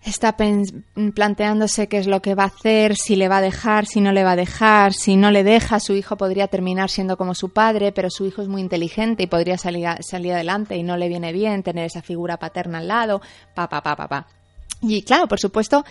está 0.04 0.36
planteándose 0.36 1.88
qué 1.88 1.98
es 1.98 2.08
lo 2.08 2.22
que 2.22 2.34
va 2.34 2.44
a 2.44 2.48
hacer, 2.48 2.96
si 2.96 3.16
le 3.16 3.28
va 3.28 3.38
a 3.38 3.42
dejar, 3.42 3.86
si 3.86 4.02
no 4.02 4.12
le 4.12 4.24
va 4.24 4.32
a 4.32 4.36
dejar, 4.36 4.94
si 4.94 5.16
no 5.16 5.30
le 5.30 5.44
deja, 5.44 5.80
su 5.80 5.94
hijo 5.94 6.18
podría 6.18 6.48
terminar 6.48 6.90
siendo 6.90 7.18
como 7.18 7.36
su 7.36 7.50
padre, 7.50 7.92
pero 7.92 8.10
su 8.10 8.26
hijo 8.26 8.42
es 8.42 8.48
muy 8.48 8.62
inteligente 8.62 9.24
y 9.24 9.28
podría 9.28 9.58
salir, 9.58 9.88
salir 10.02 10.34
adelante 10.34 10.76
y 10.76 10.84
no 10.84 10.98
le 10.98 11.08
viene 11.08 11.32
bien 11.32 11.62
tener 11.62 11.86
esa 11.86 12.02
figura 12.02 12.38
paterna 12.38 12.80
al 12.80 12.88
lado, 12.88 13.22
pa, 13.54 13.70
pa, 13.70 13.82
pa, 13.82 13.96
pa, 13.96 14.08
pa. 14.08 14.28
Y 14.82 15.04
claro, 15.04 15.28
por 15.28 15.40
supuesto, 15.40 15.86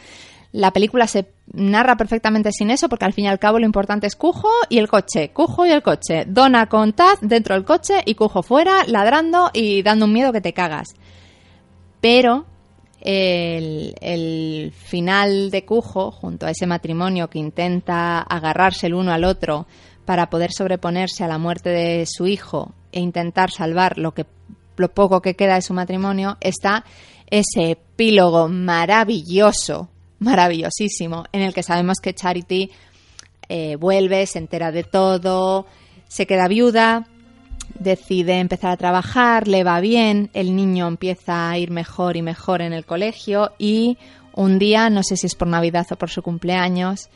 la 0.53 0.73
película 0.73 1.07
se 1.07 1.33
narra 1.53 1.97
perfectamente 1.97 2.51
sin 2.51 2.71
eso, 2.71 2.89
porque 2.89 3.05
al 3.05 3.13
fin 3.13 3.27
y 3.27 3.29
al 3.29 3.39
cabo 3.39 3.61
lo 3.61 3.67
importante 3.67 4.09
es 4.09 4.17
Cujo 4.17 4.51
y 4.69 4.79
el 4.79 4.89
coche. 4.89 5.31
Cujo 5.33 5.65
y 5.67 5.71
el 5.71 5.83
coche. 5.83 6.25
Donna 6.27 6.69
con 6.69 6.93
Taz 6.93 7.19
dentro 7.21 7.55
del 7.55 7.65
coche 7.65 8.03
y 8.05 8.17
Cujo 8.17 8.43
fuera, 8.43 8.83
ladrando 8.89 9.51
y 9.53 9.83
dando 9.83 10.07
un 10.07 10.13
miedo 10.13 10.33
que 10.33 10.41
te 10.41 10.53
cagas. 10.53 10.89
Pero 12.01 12.47
el, 13.01 14.73
final 14.73 15.51
de 15.51 15.65
Cujo, 15.65 16.11
junto 16.11 16.47
a 16.47 16.51
ese 16.51 16.67
matrimonio 16.67 17.29
que 17.29 17.39
intenta 17.39 18.21
agarrarse 18.21 18.87
el 18.87 18.95
uno 18.95 19.13
al 19.13 19.25
otro 19.25 19.67
para 20.05 20.31
poder 20.31 20.53
sobreponerse 20.53 21.25
a 21.25 21.29
la 21.29 21.39
muerte 21.39 21.71
de 21.71 22.05
su 22.07 22.27
hijo 22.27 22.75
e 22.93 23.01
intentar 23.01 23.51
salvar 23.51 23.99
lo 23.99 24.13
que 24.13 24.27
lo 24.77 24.93
poco 24.93 25.21
que 25.21 25.37
queda 25.37 25.57
de 25.57 25.63
su 25.63 25.75
matrimonio, 25.75 26.39
está 26.41 26.85
ese 27.29 27.73
epílogo 27.73 28.49
maravilloso, 28.49 29.91
maravillosísimo, 30.19 31.25
en 31.33 31.43
el 31.43 31.53
que 31.53 31.63
sabemos 31.63 31.99
que 32.03 32.15
Charity 32.15 32.71
eh, 33.49 33.77
vuelve, 33.77 34.27
se 34.27 34.39
entera 34.39 34.73
de 34.73 34.85
todo, 34.85 35.67
se 36.09 36.27
queda 36.27 36.49
viuda, 36.49 37.07
decide 37.81 38.39
empezar 38.39 38.71
a 38.71 38.77
trabajar, 38.77 39.49
le 39.49 39.65
va 39.65 39.81
bien, 39.81 40.31
el 40.35 40.55
niño 40.55 40.87
empieza 40.87 41.51
a 41.51 41.59
ir 41.59 41.71
mejor 41.71 42.17
y 42.17 42.23
mejor 42.23 42.63
en 42.63 42.73
el 42.73 42.85
colegio 42.85 43.53
y 43.59 43.99
un 44.35 44.59
día, 44.59 44.91
no 44.91 45.03
sé 45.03 45.17
si 45.17 45.27
es 45.27 45.35
por 45.35 45.49
Navidad 45.49 45.87
o 45.91 45.97
por 45.97 46.11
su 46.11 46.23
cumpleaños, 46.23 47.09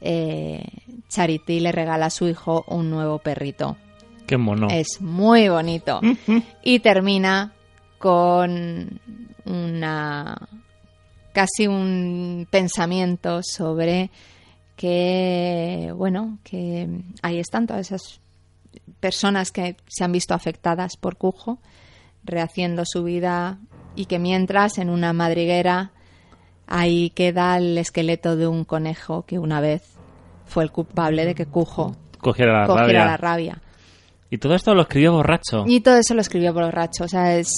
eh, 0.00 0.64
Charity 1.08 1.60
le 1.60 1.72
regala 1.72 2.06
a 2.06 2.10
su 2.10 2.28
hijo 2.28 2.64
un 2.68 2.90
nuevo 2.90 3.18
perrito. 3.18 3.76
Qué 4.26 4.36
mono. 4.36 4.68
Es 4.70 5.00
muy 5.00 5.48
bonito. 5.48 6.00
y 6.62 6.78
termina 6.80 7.52
con 7.98 9.00
una 9.44 10.48
casi 11.32 11.66
un 11.66 12.46
pensamiento 12.50 13.40
sobre 13.42 14.10
que 14.76 15.92
bueno, 15.96 16.38
que 16.44 16.88
ahí 17.22 17.38
están 17.38 17.66
todas 17.66 17.86
esas 17.86 18.21
personas 19.00 19.50
que 19.52 19.76
se 19.88 20.04
han 20.04 20.12
visto 20.12 20.34
afectadas 20.34 20.96
por 20.96 21.16
Cujo, 21.16 21.58
rehaciendo 22.24 22.82
su 22.86 23.04
vida 23.04 23.58
y 23.94 24.06
que 24.06 24.18
mientras 24.18 24.78
en 24.78 24.88
una 24.88 25.12
madriguera 25.12 25.90
ahí 26.66 27.10
queda 27.10 27.56
el 27.56 27.76
esqueleto 27.76 28.36
de 28.36 28.46
un 28.46 28.64
conejo 28.64 29.24
que 29.26 29.38
una 29.38 29.60
vez 29.60 29.82
fue 30.46 30.64
el 30.64 30.70
culpable 30.70 31.24
de 31.24 31.34
que 31.34 31.46
Cujo 31.46 31.96
Cogiera 32.22 32.60
la 32.60 32.66
cogiera 32.66 32.86
rabia. 32.86 33.04
la 33.04 33.16
rabia. 33.16 33.62
Y 34.30 34.38
todo 34.38 34.54
esto 34.54 34.74
lo 34.74 34.82
escribió 34.82 35.12
borracho. 35.12 35.64
Y 35.66 35.80
todo 35.80 35.96
eso 35.96 36.14
lo 36.14 36.20
escribió 36.20 36.54
borracho. 36.54 37.04
O 37.04 37.08
sea, 37.08 37.36
es, 37.36 37.52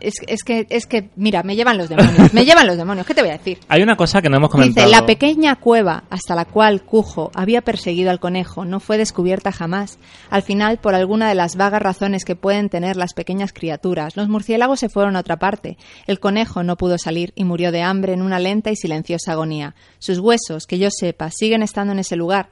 es, 0.00 0.14
es 0.26 0.42
que, 0.44 0.66
es 0.70 0.86
que, 0.86 1.10
mira, 1.16 1.42
me 1.42 1.56
llevan 1.56 1.78
los 1.78 1.88
demonios. 1.88 2.32
Me 2.32 2.44
llevan 2.44 2.66
los 2.66 2.76
demonios. 2.76 3.06
¿Qué 3.06 3.14
te 3.14 3.22
voy 3.22 3.30
a 3.30 3.38
decir? 3.38 3.58
Hay 3.68 3.82
una 3.82 3.96
cosa 3.96 4.22
que 4.22 4.28
no 4.28 4.36
hemos 4.36 4.50
comentado. 4.50 4.86
Dice, 4.86 5.00
la 5.00 5.06
pequeña 5.06 5.56
cueva 5.56 6.04
hasta 6.10 6.34
la 6.34 6.44
cual 6.44 6.82
Cujo 6.82 7.30
había 7.34 7.62
perseguido 7.62 8.10
al 8.10 8.20
conejo 8.20 8.64
no 8.64 8.80
fue 8.80 8.98
descubierta 8.98 9.52
jamás. 9.52 9.98
Al 10.30 10.42
final, 10.42 10.78
por 10.78 10.94
alguna 10.94 11.28
de 11.28 11.34
las 11.34 11.56
vagas 11.56 11.82
razones 11.82 12.24
que 12.24 12.36
pueden 12.36 12.68
tener 12.68 12.96
las 12.96 13.14
pequeñas 13.14 13.52
criaturas, 13.52 14.16
los 14.16 14.28
murciélagos 14.28 14.80
se 14.80 14.88
fueron 14.88 15.16
a 15.16 15.20
otra 15.20 15.38
parte. 15.38 15.76
El 16.06 16.20
conejo 16.20 16.62
no 16.62 16.76
pudo 16.76 16.98
salir 16.98 17.32
y 17.34 17.44
murió 17.44 17.72
de 17.72 17.82
hambre 17.82 18.12
en 18.12 18.22
una 18.22 18.38
lenta 18.38 18.70
y 18.70 18.76
silenciosa 18.76 19.32
agonía. 19.32 19.74
Sus 19.98 20.18
huesos, 20.18 20.66
que 20.66 20.78
yo 20.78 20.88
sepa, 20.90 21.30
siguen 21.30 21.62
estando 21.62 21.92
en 21.92 21.98
ese 21.98 22.16
lugar, 22.16 22.48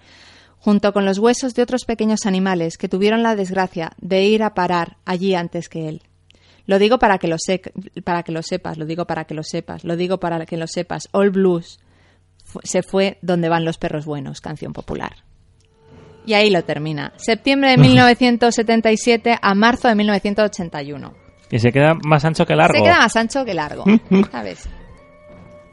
junto 0.58 0.92
con 0.92 1.04
los 1.04 1.18
huesos 1.18 1.54
de 1.54 1.62
otros 1.62 1.84
pequeños 1.84 2.26
animales 2.26 2.78
que 2.78 2.88
tuvieron 2.88 3.22
la 3.22 3.36
desgracia 3.36 3.92
de 4.00 4.24
ir 4.24 4.42
a 4.42 4.54
parar 4.54 4.96
allí 5.04 5.34
antes 5.34 5.68
que 5.68 5.88
él. 5.88 6.02
Lo 6.66 6.78
digo 6.78 6.98
para 6.98 7.18
que 7.18 7.28
lo, 7.28 7.36
sec- 7.36 7.72
para 8.04 8.22
que 8.22 8.32
lo 8.32 8.42
sepas, 8.42 8.78
lo 8.78 8.86
digo 8.86 9.04
para 9.06 9.24
que 9.24 9.34
lo 9.34 9.42
sepas, 9.42 9.84
lo 9.84 9.96
digo 9.96 10.18
para 10.18 10.44
que 10.46 10.56
lo 10.56 10.66
sepas. 10.66 11.08
All 11.12 11.30
Blues 11.30 11.80
se 12.62 12.82
fue 12.82 13.18
donde 13.22 13.48
van 13.48 13.64
los 13.64 13.78
perros 13.78 14.04
buenos, 14.04 14.40
canción 14.40 14.72
popular. 14.72 15.12
Y 16.24 16.34
ahí 16.34 16.50
lo 16.50 16.62
termina. 16.62 17.12
Septiembre 17.16 17.70
de 17.70 17.78
1977 17.78 19.36
a 19.40 19.54
marzo 19.54 19.88
de 19.88 19.94
1981. 19.96 21.14
Y 21.50 21.58
se 21.58 21.72
queda 21.72 21.94
más 22.06 22.24
ancho 22.24 22.46
que 22.46 22.54
largo. 22.54 22.76
Se 22.76 22.82
queda 22.82 22.98
más 22.98 23.16
ancho 23.16 23.44
que 23.44 23.54
largo, 23.54 23.84
¿sabes? 24.30 24.68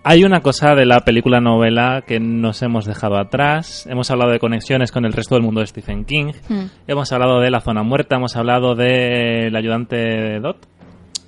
Hay 0.04 0.24
una 0.24 0.42
cosa 0.42 0.76
de 0.76 0.86
la 0.86 1.02
película 1.02 1.40
novela 1.40 2.04
que 2.08 2.20
nos 2.20 2.62
hemos 2.64 2.86
dejado 2.86 3.18
atrás. 3.20 3.86
Hemos 3.88 4.10
hablado 4.10 4.32
de 4.32 4.40
conexiones 4.40 4.92
con 4.92 5.06
el 5.06 5.14
resto 5.14 5.36
del 5.36 5.44
mundo 5.44 5.60
de 5.62 5.68
Stephen 5.68 6.06
King. 6.06 6.32
Hmm. 6.48 6.66
Hemos 6.88 7.12
hablado 7.12 7.42
de 7.42 7.52
La 7.52 7.60
Zona 7.60 7.84
Muerta. 7.84 8.16
Hemos 8.16 8.36
hablado 8.36 8.76
del 8.76 9.56
ayudante 9.56 9.98
de 9.98 10.40
Dot, 10.40 10.68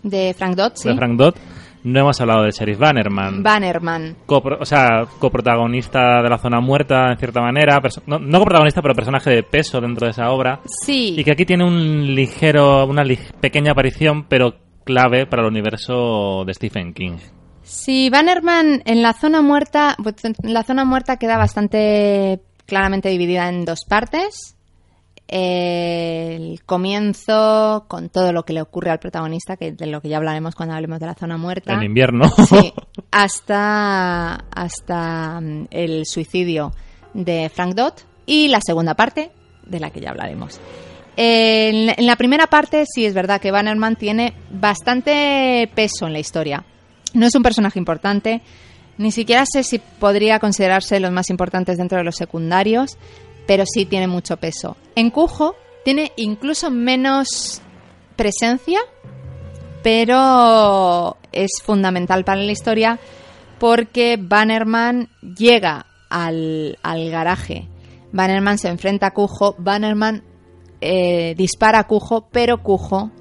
De 0.03 0.33
Frank 0.33 0.55
Dodd, 0.55 0.71
sí. 0.75 0.89
de 0.89 0.95
Frank 0.95 1.17
Dot. 1.17 1.35
No 1.83 1.99
hemos 2.01 2.21
hablado 2.21 2.43
de 2.43 2.51
Sheriff 2.51 2.77
Bannerman. 2.77 3.41
Bannerman. 3.41 4.15
Copro- 4.27 4.57
o 4.59 4.65
sea, 4.65 5.05
coprotagonista 5.17 6.21
de 6.21 6.29
La 6.29 6.37
Zona 6.37 6.59
Muerta, 6.59 7.11
en 7.11 7.17
cierta 7.17 7.41
manera. 7.41 7.79
No, 8.05 8.19
no 8.19 8.37
coprotagonista, 8.39 8.83
pero 8.83 8.93
personaje 8.93 9.31
de 9.31 9.41
peso 9.43 9.81
dentro 9.81 10.05
de 10.05 10.11
esa 10.11 10.29
obra. 10.29 10.59
Sí. 10.85 11.15
Y 11.17 11.23
que 11.23 11.31
aquí 11.31 11.43
tiene 11.45 11.65
un 11.65 12.13
ligero, 12.13 12.85
una 12.85 13.03
pequeña 13.39 13.71
aparición, 13.71 14.25
pero 14.27 14.53
clave 14.83 15.25
para 15.25 15.41
el 15.41 15.47
universo 15.47 16.43
de 16.45 16.53
Stephen 16.53 16.93
King. 16.93 17.17
Sí, 17.63 18.09
Bannerman 18.11 18.83
en 18.85 19.01
la 19.01 19.13
zona 19.13 19.41
muerta, 19.41 19.95
pues, 20.03 20.15
la 20.43 20.61
zona 20.63 20.85
muerta 20.85 21.17
queda 21.17 21.37
bastante 21.37 22.41
claramente 22.67 23.09
dividida 23.09 23.49
en 23.49 23.65
dos 23.65 23.85
partes. 23.85 24.55
El 26.51 26.63
comienzo 26.63 27.85
con 27.87 28.09
todo 28.09 28.33
lo 28.33 28.43
que 28.43 28.51
le 28.51 28.61
ocurre 28.61 28.91
al 28.91 28.99
protagonista, 28.99 29.55
que 29.55 29.71
de 29.71 29.85
lo 29.85 30.01
que 30.01 30.09
ya 30.09 30.17
hablaremos 30.17 30.53
cuando 30.53 30.75
hablemos 30.75 30.99
de 30.99 31.05
la 31.05 31.13
zona 31.13 31.37
muerta. 31.37 31.73
En 31.73 31.83
invierno. 31.83 32.29
Sí, 32.49 32.73
hasta, 33.11 34.35
hasta 34.51 35.39
mm, 35.39 35.67
el 35.71 36.05
suicidio 36.05 36.73
de 37.13 37.49
Frank 37.53 37.73
Dodd 37.73 37.93
y 38.25 38.49
la 38.49 38.59
segunda 38.59 38.95
parte, 38.95 39.31
de 39.65 39.79
la 39.79 39.91
que 39.91 40.01
ya 40.01 40.09
hablaremos. 40.09 40.59
En, 41.15 41.93
en 41.97 42.05
la 42.05 42.17
primera 42.17 42.47
parte 42.47 42.83
sí 42.85 43.05
es 43.05 43.13
verdad 43.13 43.39
que 43.39 43.51
Bannerman 43.51 43.95
tiene 43.95 44.33
bastante 44.49 45.69
peso 45.73 46.07
en 46.07 46.13
la 46.13 46.19
historia. 46.19 46.65
No 47.13 47.27
es 47.27 47.35
un 47.35 47.43
personaje 47.43 47.79
importante, 47.79 48.41
ni 48.97 49.11
siquiera 49.13 49.45
sé 49.45 49.63
si 49.63 49.79
podría 49.79 50.39
considerarse 50.39 50.99
los 50.99 51.11
más 51.11 51.29
importantes 51.29 51.77
dentro 51.77 51.97
de 51.97 52.03
los 52.03 52.17
secundarios, 52.17 52.97
pero 53.47 53.63
sí 53.65 53.85
tiene 53.85 54.07
mucho 54.07 54.35
peso. 54.35 54.75
En 54.95 55.11
Cujo 55.11 55.55
tiene 55.83 56.11
incluso 56.15 56.69
menos 56.69 57.61
presencia, 58.15 58.79
pero 59.83 61.17
es 61.31 61.51
fundamental 61.63 62.23
para 62.23 62.41
la 62.41 62.51
historia 62.51 62.99
porque 63.59 64.17
Bannerman 64.19 65.09
llega 65.21 65.85
al, 66.09 66.77
al 66.81 67.09
garaje. 67.09 67.67
Bannerman 68.11 68.57
se 68.57 68.69
enfrenta 68.69 69.07
a 69.07 69.11
Cujo, 69.11 69.55
Bannerman 69.57 70.23
eh, 70.81 71.35
dispara 71.37 71.79
a 71.79 71.87
Cujo, 71.87 72.27
pero 72.31 72.61
Cujo 72.61 73.11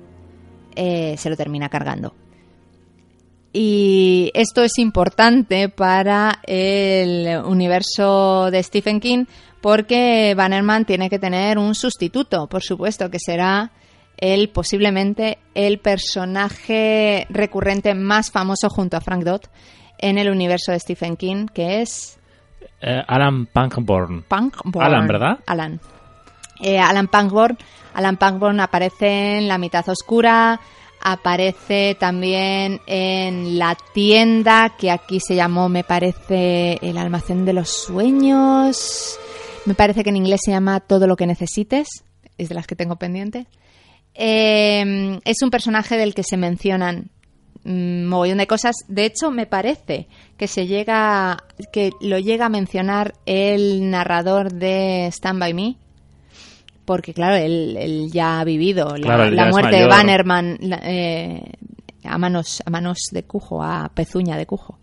eh, 0.75 1.17
se 1.19 1.31
lo 1.31 1.37
termina 1.37 1.69
cargando. 1.69 2.15
Y 3.53 4.31
esto 4.35 4.63
es 4.63 4.79
importante 4.79 5.69
para 5.69 6.41
el 6.47 7.45
universo 7.45 8.51
de 8.51 8.63
Stephen 8.63 9.01
King 9.01 9.25
porque 9.61 10.35
Bannerman 10.37 10.85
tiene 10.85 11.11
que 11.11 11.19
tener 11.19 11.59
un 11.59 11.75
sustituto, 11.75 12.47
por 12.47 12.63
supuesto, 12.63 13.11
que 13.11 13.19
será 13.19 13.71
el 14.17 14.49
posiblemente 14.51 15.39
el 15.55 15.79
personaje 15.79 17.27
recurrente 17.31 17.95
más 17.95 18.31
famoso 18.31 18.69
junto 18.69 18.97
a 18.97 19.01
Frank 19.01 19.25
Dodd 19.25 19.43
en 19.99 20.19
el 20.19 20.31
universo 20.31 20.73
de 20.73 20.81
Stephen 20.81 21.17
King, 21.17 21.47
que 21.53 21.83
es 21.83 22.19
Eh, 22.83 23.03
Alan 23.07 23.47
Punkborn. 23.47 24.25
Punkborn. 24.29 24.87
Alan, 24.87 25.07
¿verdad? 25.07 25.39
Alan. 25.47 25.81
Eh, 26.63 26.79
Alan 26.79 27.09
Punkborn. 27.09 27.59
Alan 27.95 28.17
Punkborn 28.17 28.61
aparece 28.61 29.39
en 29.39 29.49
La 29.49 29.59
mitad 29.59 29.87
oscura, 29.89 30.61
aparece 31.03 31.97
también 31.99 32.81
en 32.87 33.59
la 33.59 33.77
tienda 33.93 34.71
que 34.79 34.91
aquí 34.91 35.21
se 35.21 35.35
llamó, 35.35 35.69
me 35.69 35.85
parece, 35.85 36.79
el 36.83 36.97
almacén 36.99 37.45
de 37.45 37.53
los 37.53 37.69
sueños. 37.71 39.19
Me 39.71 39.75
parece 39.77 40.03
que 40.03 40.11
en 40.11 40.17
inglés 40.17 40.41
se 40.45 40.51
llama 40.51 40.81
Todo 40.81 41.07
lo 41.07 41.15
que 41.15 41.27
necesites. 41.29 41.87
Es 42.39 42.49
de 42.49 42.57
las 42.57 42.67
que 42.67 42.75
tengo 42.75 42.97
pendiente. 42.97 43.47
Eh, 44.15 45.21
es 45.25 45.43
un 45.43 45.51
personaje 45.51 45.97
del 45.97 46.13
que 46.13 46.25
se 46.25 46.37
mencionan 46.37 47.11
mm, 47.63 48.05
mogollón 48.07 48.39
de 48.39 48.49
cosas. 48.49 48.75
De 48.89 49.05
hecho, 49.05 49.31
me 49.31 49.47
parece 49.47 50.09
que 50.37 50.49
se 50.49 50.67
llega, 50.67 51.39
que 51.73 51.93
lo 52.01 52.19
llega 52.19 52.47
a 52.47 52.49
mencionar 52.49 53.15
el 53.27 53.89
narrador 53.91 54.53
de 54.53 55.07
Stand 55.13 55.39
by 55.39 55.55
Me, 55.55 55.77
porque 56.85 57.15
claro, 57.15 57.37
él, 57.37 57.77
él 57.79 58.11
ya 58.13 58.41
ha 58.41 58.45
vivido 58.45 58.97
la, 58.97 59.31
Claro, 59.31 59.51
muerte 59.53 59.77
de. 59.77 59.87
Bannerman 59.87 60.57
la- 60.63 60.81
eh, 60.83 61.45
a 62.03 62.19
manos 62.19 62.61
a 62.67 62.71
manos 62.71 62.99
de 63.13 63.23
Cujo, 63.23 63.63
a 63.63 63.89
pezuña 63.95 64.37
de 64.37 64.47
Cujo. 64.47 64.80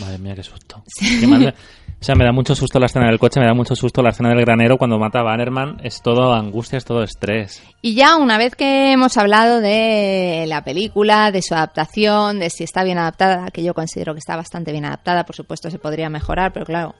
Madre 0.00 0.18
mía, 0.18 0.34
qué 0.34 0.42
susto. 0.42 0.82
Qué 0.98 1.26
mal- 1.26 1.54
O 1.98 2.04
sea, 2.04 2.14
me 2.14 2.24
da 2.24 2.32
mucho 2.32 2.54
susto 2.54 2.78
la 2.78 2.86
escena 2.86 3.06
del 3.06 3.18
coche, 3.18 3.40
me 3.40 3.46
da 3.46 3.54
mucho 3.54 3.74
susto 3.74 4.02
la 4.02 4.10
escena 4.10 4.28
del 4.28 4.42
granero 4.44 4.76
cuando 4.76 4.98
mata 4.98 5.20
a 5.20 5.22
Bannerman. 5.22 5.78
Es 5.82 6.02
todo 6.02 6.34
angustia, 6.34 6.76
es 6.76 6.84
todo 6.84 7.02
estrés. 7.02 7.62
Y 7.80 7.94
ya 7.94 8.16
una 8.16 8.36
vez 8.36 8.54
que 8.54 8.92
hemos 8.92 9.16
hablado 9.16 9.60
de 9.60 10.44
la 10.46 10.62
película, 10.62 11.30
de 11.32 11.40
su 11.40 11.54
adaptación, 11.54 12.38
de 12.38 12.50
si 12.50 12.64
está 12.64 12.84
bien 12.84 12.98
adaptada, 12.98 13.50
que 13.50 13.62
yo 13.62 13.72
considero 13.72 14.12
que 14.12 14.18
está 14.18 14.36
bastante 14.36 14.72
bien 14.72 14.84
adaptada, 14.84 15.24
por 15.24 15.34
supuesto 15.36 15.70
se 15.70 15.78
podría 15.78 16.10
mejorar, 16.10 16.52
pero 16.52 16.66
claro, 16.66 16.94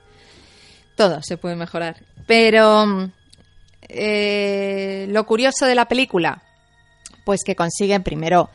todo 0.96 1.20
se 1.22 1.36
puede 1.36 1.56
mejorar. 1.56 1.96
Pero 2.26 2.86
mm, 2.86 3.10
eh, 3.88 5.06
lo 5.10 5.26
curioso 5.26 5.66
de 5.66 5.74
la 5.74 5.84
película, 5.86 6.42
pues 7.24 7.42
que 7.44 7.54
consiguen 7.54 8.02
primero 8.02 8.48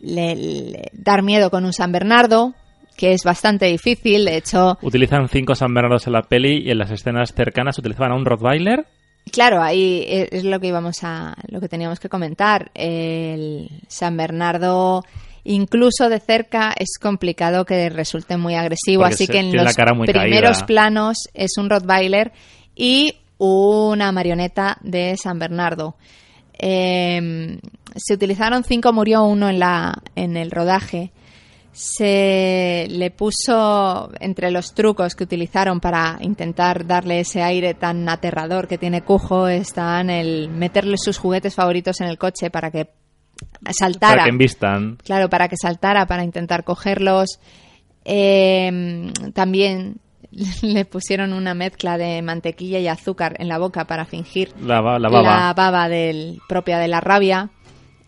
le- 0.00 0.36
le- 0.36 0.90
dar 0.92 1.22
miedo 1.22 1.50
con 1.50 1.64
un 1.64 1.72
San 1.72 1.90
Bernardo, 1.92 2.54
que 2.96 3.12
es 3.12 3.22
bastante 3.24 3.66
difícil, 3.66 4.24
de 4.24 4.36
hecho... 4.36 4.78
Utilizan 4.82 5.28
cinco 5.28 5.54
San 5.54 5.74
Bernardos 5.74 6.06
en 6.06 6.12
la 6.12 6.22
peli 6.22 6.62
y 6.64 6.70
en 6.70 6.78
las 6.78 6.90
escenas 6.90 7.32
cercanas 7.34 7.78
utilizaban 7.78 8.12
a 8.12 8.16
un 8.16 8.24
Rottweiler. 8.24 8.86
Claro, 9.32 9.62
ahí 9.62 10.04
es 10.06 10.28
es 10.32 10.44
lo 10.44 10.60
que 10.60 10.68
íbamos 10.68 11.02
a, 11.02 11.34
lo 11.48 11.60
que 11.60 11.68
teníamos 11.68 11.98
que 11.98 12.08
comentar. 12.08 12.70
El 12.74 13.70
San 13.88 14.16
Bernardo, 14.16 15.02
incluso 15.44 16.08
de 16.08 16.20
cerca, 16.20 16.74
es 16.78 16.98
complicado 17.00 17.64
que 17.64 17.88
resulte 17.88 18.36
muy 18.36 18.54
agresivo, 18.54 19.02
Porque 19.02 19.14
así 19.14 19.26
que 19.26 19.38
en 19.38 19.56
los 19.56 19.74
primeros 19.74 20.58
caída. 20.58 20.66
planos 20.66 21.16
es 21.32 21.56
un 21.56 21.70
Rottweiler 21.70 22.32
y 22.76 23.14
una 23.38 24.12
marioneta 24.12 24.78
de 24.82 25.16
San 25.16 25.38
Bernardo. 25.38 25.96
Eh, 26.58 27.58
se 27.96 28.14
utilizaron 28.14 28.62
cinco, 28.64 28.92
murió 28.92 29.24
uno 29.24 29.48
en 29.48 29.58
la, 29.58 30.02
en 30.14 30.36
el 30.36 30.50
rodaje 30.50 31.12
se 31.76 32.86
le 32.88 33.10
puso 33.10 34.10
entre 34.20 34.50
los 34.52 34.74
trucos 34.74 35.14
que 35.16 35.24
utilizaron 35.24 35.80
para 35.80 36.18
intentar 36.20 36.86
darle 36.86 37.20
ese 37.20 37.42
aire 37.42 37.74
tan 37.74 38.08
aterrador 38.08 38.68
que 38.68 38.78
tiene 38.78 39.02
Cujo 39.02 39.48
están 39.48 40.08
el 40.08 40.48
meterle 40.48 40.96
sus 40.96 41.18
juguetes 41.18 41.54
favoritos 41.56 42.00
en 42.00 42.06
el 42.06 42.16
coche 42.16 42.48
para 42.50 42.70
que 42.70 42.90
saltara. 43.72 44.12
Para 44.14 44.24
que 44.24 44.30
envistan. 44.30 44.98
Claro, 45.04 45.28
para 45.28 45.48
que 45.48 45.56
saltara, 45.60 46.06
para 46.06 46.22
intentar 46.22 46.62
cogerlos. 46.62 47.40
Eh, 48.04 49.10
también 49.34 49.96
le 50.62 50.84
pusieron 50.84 51.32
una 51.32 51.54
mezcla 51.54 51.98
de 51.98 52.22
mantequilla 52.22 52.78
y 52.78 52.86
azúcar 52.86 53.34
en 53.40 53.48
la 53.48 53.58
boca 53.58 53.84
para 53.86 54.04
fingir 54.04 54.52
La, 54.60 54.80
ba- 54.80 54.98
la 54.98 55.08
baba. 55.08 55.36
la 55.48 55.54
baba 55.54 55.88
del, 55.88 56.38
propia 56.48 56.78
de 56.78 56.86
la 56.88 57.00
rabia. 57.00 57.50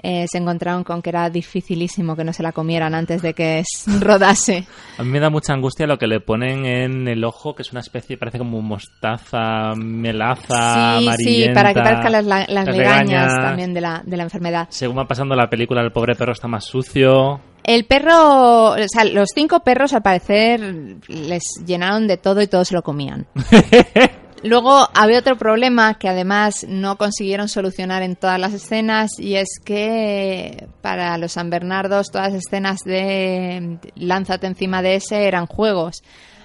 Eh, 0.08 0.26
se 0.30 0.38
encontraron 0.38 0.84
con 0.84 1.02
que 1.02 1.10
era 1.10 1.28
dificilísimo 1.30 2.14
que 2.14 2.22
no 2.22 2.32
se 2.32 2.44
la 2.44 2.52
comieran 2.52 2.94
antes 2.94 3.22
de 3.22 3.34
que 3.34 3.64
rodase. 4.00 4.64
A 4.98 5.02
mí 5.02 5.10
me 5.10 5.18
da 5.18 5.30
mucha 5.30 5.52
angustia 5.52 5.84
lo 5.88 5.98
que 5.98 6.06
le 6.06 6.20
ponen 6.20 6.64
en 6.64 7.08
el 7.08 7.24
ojo, 7.24 7.56
que 7.56 7.62
es 7.62 7.72
una 7.72 7.80
especie, 7.80 8.16
parece 8.16 8.38
como 8.38 8.62
mostaza, 8.62 9.72
melaza, 9.76 10.98
sí, 11.00 11.06
amarillenta. 11.06 11.16
sí, 11.48 11.48
para 11.52 11.74
que 11.74 11.80
parezcan 11.80 12.12
las, 12.12 12.24
la- 12.24 12.38
las 12.38 12.48
las 12.48 12.66
legañas 12.68 13.06
legañas. 13.08 13.34
también 13.48 13.74
de 13.74 13.80
la, 13.80 14.02
de 14.06 14.16
la 14.16 14.22
enfermedad. 14.22 14.68
Según 14.70 14.98
va 14.98 15.08
pasando 15.08 15.34
la 15.34 15.50
película, 15.50 15.80
el 15.82 15.90
pobre 15.90 16.14
perro 16.14 16.32
está 16.32 16.46
más 16.46 16.64
sucio. 16.64 17.40
El 17.64 17.84
perro, 17.84 18.70
o 18.74 18.76
sea, 18.86 19.02
los 19.04 19.30
cinco 19.34 19.58
perros 19.60 19.92
al 19.92 20.02
parecer 20.02 20.60
les 21.08 21.42
llenaron 21.66 22.06
de 22.06 22.16
todo 22.16 22.40
y 22.40 22.46
todos 22.46 22.68
se 22.68 22.74
lo 22.74 22.82
comían. 22.82 23.26
Luego 24.46 24.88
había 24.94 25.18
otro 25.18 25.36
problema 25.36 25.94
que 25.94 26.08
además 26.08 26.64
no 26.68 26.96
consiguieron 26.96 27.48
solucionar 27.48 28.04
en 28.04 28.14
todas 28.14 28.38
las 28.38 28.52
escenas 28.52 29.18
y 29.18 29.34
es 29.34 29.48
que 29.64 30.68
para 30.82 31.18
los 31.18 31.32
San 31.32 31.50
Bernardos 31.50 32.12
todas 32.12 32.32
las 32.32 32.44
escenas 32.44 32.78
de 32.84 33.78
lánzate 33.96 34.46
encima 34.46 34.82
de 34.82 34.94
ese 34.96 35.26
eran 35.26 35.46
juegos. 35.46 36.04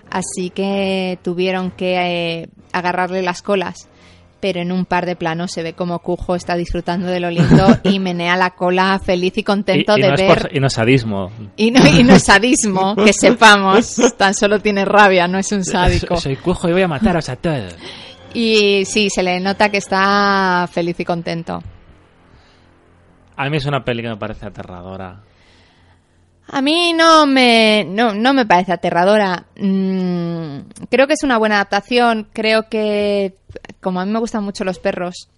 Así 0.09 0.49
que 0.49 1.19
tuvieron 1.21 1.69
que 1.69 2.41
eh, 2.41 2.49
agarrarle 2.73 3.21
las 3.21 3.43
colas. 3.43 3.87
Pero 4.41 4.59
en 4.59 4.71
un 4.71 4.85
par 4.85 5.05
de 5.05 5.15
planos 5.15 5.51
se 5.51 5.61
ve 5.63 5.73
como 5.73 5.99
Cujo 5.99 6.35
está 6.35 6.55
disfrutando 6.55 7.05
de 7.07 7.19
lo 7.19 7.29
lindo 7.29 7.67
y 7.83 7.99
menea 7.99 8.35
la 8.35 8.49
cola 8.49 8.99
feliz 8.99 9.37
y 9.37 9.43
contento 9.43 9.95
y, 9.95 9.99
y 9.99 10.01
de 10.03 10.09
no 10.09 10.15
ver 10.17 10.27
por- 10.41 10.55
y 10.55 10.59
no 10.59 10.67
es 10.67 10.73
sadismo. 10.73 11.31
y 11.55 11.69
no, 11.71 11.87
y 11.87 12.03
no 12.03 12.15
es 12.15 12.23
sadismo, 12.23 12.95
que 13.05 13.13
sepamos. 13.13 13.95
Tan 14.17 14.33
solo 14.33 14.59
tiene 14.59 14.83
rabia, 14.83 15.27
no 15.27 15.37
es 15.37 15.51
un 15.51 15.63
sádico. 15.63 16.17
Soy 16.17 16.35
cojo 16.37 16.67
y 16.67 16.73
voy 16.73 16.81
a 16.81 16.87
mataros 16.87 17.29
a 17.29 17.35
todos. 17.35 17.75
Y 18.33 18.83
sí, 18.85 19.09
se 19.09 19.21
le 19.23 19.39
nota 19.39 19.69
que 19.69 19.77
está 19.77 20.67
feliz 20.71 20.99
y 20.99 21.05
contento. 21.05 21.61
A 23.37 23.49
mí 23.49 23.57
es 23.57 23.65
una 23.65 23.83
peli 23.83 24.01
que 24.01 24.09
me 24.09 24.17
parece 24.17 24.45
aterradora. 24.45 25.21
A 26.47 26.61
mí 26.61 26.93
no 26.93 27.25
me, 27.25 27.85
no, 27.87 28.13
no 28.13 28.33
me 28.33 28.45
parece 28.45 28.73
aterradora. 28.73 29.45
Mm, 29.57 30.59
creo 30.89 31.07
que 31.07 31.13
es 31.13 31.23
una 31.23 31.37
buena 31.37 31.55
adaptación. 31.55 32.27
Creo 32.33 32.67
que, 32.69 33.35
como 33.79 34.01
a 34.01 34.05
mí 34.05 34.11
me 34.11 34.19
gustan 34.19 34.43
mucho 34.43 34.63
los 34.63 34.79
perros, 34.79 35.29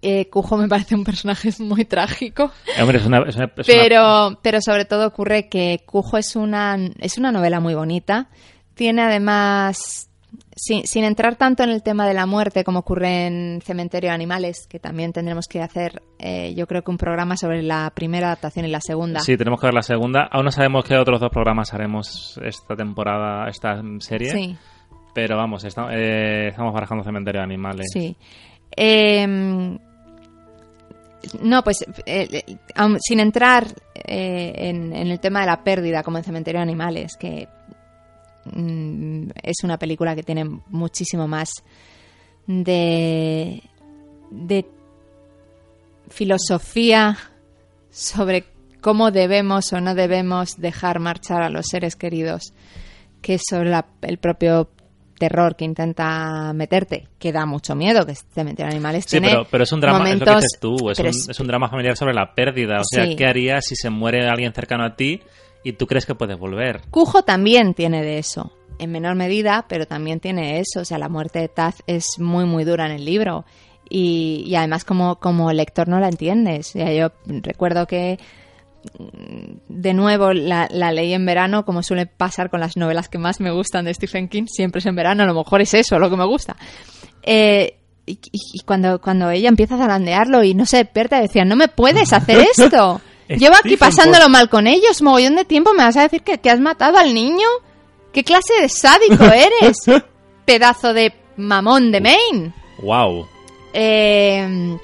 eh, 0.00 0.28
Cujo 0.30 0.56
me 0.56 0.68
parece 0.68 0.94
un 0.94 1.04
personaje 1.04 1.50
muy 1.60 1.84
trágico. 1.84 2.50
Eh, 2.76 2.82
Hombre, 2.82 2.98
es 2.98 3.06
una, 3.06 3.18
es 3.28 3.36
una- 3.36 3.52
es 3.56 3.68
una- 3.68 3.78
Pero, 3.82 4.38
pero 4.42 4.60
sobre 4.60 4.84
todo 4.84 5.06
ocurre 5.06 5.48
que 5.48 5.82
Cujo 5.86 6.16
es 6.18 6.34
una, 6.34 6.76
es 6.98 7.18
una 7.18 7.30
novela 7.30 7.60
muy 7.60 7.74
bonita. 7.74 8.28
Tiene 8.74 9.02
además, 9.02 10.08
sin, 10.54 10.86
sin 10.86 11.04
entrar 11.04 11.36
tanto 11.36 11.62
en 11.62 11.70
el 11.70 11.82
tema 11.82 12.06
de 12.06 12.14
la 12.14 12.26
muerte 12.26 12.64
como 12.64 12.80
ocurre 12.80 13.26
en 13.26 13.60
Cementerio 13.62 14.10
de 14.10 14.14
Animales, 14.14 14.66
que 14.68 14.78
también 14.78 15.12
tendremos 15.12 15.46
que 15.48 15.60
hacer, 15.62 16.02
eh, 16.18 16.54
yo 16.54 16.66
creo 16.66 16.82
que 16.82 16.90
un 16.90 16.98
programa 16.98 17.36
sobre 17.36 17.62
la 17.62 17.90
primera 17.94 18.26
adaptación 18.28 18.66
y 18.66 18.68
la 18.68 18.80
segunda. 18.80 19.20
Sí, 19.20 19.36
tenemos 19.36 19.60
que 19.60 19.66
ver 19.66 19.74
la 19.74 19.82
segunda. 19.82 20.28
Aún 20.30 20.44
no 20.44 20.50
sabemos 20.50 20.84
qué 20.84 20.96
otros 20.96 21.20
dos 21.20 21.30
programas 21.30 21.72
haremos 21.72 22.38
esta 22.44 22.76
temporada, 22.76 23.48
esta 23.48 23.80
serie. 23.98 24.30
Sí, 24.30 24.56
Pero 25.14 25.36
vamos, 25.36 25.64
eh, 25.64 26.48
estamos 26.48 26.72
barajando 26.74 27.04
Cementerio 27.04 27.40
de 27.40 27.44
Animales. 27.44 27.86
sí. 27.92 28.16
Eh, 28.74 29.78
no, 31.40 31.62
pues 31.62 31.86
eh, 32.04 32.42
sin 32.98 33.20
entrar 33.20 33.66
en, 33.94 34.92
en 34.92 35.06
el 35.08 35.20
tema 35.20 35.40
de 35.40 35.46
la 35.46 35.62
pérdida 35.62 36.02
como 36.02 36.18
en 36.18 36.24
Cementerio 36.24 36.58
de 36.58 36.64
Animales, 36.64 37.16
que 37.16 37.48
mm, 38.44 39.30
es 39.42 39.56
una 39.64 39.78
película 39.78 40.14
que 40.14 40.22
tiene 40.22 40.44
muchísimo 40.68 41.26
más 41.28 41.50
de, 42.46 43.62
de 44.30 44.66
filosofía 46.08 47.16
sobre 47.90 48.44
cómo 48.80 49.10
debemos 49.10 49.72
o 49.72 49.80
no 49.80 49.94
debemos 49.94 50.56
dejar 50.56 50.98
marchar 50.98 51.42
a 51.42 51.50
los 51.50 51.66
seres 51.68 51.96
queridos 51.96 52.52
que 53.20 53.38
sobre 53.38 53.70
la- 53.70 53.86
el 54.02 54.18
propio 54.18 54.70
terror 55.18 55.54
que 55.54 55.64
intenta 55.64 56.52
meterte, 56.52 57.06
que 57.20 57.30
da 57.30 57.46
mucho 57.46 57.76
miedo, 57.76 58.04
que 58.04 58.14
Cementerio 58.16 58.68
de 58.70 58.74
Animales 58.74 59.04
Sí, 59.04 59.10
tiene 59.20 59.28
pero, 59.28 59.46
pero 59.48 59.62
es 59.62 59.72
un 59.72 59.80
drama, 59.80 60.10
es 60.10 60.18
lo 60.18 60.26
que 60.26 60.34
dices 60.34 60.58
tú, 60.60 60.90
es 60.90 60.98
un, 60.98 61.06
es 61.30 61.38
un 61.40 61.46
drama 61.46 61.68
familiar 61.68 61.96
sobre 61.96 62.12
la 62.12 62.34
pérdida. 62.34 62.80
O 62.80 62.84
sea, 62.84 63.06
Sí. 63.06 63.14
¿qué 63.14 63.26
harías 63.26 63.64
si 63.64 63.76
se 63.76 63.88
muere 63.88 64.26
alguien 64.26 64.52
cercano 64.52 64.84
a 64.84 64.96
ti 64.96 65.20
y 65.64 65.72
tú 65.74 65.86
crees 65.86 66.06
que 66.06 66.14
puedes 66.14 66.38
volver? 66.38 66.80
Cujo 66.90 67.22
también 67.22 67.74
tiene 67.74 68.02
de 68.02 68.18
eso, 68.18 68.52
en 68.78 68.90
menor 68.92 69.14
medida, 69.14 69.66
pero 69.68 69.86
también 69.86 70.20
tiene 70.20 70.58
eso. 70.60 70.80
O 70.80 70.84
sea, 70.84 70.98
la 70.98 71.08
muerte 71.08 71.38
de 71.38 71.48
Taz 71.48 71.82
es 71.86 72.18
muy, 72.18 72.44
muy 72.44 72.64
dura 72.64 72.86
en 72.86 72.92
el 72.92 73.04
libro. 73.04 73.44
Y, 73.88 74.44
y 74.46 74.54
además, 74.54 74.84
como, 74.84 75.16
como 75.16 75.52
lector, 75.52 75.86
no 75.88 76.00
la 76.00 76.08
entiendes. 76.08 76.68
Sea, 76.68 76.92
yo 76.92 77.12
recuerdo 77.26 77.86
que, 77.86 78.18
mm, 78.98 79.52
de 79.68 79.94
nuevo, 79.94 80.32
la, 80.32 80.68
la 80.70 80.92
leí 80.92 81.12
en 81.12 81.26
verano, 81.26 81.64
como 81.64 81.82
suele 81.82 82.06
pasar 82.06 82.50
con 82.50 82.60
las 82.60 82.76
novelas 82.76 83.08
que 83.08 83.18
más 83.18 83.40
me 83.40 83.50
gustan 83.50 83.84
de 83.84 83.94
Stephen 83.94 84.28
King. 84.28 84.44
Siempre 84.46 84.78
es 84.80 84.86
en 84.86 84.96
verano, 84.96 85.22
a 85.22 85.26
lo 85.26 85.34
mejor 85.34 85.60
es 85.60 85.74
eso 85.74 85.98
lo 85.98 86.10
que 86.10 86.16
me 86.16 86.24
gusta. 86.26 86.56
Eh, 87.22 87.76
y, 88.06 88.18
y- 88.32 88.60
cuando, 88.64 89.00
cuando 89.00 89.30
ella 89.30 89.48
empieza 89.48 89.76
a 89.76 89.78
zarandearlo 89.78 90.42
y 90.42 90.54
no 90.54 90.66
se 90.66 90.78
despierta, 90.78 91.20
decía, 91.20 91.44
no 91.44 91.54
me 91.56 91.68
puedes 91.68 92.12
hacer 92.12 92.38
esto. 92.56 93.00
Llevo 93.38 93.54
aquí 93.56 93.76
pasándolo 93.76 94.28
mal 94.28 94.48
con 94.48 94.66
ellos, 94.66 95.02
mogollón 95.02 95.36
de 95.36 95.44
tiempo, 95.44 95.72
¿me 95.72 95.84
vas 95.84 95.96
a 95.96 96.02
decir 96.02 96.22
que, 96.22 96.38
que 96.38 96.50
has 96.50 96.60
matado 96.60 96.98
al 96.98 97.14
niño? 97.14 97.46
¿Qué 98.12 98.24
clase 98.24 98.54
de 98.60 98.68
sádico 98.68 99.24
eres? 99.32 99.78
Pedazo 100.44 100.92
de 100.92 101.14
mamón 101.36 101.92
de 101.92 102.00
Maine. 102.00 102.54
¡Wow! 102.82 103.26
Eh, 103.72 104.76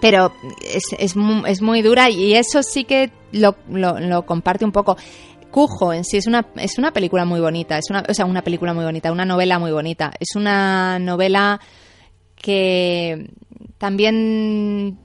pero 0.00 0.32
es, 0.62 0.84
es, 0.98 1.14
es 1.46 1.62
muy 1.62 1.82
dura 1.82 2.10
y 2.10 2.34
eso 2.34 2.62
sí 2.62 2.84
que 2.84 3.10
lo, 3.32 3.56
lo, 3.70 3.98
lo 3.98 4.26
comparte 4.26 4.64
un 4.64 4.72
poco. 4.72 4.96
Cujo 5.50 5.92
en 5.92 6.04
sí 6.04 6.16
es 6.16 6.26
una, 6.26 6.46
es 6.56 6.78
una 6.78 6.92
película 6.92 7.24
muy 7.24 7.40
bonita, 7.40 7.78
es 7.78 7.86
una, 7.88 8.04
o 8.08 8.12
sea, 8.12 8.24
una 8.24 8.42
película 8.42 8.74
muy 8.74 8.84
bonita, 8.84 9.12
una 9.12 9.24
novela 9.24 9.58
muy 9.58 9.70
bonita. 9.70 10.12
Es 10.18 10.34
una 10.36 10.98
novela 10.98 11.60
que 12.34 13.30
también 13.78 14.98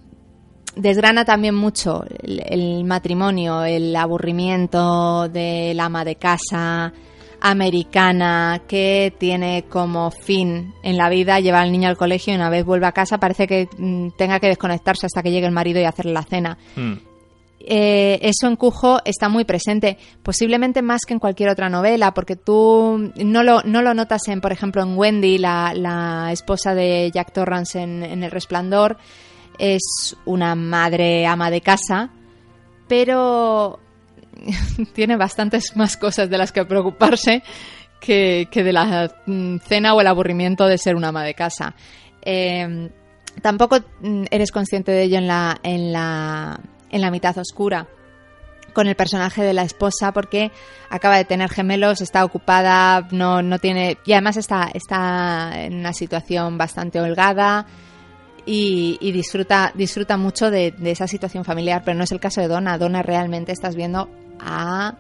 desgrana 0.82 1.26
también 1.26 1.56
mucho 1.56 2.04
el, 2.24 2.42
el 2.46 2.84
matrimonio, 2.84 3.64
el 3.64 3.96
aburrimiento 3.96 5.28
del 5.30 5.80
ama 5.80 6.04
de 6.04 6.16
casa. 6.16 6.94
americana 7.42 8.64
que 8.68 9.14
tiene 9.18 9.64
como 9.70 10.12
fin 10.12 10.74
en 10.84 10.98
la 10.98 11.08
vida 11.10 11.40
llevar 11.40 11.64
al 11.64 11.72
niño 11.72 11.88
al 11.88 11.96
colegio 11.96 12.34
y 12.34 12.36
una 12.36 12.50
vez 12.50 12.66
vuelve 12.66 12.86
a 12.86 12.92
casa 12.92 13.18
parece 13.18 13.48
que 13.48 13.70
mm, 13.78 14.10
tenga 14.18 14.42
que 14.42 14.48
desconectarse 14.48 15.06
hasta 15.06 15.24
que 15.24 15.32
llegue 15.32 15.46
el 15.48 15.54
marido 15.54 15.80
y 15.80 15.86
hacerle 15.86 16.12
la 16.12 16.24
cena. 16.24 16.58
Mm. 16.76 17.10
Eh, 17.62 18.20
eso 18.22 18.48
en 18.48 18.56
Cujo 18.56 19.00
está 19.04 19.30
muy 19.30 19.44
presente, 19.44 19.98
posiblemente 20.24 20.82
más 20.82 21.02
que 21.06 21.14
en 21.14 21.20
cualquier 21.20 21.50
otra 21.50 21.70
novela, 21.70 22.14
porque 22.14 22.36
tú 22.36 23.12
no 23.18 23.44
lo, 23.44 23.62
no 23.64 23.82
lo 23.82 23.94
notas 23.94 24.28
en, 24.28 24.42
por 24.42 24.52
ejemplo, 24.52 24.82
en 24.82 24.98
Wendy, 24.98 25.38
la, 25.38 25.74
la 25.76 26.32
esposa 26.32 26.74
de 26.74 27.12
Jack 27.14 27.34
Torrance 27.34 27.80
en, 27.80 28.04
en 28.04 28.24
El 28.24 28.32
Resplandor, 28.32 28.98
es 29.60 30.16
una 30.26 30.56
madre 30.56 31.28
ama 31.28 31.52
de 31.52 31.62
casa, 31.62 32.10
pero 32.88 33.80
tiene 34.94 35.18
bastantes 35.18 35.76
más 35.76 35.98
cosas 35.98 36.30
de 36.30 36.38
las 36.38 36.52
que 36.52 36.66
preocuparse 36.66 37.44
que, 38.00 38.48
que 38.50 38.64
de 38.64 38.74
la 38.74 39.14
mm, 39.26 39.58
cena 39.58 39.94
o 39.94 40.02
el 40.02 40.08
aburrimiento 40.08 40.66
de 40.66 40.78
ser 40.78 40.96
una 40.96 41.10
ama 41.10 41.24
de 41.24 41.34
casa. 41.34 41.76
Eh, 42.22 42.90
tampoco 43.42 43.80
mm, 44.02 44.26
eres 44.32 44.52
consciente 44.52 44.92
de 44.92 45.04
ello 45.04 45.18
en 45.18 45.28
la, 45.28 45.58
en 45.64 45.92
la, 45.92 46.60
en 46.90 47.02
la 47.02 47.12
mitad 47.12 47.38
oscura 47.38 47.88
con 48.74 48.88
el 48.88 48.96
personaje 48.96 49.44
de 49.44 49.54
la 49.54 49.64
esposa 49.64 50.12
porque 50.12 50.52
acaba 50.90 51.18
de 51.18 51.26
tener 51.26 51.50
gemelos, 51.50 52.02
está 52.02 52.24
ocupada, 52.24 53.08
no, 53.12 53.42
no 53.42 53.60
tiene 53.60 53.98
y 54.06 54.14
además 54.14 54.38
está, 54.38 54.70
está 54.74 55.52
en 55.64 55.76
una 55.76 55.94
situación 55.94 56.58
bastante 56.58 57.02
holgada 57.02 57.66
y, 58.46 58.98
y 59.02 59.12
disfruta, 59.12 59.72
disfruta 59.76 60.18
mucho 60.18 60.50
de, 60.52 60.72
de 60.72 60.92
esa 60.92 61.08
situación 61.08 61.44
familiar, 61.46 61.82
pero 61.86 61.98
no 61.98 62.04
es 62.04 62.12
el 62.12 62.20
caso 62.20 62.42
de 62.42 62.48
Donna. 62.48 62.78
Donna 62.78 63.02
realmente 63.02 63.52
estás 63.52 63.76
viendo 63.76 64.10
a 64.40 64.96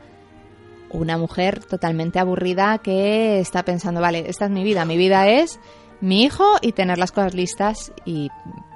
una 0.92 1.18
mujer 1.18 1.64
totalmente 1.64 2.20
aburrida 2.20 2.80
que 2.80 3.40
está 3.40 3.64
pensando, 3.64 4.02
vale, 4.02 4.26
esta 4.28 4.46
es 4.46 4.52
mi 4.52 4.64
vida, 4.64 4.86
mi 4.86 4.98
vida 4.98 5.28
es 5.28 5.60
mi 6.02 6.24
hijo 6.24 6.58
y 6.62 6.72
tener 6.72 6.98
las 6.98 7.12
cosas 7.12 7.34
listas 7.34 7.92
y 8.06 8.30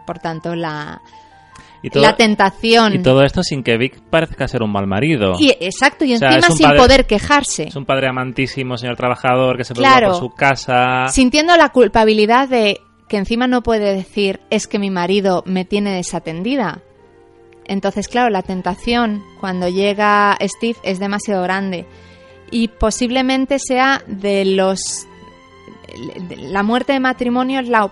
por 0.05 0.19
tanto 0.19 0.55
la, 0.55 1.01
Y 1.81 1.89
todo, 1.89 2.03
la 2.03 2.15
tentación. 2.15 2.93
y 2.95 3.01
todo 3.01 3.23
esto 3.23 3.41
sin 3.41 3.63
que 3.63 3.77
Vic 3.77 3.99
parezca 4.11 4.47
ser 4.47 4.61
un 4.61 4.71
mal 4.71 4.85
marido. 4.85 5.33
Y- 5.39 5.55
exacto, 5.59 6.05
y 6.05 6.13
O 6.13 6.17
sea, 6.19 6.35
encima 6.35 6.55
sin 6.55 6.65
padre- 6.67 6.77
poder 6.79 7.07
quejarse. 7.07 7.63
Es 7.69 7.75
un 7.75 7.85
padre 7.85 8.09
amantísimo, 8.09 8.77
señor 8.77 8.95
trabajador, 8.97 9.57
que 9.57 9.63
se 9.63 9.73
preocupa 9.73 9.97
Claro. 9.97 10.11
por 10.11 10.19
su 10.19 10.29
casa. 10.35 11.07
Sintiendo 11.07 11.55
la 11.57 11.69
culpabilidad 11.69 12.47
de 12.47 12.77
que 13.13 13.19
encima 13.19 13.45
no 13.45 13.61
puede 13.61 13.93
decir 13.93 14.39
es 14.49 14.65
que 14.65 14.79
mi 14.79 14.89
marido 14.89 15.43
me 15.45 15.65
tiene 15.65 15.93
desatendida. 15.93 16.81
Entonces, 17.65 18.07
claro, 18.07 18.31
la 18.31 18.41
tentación 18.41 19.23
cuando 19.39 19.69
llega 19.69 20.35
Steve 20.41 20.79
es 20.81 20.97
demasiado 20.97 21.43
grande. 21.43 21.85
Y 22.49 22.69
posiblemente 22.69 23.59
sea 23.59 24.01
de 24.07 24.45
los... 24.45 25.05
La 26.37 26.63
muerte 26.63 26.93
de 26.93 26.99
matrimonio 26.99 27.59
es 27.59 27.69
la... 27.69 27.91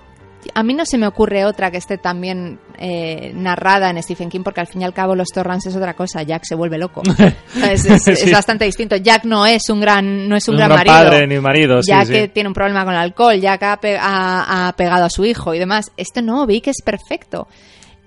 A 0.56 0.64
mí 0.64 0.74
no 0.74 0.86
se 0.86 0.98
me 0.98 1.08
ocurre 1.08 1.46
otra 1.46 1.70
que 1.72 1.78
esté 1.78 1.98
también 1.98 2.60
eh, 2.78 3.32
narrada 3.36 3.90
en 3.90 4.02
Stephen 4.02 4.30
King, 4.30 4.42
porque 4.44 4.60
al 4.62 4.68
fin 4.68 4.82
y 4.82 4.86
al 4.86 4.94
cabo 4.94 5.16
los 5.16 5.28
Torrance 5.30 5.70
es 5.70 5.76
otra 5.76 5.94
cosa. 5.94 6.24
Jack 6.24 6.44
se 6.46 6.56
vuelve 6.56 6.78
loco. 6.78 7.02
es, 7.64 7.86
es- 7.86 8.08
es 8.08 8.20
Sí. 8.20 8.32
bastante 8.32 8.66
distinto. 8.66 8.96
Jack 8.98 9.24
no 9.26 9.46
es 9.46 9.70
un 9.70 9.80
gran, 9.82 10.28
no 10.28 10.36
es 10.36 10.48
un, 10.48 10.56
un 10.56 10.58
gran, 10.60 10.70
gran 10.72 10.86
marido 10.88 10.96
padre 11.12 11.28
ni 11.28 11.40
marido, 11.40 11.84
sí, 11.84 11.92
sí. 12.06 12.12
que 12.12 12.28
tiene 12.28 12.48
un 12.50 12.54
problema 12.54 12.84
con 12.86 12.94
el 12.94 13.00
alcohol, 13.00 13.36
ya 13.40 13.58
que 13.58 13.66
ha, 13.66 13.78
pe- 13.78 13.98
ha- 14.00 14.68
ha 14.68 14.74
pegado 14.74 15.06
a 15.06 15.10
su 15.10 15.26
hijo 15.26 15.54
y 15.54 15.60
demás. 15.60 15.92
Esto 15.98 16.22
no, 16.22 16.46
vi 16.48 16.62
que 16.62 16.72
es 16.72 16.82
perfecto. 16.84 17.48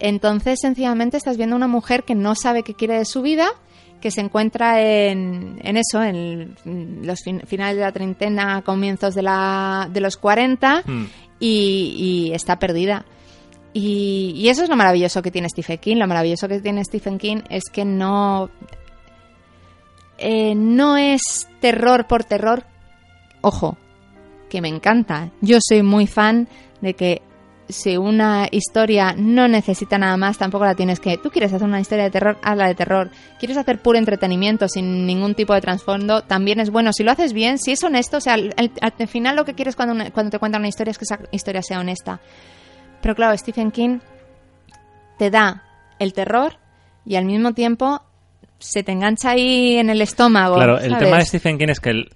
Entonces, 0.01 0.59
sencillamente 0.61 1.17
estás 1.17 1.37
viendo 1.37 1.57
una 1.57 1.69
mujer 1.69 2.03
que 2.05 2.15
no 2.15 2.35
sabe 2.35 2.63
qué 2.63 2.75
quiere 2.75 2.99
de 2.99 3.05
su 3.05 3.23
vida, 3.23 3.47
que 4.01 4.11
se 4.11 4.21
encuentra 4.21 4.83
en, 4.83 5.59
en 5.63 5.77
eso, 5.79 6.03
en 6.03 6.57
los 7.03 7.21
fin- 7.25 7.43
finales 7.47 7.77
de 7.77 7.83
la 7.83 7.93
treintena, 7.93 8.61
comienzos 8.63 9.15
de, 9.15 9.23
la, 9.23 9.89
de 9.91 10.01
los 10.01 10.17
40 10.19 10.83
Mm. 10.85 11.05
Y, 11.47 12.33
está 12.33 12.59
perdida. 12.59 13.05
Y, 13.73 14.33
y 14.37 14.49
eso 14.49 14.63
es 14.63 14.69
lo 14.69 14.77
maravilloso 14.77 15.23
que 15.23 15.31
tiene 15.31 15.49
Stephen 15.49 15.79
King. 15.79 15.97
Lo 15.97 16.07
maravilloso 16.07 16.49
que 16.49 16.61
tiene 16.61 16.85
Stephen 16.85 17.19
King 17.19 17.43
es 17.51 17.65
que 17.73 17.85
no. 17.85 18.51
eh, 20.19 20.55
no 20.55 20.97
es 20.97 21.49
terror 21.61 22.07
por 22.07 22.25
terror. 22.25 22.65
Ojo, 23.41 23.77
que 24.49 24.61
me 24.61 24.69
encanta. 24.69 25.31
Yo 25.41 25.59
soy 25.61 25.83
muy 25.83 26.07
fan 26.07 26.49
de 26.81 26.95
que 26.95 27.23
si 27.69 27.97
una 27.97 28.47
historia 28.51 29.15
no 29.17 29.49
necesita 29.49 29.97
nada 29.99 30.17
más, 30.17 30.37
tampoco 30.39 30.65
la 30.65 30.75
tienes 30.75 31.01
que. 31.01 31.17
Tú 31.17 31.31
quieres 31.31 31.53
hacer 31.53 31.67
una 31.67 31.81
historia 31.81 32.05
de 32.05 32.11
terror, 32.11 32.39
hazla 32.43 32.67
de 32.69 32.75
terror. 32.75 33.11
Quieres 33.39 33.57
hacer 33.57 33.81
puro 33.81 33.99
entretenimiento 33.99 34.69
sin 34.69 35.07
ningún 35.07 35.35
tipo 35.35 35.55
de 35.55 35.61
trasfondo, 35.61 36.23
también 36.23 36.61
es 36.61 36.71
bueno. 36.71 36.93
Si 36.93 37.03
lo 37.05 37.11
haces 37.13 37.33
bien, 37.33 37.59
si 37.59 37.73
es 37.73 37.83
honesto, 37.83 38.19
o 38.19 38.21
sea, 38.21 38.35
al, 38.35 38.53
al- 38.57 38.71
al 38.81 39.09
final 39.09 39.37
lo 39.37 39.45
que 39.45 39.55
quieres 39.55 39.77
cuando, 39.77 39.95
una- 39.95 40.11
cuando 40.11 40.31
te 40.31 40.39
cuentan 40.39 40.61
una 40.63 40.69
historia 40.69 40.91
es 40.91 40.99
que 40.99 41.05
esa 41.05 41.19
historia 41.31 41.63
sea 41.63 41.81
honesta. 41.81 42.21
Pero 43.01 43.15
claro, 43.15 43.37
Stephen 43.37 43.71
King 43.71 43.99
te 45.19 45.31
da 45.31 45.63
el 45.99 46.13
terror 46.13 46.59
y 47.07 47.17
al 47.17 47.25
mismo 47.25 47.53
tiempo 47.53 48.03
se 48.59 48.83
te 48.83 48.93
engancha 48.93 49.31
ahí 49.31 49.77
en 49.77 49.91
el 49.91 50.01
estómago. 50.01 50.57
Claro, 50.57 50.79
el 50.79 50.97
tema 50.99 51.19
de 51.19 51.25
Stephen 51.25 51.59
King 51.59 51.69
es 51.69 51.81
que 51.81 51.91
el, 51.91 52.11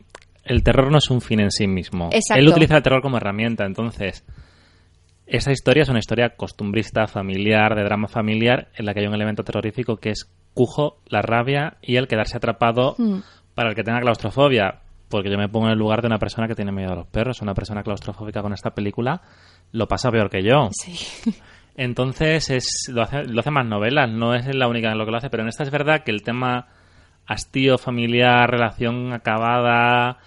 el 0.44 0.62
terror 0.62 0.90
no 0.90 0.98
es 0.98 1.10
un 1.10 1.20
fin 1.20 1.40
en 1.40 1.50
sí 1.50 1.66
mismo. 1.66 2.06
Exacto. 2.12 2.40
Él 2.40 2.48
utiliza 2.48 2.76
el 2.78 2.82
terror 2.82 3.02
como 3.02 3.16
herramienta, 3.16 3.64
entonces... 3.66 4.24
Esa 5.28 5.52
historia 5.52 5.82
es 5.82 5.88
una 5.90 5.98
historia 5.98 6.30
costumbrista, 6.30 7.06
familiar, 7.06 7.74
de 7.74 7.84
drama 7.84 8.08
familiar, 8.08 8.68
en 8.74 8.86
la 8.86 8.94
que 8.94 9.00
hay 9.00 9.06
un 9.06 9.14
elemento 9.14 9.44
terrorífico 9.44 9.98
que 9.98 10.10
es 10.10 10.30
cujo, 10.54 11.00
la 11.06 11.20
rabia 11.20 11.76
y 11.82 11.96
el 11.96 12.08
quedarse 12.08 12.38
atrapado 12.38 12.94
Mm. 12.98 13.18
para 13.54 13.68
el 13.70 13.74
que 13.74 13.84
tenga 13.84 14.00
claustrofobia. 14.00 14.80
Porque 15.10 15.30
yo 15.30 15.38
me 15.38 15.48
pongo 15.48 15.66
en 15.66 15.72
el 15.72 15.78
lugar 15.78 16.00
de 16.00 16.06
una 16.06 16.18
persona 16.18 16.48
que 16.48 16.54
tiene 16.54 16.72
miedo 16.72 16.92
a 16.92 16.96
los 16.96 17.06
perros. 17.06 17.42
Una 17.42 17.54
persona 17.54 17.82
claustrofóbica 17.82 18.42
con 18.42 18.52
esta 18.52 18.70
película 18.74 19.20
lo 19.72 19.86
pasa 19.86 20.10
peor 20.10 20.30
que 20.30 20.42
yo. 20.42 20.70
Sí. 20.72 20.96
Entonces 21.76 22.50
es, 22.50 22.90
lo, 22.92 23.02
hace, 23.02 23.24
lo 23.24 23.40
hace 23.40 23.50
más 23.50 23.66
novelas, 23.66 24.10
no 24.10 24.34
es 24.34 24.52
la 24.54 24.66
única 24.66 24.90
en 24.90 24.98
lo 24.98 25.04
que 25.04 25.12
lo 25.12 25.18
hace, 25.18 25.30
pero 25.30 25.44
en 25.44 25.48
esta 25.48 25.62
es 25.62 25.70
verdad 25.70 26.02
que 26.04 26.10
el 26.10 26.22
tema 26.22 26.66
hastío 27.26 27.78
familiar, 27.78 28.50
relación 28.50 29.12
acabada, 29.12 30.18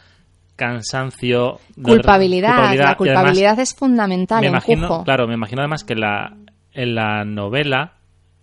cansancio... 0.61 1.59
Culpabilidad. 1.81 2.55
La 2.55 2.69
además 2.69 2.95
culpabilidad 2.95 3.59
es 3.59 3.73
fundamental 3.73 4.41
me 4.41 4.47
imagino, 4.47 5.03
claro, 5.03 5.27
me 5.27 5.33
imagino 5.33 5.61
además 5.61 5.83
que 5.83 5.95
la, 5.95 6.37
en 6.71 6.93
la 6.93 7.25
novela 7.25 7.93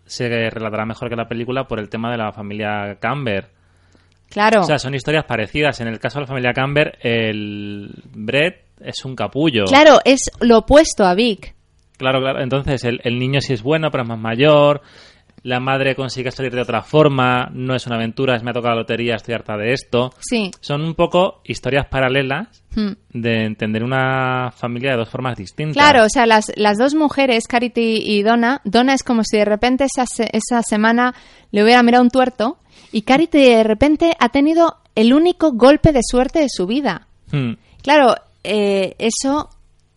se 0.05 0.29
relatará 0.51 0.85
mejor 0.85 1.09
que 1.09 1.15
la 1.15 1.29
película 1.29 1.69
por 1.69 1.79
el 1.79 1.89
tema 1.89 2.11
de 2.11 2.19
la 2.19 2.33
familia 2.33 2.97
Camber. 2.99 3.51
Claro. 4.31 4.63
O 4.63 4.65
sea, 4.65 4.79
son 4.79 4.95
historias 4.95 5.25
parecidas. 5.27 5.81
En 5.81 5.87
el 5.87 6.01
caso 6.01 6.19
de 6.19 6.23
la 6.23 6.27
familia 6.27 6.53
Camber, 6.53 6.99
el 7.01 7.91
Brett 8.13 8.65
es 8.81 9.05
un 9.05 9.15
capullo. 9.15 9.65
Claro, 9.67 9.99
es 10.05 10.31
lo 10.41 10.59
opuesto 10.59 11.05
a 11.05 11.15
Vic. 11.15 11.55
Claro, 11.97 12.21
claro. 12.21 12.41
Entonces, 12.43 12.83
el, 12.85 13.01
el 13.05 13.19
niño 13.19 13.41
sí 13.41 13.53
es 13.53 13.63
bueno, 13.63 13.91
pero 13.91 14.03
es 14.03 14.09
más 14.09 14.19
mayor. 14.19 14.83
La 15.43 15.61
madre 15.61 15.95
consigue 15.95 16.31
salir 16.31 16.53
de 16.55 16.61
otra 16.63 16.83
forma. 16.83 17.49
No 17.53 17.75
es 17.75 17.87
una 17.87 17.97
aventura, 17.97 18.37
es 18.37 18.43
me 18.43 18.51
ha 18.51 18.55
tocado 18.55 18.75
la 18.75 18.81
lotería, 18.81 19.15
estoy 19.17 19.35
harta 19.35 19.57
de 19.57 19.73
esto. 19.73 20.13
Sí. 20.21 20.51
Son 20.61 20.83
un 20.83 20.95
poco 20.95 21.41
historias 21.45 21.87
paralelas 21.87 22.63
Hmm. 22.75 22.93
de 23.13 23.45
entender 23.45 23.83
una 23.83 24.53
familia 24.55 24.93
de 24.93 24.99
dos 24.99 25.09
formas 25.09 25.37
distintas. 25.37 25.75
Claro, 25.75 26.05
o 26.05 26.09
sea, 26.09 26.27
las, 26.27 26.53
las 26.57 26.77
dos 26.79 26.95
mujeres, 26.95 27.49
Carity 27.49 28.03
y 28.05 28.23
Donna, 28.23 28.61
Donna 28.65 28.95
es 28.95 29.03
como 29.03 29.23
si 29.25 29.37
de 29.39 29.45
repente 29.47 29.85
esa, 29.85 30.07
se- 30.07 30.29
esa 30.33 30.63
semana 30.63 31.15
le 31.51 31.65
hubiera 31.65 31.83
mirado 31.83 32.05
un 32.05 32.11
tuerto 32.11 32.59
y 32.93 33.03
Carity 33.03 33.39
de 33.39 33.65
repente 33.65 34.13
ha 34.21 34.29
tenido 34.29 34.77
el 34.95 35.13
único 35.13 35.53
golpe 35.53 35.93
de 35.93 36.01
suerte 36.03 36.41
de 36.41 36.49
su 36.51 36.67
vida. 36.67 37.07
Hmm. 37.33 37.53
Claro, 37.83 38.15
eh, 38.45 38.95
eso, 38.99 39.49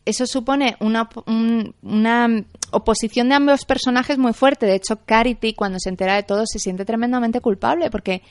eso 0.06 0.26
supone 0.26 0.76
una, 0.80 1.10
un- 1.28 1.74
una 1.84 2.43
oposición 2.72 3.30
de 3.30 3.36
ambos 3.36 3.66
personajes 3.66 4.18
muy 4.18 4.34
fuerte. 4.34 4.66
De 4.66 4.76
hecho, 4.76 4.99
Carity, 5.06 5.54
cuando 5.54 5.80
se 5.80 5.89
entera 5.89 6.16
de 6.16 6.24
todo, 6.24 6.43
se 6.45 6.60
siente 6.60 6.86
tremendamente 6.86 7.41
culpable 7.41 7.89
porque, 7.91 8.22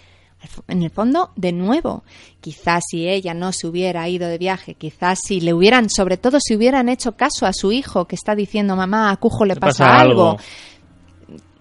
en 0.68 0.82
el 0.82 0.90
fondo, 0.90 1.30
de 1.36 1.52
nuevo, 1.52 2.02
quizás 2.40 2.82
si 2.90 3.06
ella 3.06 3.34
no 3.34 3.52
se 3.52 3.66
hubiera 3.66 4.08
ido 4.08 4.26
de 4.28 4.38
viaje, 4.38 4.74
quizás 4.74 5.18
si 5.22 5.40
le 5.40 5.52
hubieran, 5.52 5.90
sobre 5.90 6.16
todo 6.16 6.38
si 6.40 6.56
hubieran 6.56 6.88
hecho 6.88 7.12
caso 7.16 7.44
a 7.46 7.52
su 7.52 7.70
hijo 7.72 8.06
que 8.06 8.14
está 8.16 8.34
diciendo, 8.34 8.74
mamá, 8.74 9.10
a 9.10 9.16
Cujo 9.18 9.44
le 9.44 9.54
Le 9.54 9.60
pasa, 9.60 9.84
pasa 9.84 10.00
algo. 10.00 10.30
algo. 10.30 10.42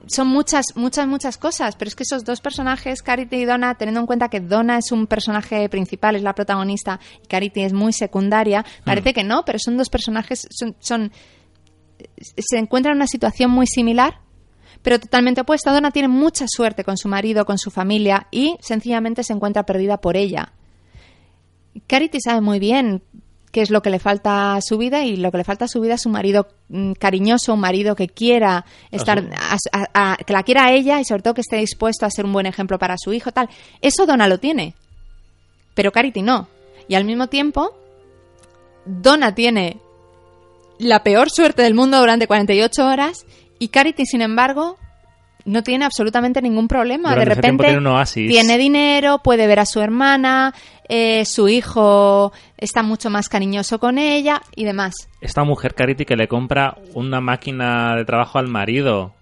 Son 0.09 0.27
muchas, 0.27 0.65
muchas, 0.75 1.07
muchas 1.07 1.37
cosas, 1.37 1.75
pero 1.75 1.87
es 1.87 1.95
que 1.95 2.03
esos 2.03 2.25
dos 2.25 2.41
personajes, 2.41 3.03
Carity 3.03 3.35
y 3.35 3.45
Donna, 3.45 3.75
teniendo 3.75 3.99
en 3.99 4.07
cuenta 4.07 4.27
que 4.29 4.39
Donna 4.39 4.79
es 4.79 4.91
un 4.91 5.05
personaje 5.05 5.69
principal, 5.69 6.15
es 6.15 6.23
la 6.23 6.33
protagonista, 6.33 6.99
y 7.23 7.27
Carity 7.27 7.61
es 7.61 7.73
muy 7.73 7.93
secundaria, 7.93 8.65
parece 8.83 9.13
que 9.13 9.23
no, 9.23 9.45
pero 9.45 9.59
son 9.59 9.77
dos 9.77 9.89
personajes, 9.89 10.47
son, 10.49 10.75
son 10.79 11.11
se 12.37 12.57
encuentran 12.57 12.93
en 12.93 12.97
una 12.97 13.07
situación 13.07 13.51
muy 13.51 13.67
similar, 13.67 14.19
pero 14.81 14.99
totalmente 14.99 15.41
opuesta. 15.41 15.71
Donna 15.71 15.91
tiene 15.91 16.07
mucha 16.07 16.45
suerte 16.47 16.83
con 16.83 16.97
su 16.97 17.07
marido, 17.07 17.45
con 17.45 17.57
su 17.57 17.69
familia, 17.69 18.27
y 18.31 18.55
sencillamente 18.61 19.23
se 19.23 19.33
encuentra 19.33 19.63
perdida 19.63 19.97
por 19.97 20.17
ella. 20.17 20.53
Carity 21.87 22.19
sabe 22.19 22.41
muy 22.41 22.59
bien 22.59 23.03
qué 23.51 23.61
es 23.61 23.69
lo 23.71 23.81
que 23.81 23.89
le 23.89 23.99
falta 23.99 24.55
a 24.55 24.61
su 24.61 24.77
vida 24.77 25.03
y 25.03 25.15
lo 25.17 25.31
que 25.31 25.37
le 25.39 25.43
falta 25.43 25.65
a 25.65 25.67
su 25.67 25.81
vida 25.81 25.95
es 25.95 26.05
un 26.05 26.11
marido 26.11 26.47
mm, 26.69 26.93
cariñoso, 26.93 27.53
un 27.53 27.59
marido 27.59 27.95
que 27.95 28.07
quiera 28.07 28.65
estar, 28.91 29.21
su- 29.23 29.29
a- 29.73 29.83
a- 29.83 30.11
a- 30.13 30.17
que 30.17 30.33
la 30.33 30.43
quiera 30.43 30.65
a 30.65 30.71
ella 30.73 30.99
y 30.99 31.05
sobre 31.05 31.21
todo 31.23 31.33
que 31.33 31.41
esté 31.41 31.57
dispuesto 31.57 32.05
a 32.05 32.11
ser 32.11 32.25
un 32.25 32.33
buen 32.33 32.45
ejemplo 32.45 32.77
para 32.79 32.95
su 32.97 33.11
hijo, 33.13 33.31
tal. 33.31 33.49
Eso 33.81 34.05
Donna 34.05 34.27
lo 34.27 34.37
tiene, 34.39 34.75
pero 35.73 35.91
Carity 35.91 36.21
no. 36.21 36.47
Y 36.87 36.95
al 36.95 37.05
mismo 37.05 37.27
tiempo, 37.27 37.73
Donna 38.85 39.33
tiene 39.35 39.77
la 40.77 41.03
peor 41.03 41.29
suerte 41.29 41.61
del 41.61 41.73
mundo 41.73 41.99
durante 41.99 42.27
48 42.27 42.85
horas 42.87 43.25
y 43.59 43.67
Carity, 43.67 44.05
sin 44.05 44.21
embargo, 44.21 44.77
no 45.45 45.63
tiene 45.63 45.85
absolutamente 45.85 46.41
ningún 46.41 46.67
problema. 46.67 47.09
Durante 47.11 47.29
de 47.29 47.35
repente 47.35 47.63
tiene 47.65 47.77
un 47.79 47.87
oasis. 47.87 48.29
tiene 48.29 48.57
dinero, 48.57 49.19
puede 49.19 49.47
ver 49.47 49.59
a 49.59 49.65
su 49.65 49.79
hermana, 49.81 50.53
eh, 50.87 51.23
su 51.25 51.47
hijo 51.49 52.31
está 52.57 52.83
mucho 52.83 53.09
más 53.09 53.29
cariñoso 53.29 53.79
con 53.79 53.97
ella 53.97 54.41
y 54.55 54.65
demás. 54.65 54.93
Esta 55.21 55.43
mujer, 55.43 55.73
Carity, 55.75 56.05
que 56.05 56.15
le 56.15 56.27
compra 56.27 56.75
una 56.93 57.21
máquina 57.21 57.95
de 57.95 58.05
trabajo 58.05 58.37
al 58.39 58.47
marido. 58.47 59.13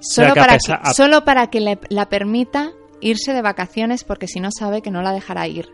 Solo, 0.00 0.34
para, 0.34 0.58
que, 0.58 0.72
a- 0.72 0.92
solo 0.92 1.24
para 1.24 1.46
que 1.48 1.60
le, 1.60 1.78
la 1.88 2.08
permita 2.08 2.72
irse 3.00 3.32
de 3.32 3.42
vacaciones 3.42 4.04
porque 4.04 4.26
si 4.28 4.38
no 4.40 4.50
sabe 4.50 4.82
que 4.82 4.90
no 4.90 5.02
la 5.02 5.12
dejará 5.12 5.46
ir. 5.48 5.66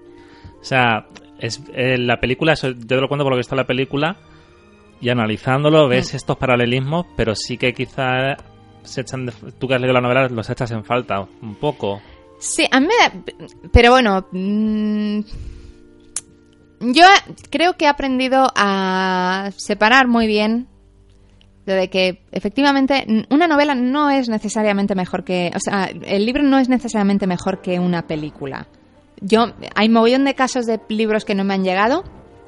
O 0.60 0.64
sea, 0.64 1.06
es, 1.38 1.60
eh, 1.74 1.96
la 1.98 2.18
película, 2.20 2.52
eso, 2.52 2.68
yo 2.70 2.86
te 2.86 2.94
lo 2.96 3.08
cuento 3.08 3.24
por 3.24 3.32
lo 3.32 3.36
que 3.36 3.40
está 3.42 3.56
la 3.56 3.66
película, 3.66 4.16
y 5.00 5.08
analizándolo 5.08 5.86
Mm. 5.86 5.90
ves 5.90 6.14
estos 6.14 6.36
paralelismos, 6.36 7.06
pero 7.16 7.34
sí 7.34 7.56
que 7.56 7.72
quizá 7.72 8.36
se 8.84 9.00
echan 9.02 9.26
de- 9.26 9.32
tú 9.58 9.66
que 9.68 9.74
has 9.74 9.80
leído 9.80 9.94
la 9.94 10.00
novela 10.00 10.28
los 10.28 10.48
echas 10.50 10.70
en 10.70 10.84
falta 10.84 11.20
un 11.42 11.54
poco. 11.56 12.00
Sí, 12.38 12.66
a 12.70 12.80
mí 12.80 12.86
me. 12.86 13.22
Pero 13.72 13.90
bueno... 13.90 14.26
mm, 14.32 15.20
yo 16.80 17.04
creo 17.50 17.76
que 17.76 17.84
he 17.84 17.88
aprendido 17.88 18.46
a 18.56 19.50
separar 19.56 20.08
muy 20.08 20.26
bien 20.26 20.66
de 21.66 21.90
que 21.90 22.22
efectivamente 22.32 23.04
una 23.30 23.46
novela 23.46 23.74
no 23.74 24.08
es 24.10 24.28
necesariamente 24.28 24.94
mejor 24.94 25.22
que... 25.22 25.52
O 25.54 25.60
sea, 25.60 25.84
el 25.84 26.24
libro 26.26 26.42
no 26.42 26.58
es 26.58 26.68
necesariamente 26.70 27.26
mejor 27.26 27.60
que 27.60 27.78
una 27.78 28.06
película. 28.06 28.66
Yo, 29.20 29.52
hay 29.74 29.88
mogollón 29.90 30.24
de 30.24 30.34
casos 30.34 30.64
de 30.66 30.80
libros 30.88 31.24
que 31.26 31.34
no 31.34 31.44
me 31.44 31.52
han 31.54 31.62
llegado 31.64 32.02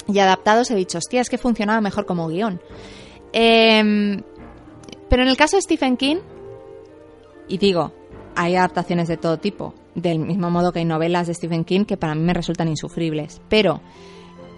y 0.09 0.19
adaptados 0.19 0.71
he 0.71 0.75
dicho, 0.75 0.97
hostia, 0.99 1.21
es 1.21 1.29
que 1.29 1.37
funcionaba 1.39 1.81
mejor 1.83 2.07
como 2.07 2.27
guion. 2.29 2.61
Em, 3.35 4.23
pero 5.13 5.25
en 5.25 5.29
el 5.29 5.37
caso 5.37 5.59
de 5.59 5.63
Stephen 5.63 5.99
King, 5.99 6.21
y 7.47 7.59
digo, 7.59 7.93
hay 8.35 8.57
adaptaciones 8.57 9.09
de 9.09 9.19
todo 9.19 9.39
tipo, 9.39 9.75
del 9.95 10.19
mismo 10.19 10.51
modo 10.51 10.73
que 10.73 10.79
hay 10.79 10.87
novelas 10.87 11.27
de 11.27 11.35
Stephen 11.35 11.67
King 11.67 11.85
que 11.85 11.99
para 11.99 12.15
mí 12.15 12.23
me 12.23 12.33
resultan 12.33 12.67
insufribles. 12.69 13.43
Pero 13.51 13.83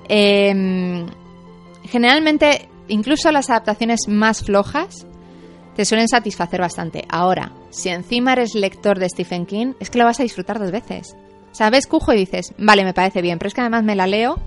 em, 0.08 1.06
generalmente, 1.82 2.68
incluso 2.86 3.32
las 3.32 3.50
adaptaciones 3.50 4.02
más 4.06 4.44
flojas 4.44 5.08
te 5.74 5.84
suelen 5.84 6.06
satisfacer 6.06 6.60
bastante. 6.60 7.04
Ahora, 7.08 7.50
si 7.70 7.88
encima 7.88 8.34
eres 8.34 8.54
lector 8.54 9.00
de 9.00 9.08
Stephen 9.08 9.46
King, 9.46 9.72
es 9.80 9.90
que 9.90 9.98
lo 9.98 10.04
vas 10.04 10.20
a 10.20 10.22
disfrutar 10.22 10.60
dos 10.60 10.70
veces. 10.70 11.16
O 11.50 11.54
sea, 11.56 11.70
ves 11.70 11.88
Cujo 11.88 12.12
y 12.12 12.18
dices, 12.18 12.54
vale, 12.58 12.84
me 12.84 12.94
parece 12.94 13.22
bien, 13.22 13.40
pero 13.40 13.48
es 13.48 13.54
que 13.54 13.60
además 13.60 13.82
me 13.82 13.96
la 13.96 14.06
leo 14.06 14.38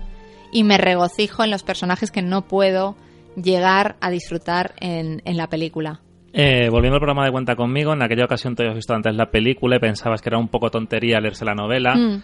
y 0.52 0.64
me 0.64 0.78
regocijo 0.78 1.44
en 1.44 1.50
los 1.50 1.64
personajes 1.64 2.10
que 2.10 2.22
no 2.22 2.48
puedo 2.48 2.96
llegar 3.42 3.96
a 4.00 4.10
disfrutar 4.10 4.74
en, 4.80 5.22
en 5.24 5.36
la 5.36 5.48
película. 5.48 6.00
Eh, 6.32 6.68
volviendo 6.70 6.96
al 6.96 7.00
programa 7.00 7.24
de 7.24 7.32
Cuenta 7.32 7.56
conmigo, 7.56 7.92
en 7.94 8.02
aquella 8.02 8.24
ocasión 8.26 8.54
te 8.54 8.62
habías 8.62 8.76
visto 8.76 8.94
antes 8.94 9.14
la 9.14 9.30
película 9.30 9.76
y 9.76 9.80
pensabas 9.80 10.20
que 10.20 10.28
era 10.28 10.38
un 10.38 10.48
poco 10.48 10.70
tontería 10.70 11.20
leerse 11.20 11.44
la 11.44 11.54
novela. 11.54 11.94
Mm. 11.94 12.22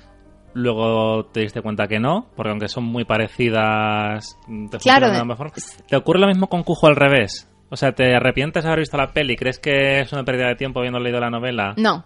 Luego 0.54 1.24
te 1.32 1.40
diste 1.40 1.62
cuenta 1.62 1.88
que 1.88 1.98
no, 1.98 2.28
porque 2.36 2.50
aunque 2.50 2.68
son 2.68 2.84
muy 2.84 3.04
parecidas, 3.04 4.38
te 4.70 4.78
Claro, 4.78 5.10
de- 5.10 5.24
mejor. 5.24 5.50
¿Te 5.88 5.96
ocurre 5.96 6.20
lo 6.20 6.28
mismo 6.28 6.48
con 6.48 6.62
Cujo 6.62 6.86
al 6.86 6.96
revés? 6.96 7.50
O 7.70 7.76
sea, 7.76 7.92
¿te 7.92 8.14
arrepientes 8.14 8.62
de 8.62 8.68
haber 8.68 8.80
visto 8.80 8.96
la 8.96 9.12
peli? 9.12 9.34
¿Crees 9.36 9.58
que 9.58 10.00
es 10.00 10.12
una 10.12 10.22
pérdida 10.22 10.48
de 10.48 10.54
tiempo 10.54 10.78
habiendo 10.78 11.00
leído 11.00 11.18
la 11.18 11.30
novela? 11.30 11.74
No, 11.76 12.04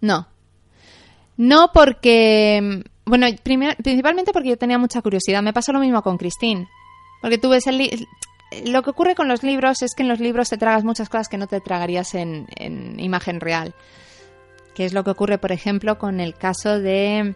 no. 0.00 0.26
No 1.36 1.70
porque... 1.72 2.82
Bueno, 3.04 3.26
primer- 3.44 3.76
principalmente 3.76 4.32
porque 4.32 4.48
yo 4.48 4.56
tenía 4.56 4.78
mucha 4.78 5.00
curiosidad. 5.00 5.42
Me 5.42 5.52
pasó 5.52 5.72
lo 5.72 5.78
mismo 5.78 6.02
con 6.02 6.16
Christine. 6.18 6.66
Porque 7.22 7.38
tú 7.38 7.48
ves 7.50 7.66
el... 7.68 7.80
Lo 8.66 8.82
que 8.82 8.90
ocurre 8.90 9.14
con 9.14 9.28
los 9.28 9.42
libros 9.42 9.82
es 9.82 9.94
que 9.94 10.02
en 10.02 10.08
los 10.08 10.20
libros 10.20 10.48
te 10.48 10.56
tragas 10.58 10.84
muchas 10.84 11.08
cosas 11.08 11.28
que 11.28 11.36
no 11.38 11.46
te 11.46 11.60
tragarías 11.60 12.14
en, 12.14 12.46
en 12.56 12.98
imagen 12.98 13.40
real. 13.40 13.74
Que 14.74 14.84
es 14.84 14.92
lo 14.92 15.04
que 15.04 15.10
ocurre, 15.10 15.38
por 15.38 15.52
ejemplo, 15.52 15.98
con 15.98 16.20
el 16.20 16.34
caso 16.34 16.78
de 16.78 17.34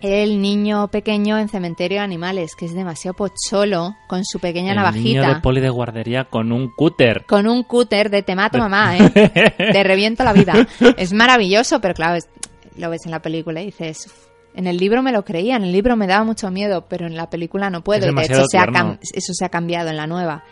el 0.00 0.42
niño 0.42 0.88
pequeño 0.88 1.38
en 1.38 1.48
Cementerio 1.48 1.98
de 1.98 2.04
Animales, 2.04 2.54
que 2.58 2.66
es 2.66 2.74
demasiado 2.74 3.14
pocholo 3.14 3.96
con 4.06 4.22
su 4.24 4.38
pequeña 4.38 4.70
El 4.72 4.76
navajita. 4.76 5.20
niño 5.20 5.34
de 5.34 5.40
poli 5.40 5.60
de 5.62 5.70
guardería 5.70 6.24
con 6.24 6.52
un 6.52 6.68
cúter. 6.70 7.24
con 7.26 7.46
un 7.46 7.62
cúter 7.62 8.10
de 8.10 8.22
te 8.22 8.34
mato 8.34 8.58
mamá, 8.58 8.98
¿eh? 8.98 9.10
Te 9.72 9.82
reviento 9.82 10.22
la 10.24 10.34
vida. 10.34 10.54
Es 10.98 11.12
maravilloso, 11.14 11.80
pero 11.80 11.94
claro, 11.94 12.16
es- 12.16 12.28
lo 12.76 12.90
ves 12.90 13.06
en 13.06 13.12
la 13.12 13.20
película 13.22 13.62
y 13.62 13.66
dices, 13.66 14.06
"Uf, 14.06 14.26
en 14.54 14.66
el 14.66 14.76
libro 14.76 15.02
me 15.02 15.12
lo 15.12 15.24
creía, 15.24 15.56
en 15.56 15.64
el 15.64 15.72
libro 15.72 15.96
me 15.96 16.06
daba 16.06 16.24
mucho 16.24 16.50
miedo, 16.50 16.86
pero 16.88 17.06
en 17.06 17.16
la 17.16 17.28
película 17.28 17.70
no 17.70 17.82
puedo. 17.82 18.06
Es 18.08 18.14
de 18.14 18.22
hecho, 18.22 18.46
se 18.46 18.58
ha 18.58 18.98
eso 19.00 19.32
se 19.34 19.44
ha 19.44 19.48
cambiado 19.48 19.90
en 19.90 19.96
la 19.96 20.06
nueva. 20.06 20.44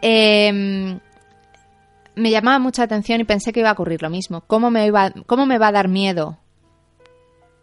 Eh, 0.00 0.98
me 2.16 2.30
llamaba 2.30 2.58
mucha 2.58 2.82
atención 2.82 3.20
y 3.20 3.24
pensé 3.24 3.52
que 3.52 3.60
iba 3.60 3.70
a 3.70 3.72
ocurrir 3.72 4.02
lo 4.02 4.10
mismo. 4.10 4.42
¿Cómo 4.42 4.70
me, 4.70 4.86
iba, 4.86 5.12
cómo 5.26 5.46
me 5.46 5.58
va 5.58 5.68
a 5.68 5.72
dar 5.72 5.88
miedo? 5.88 6.38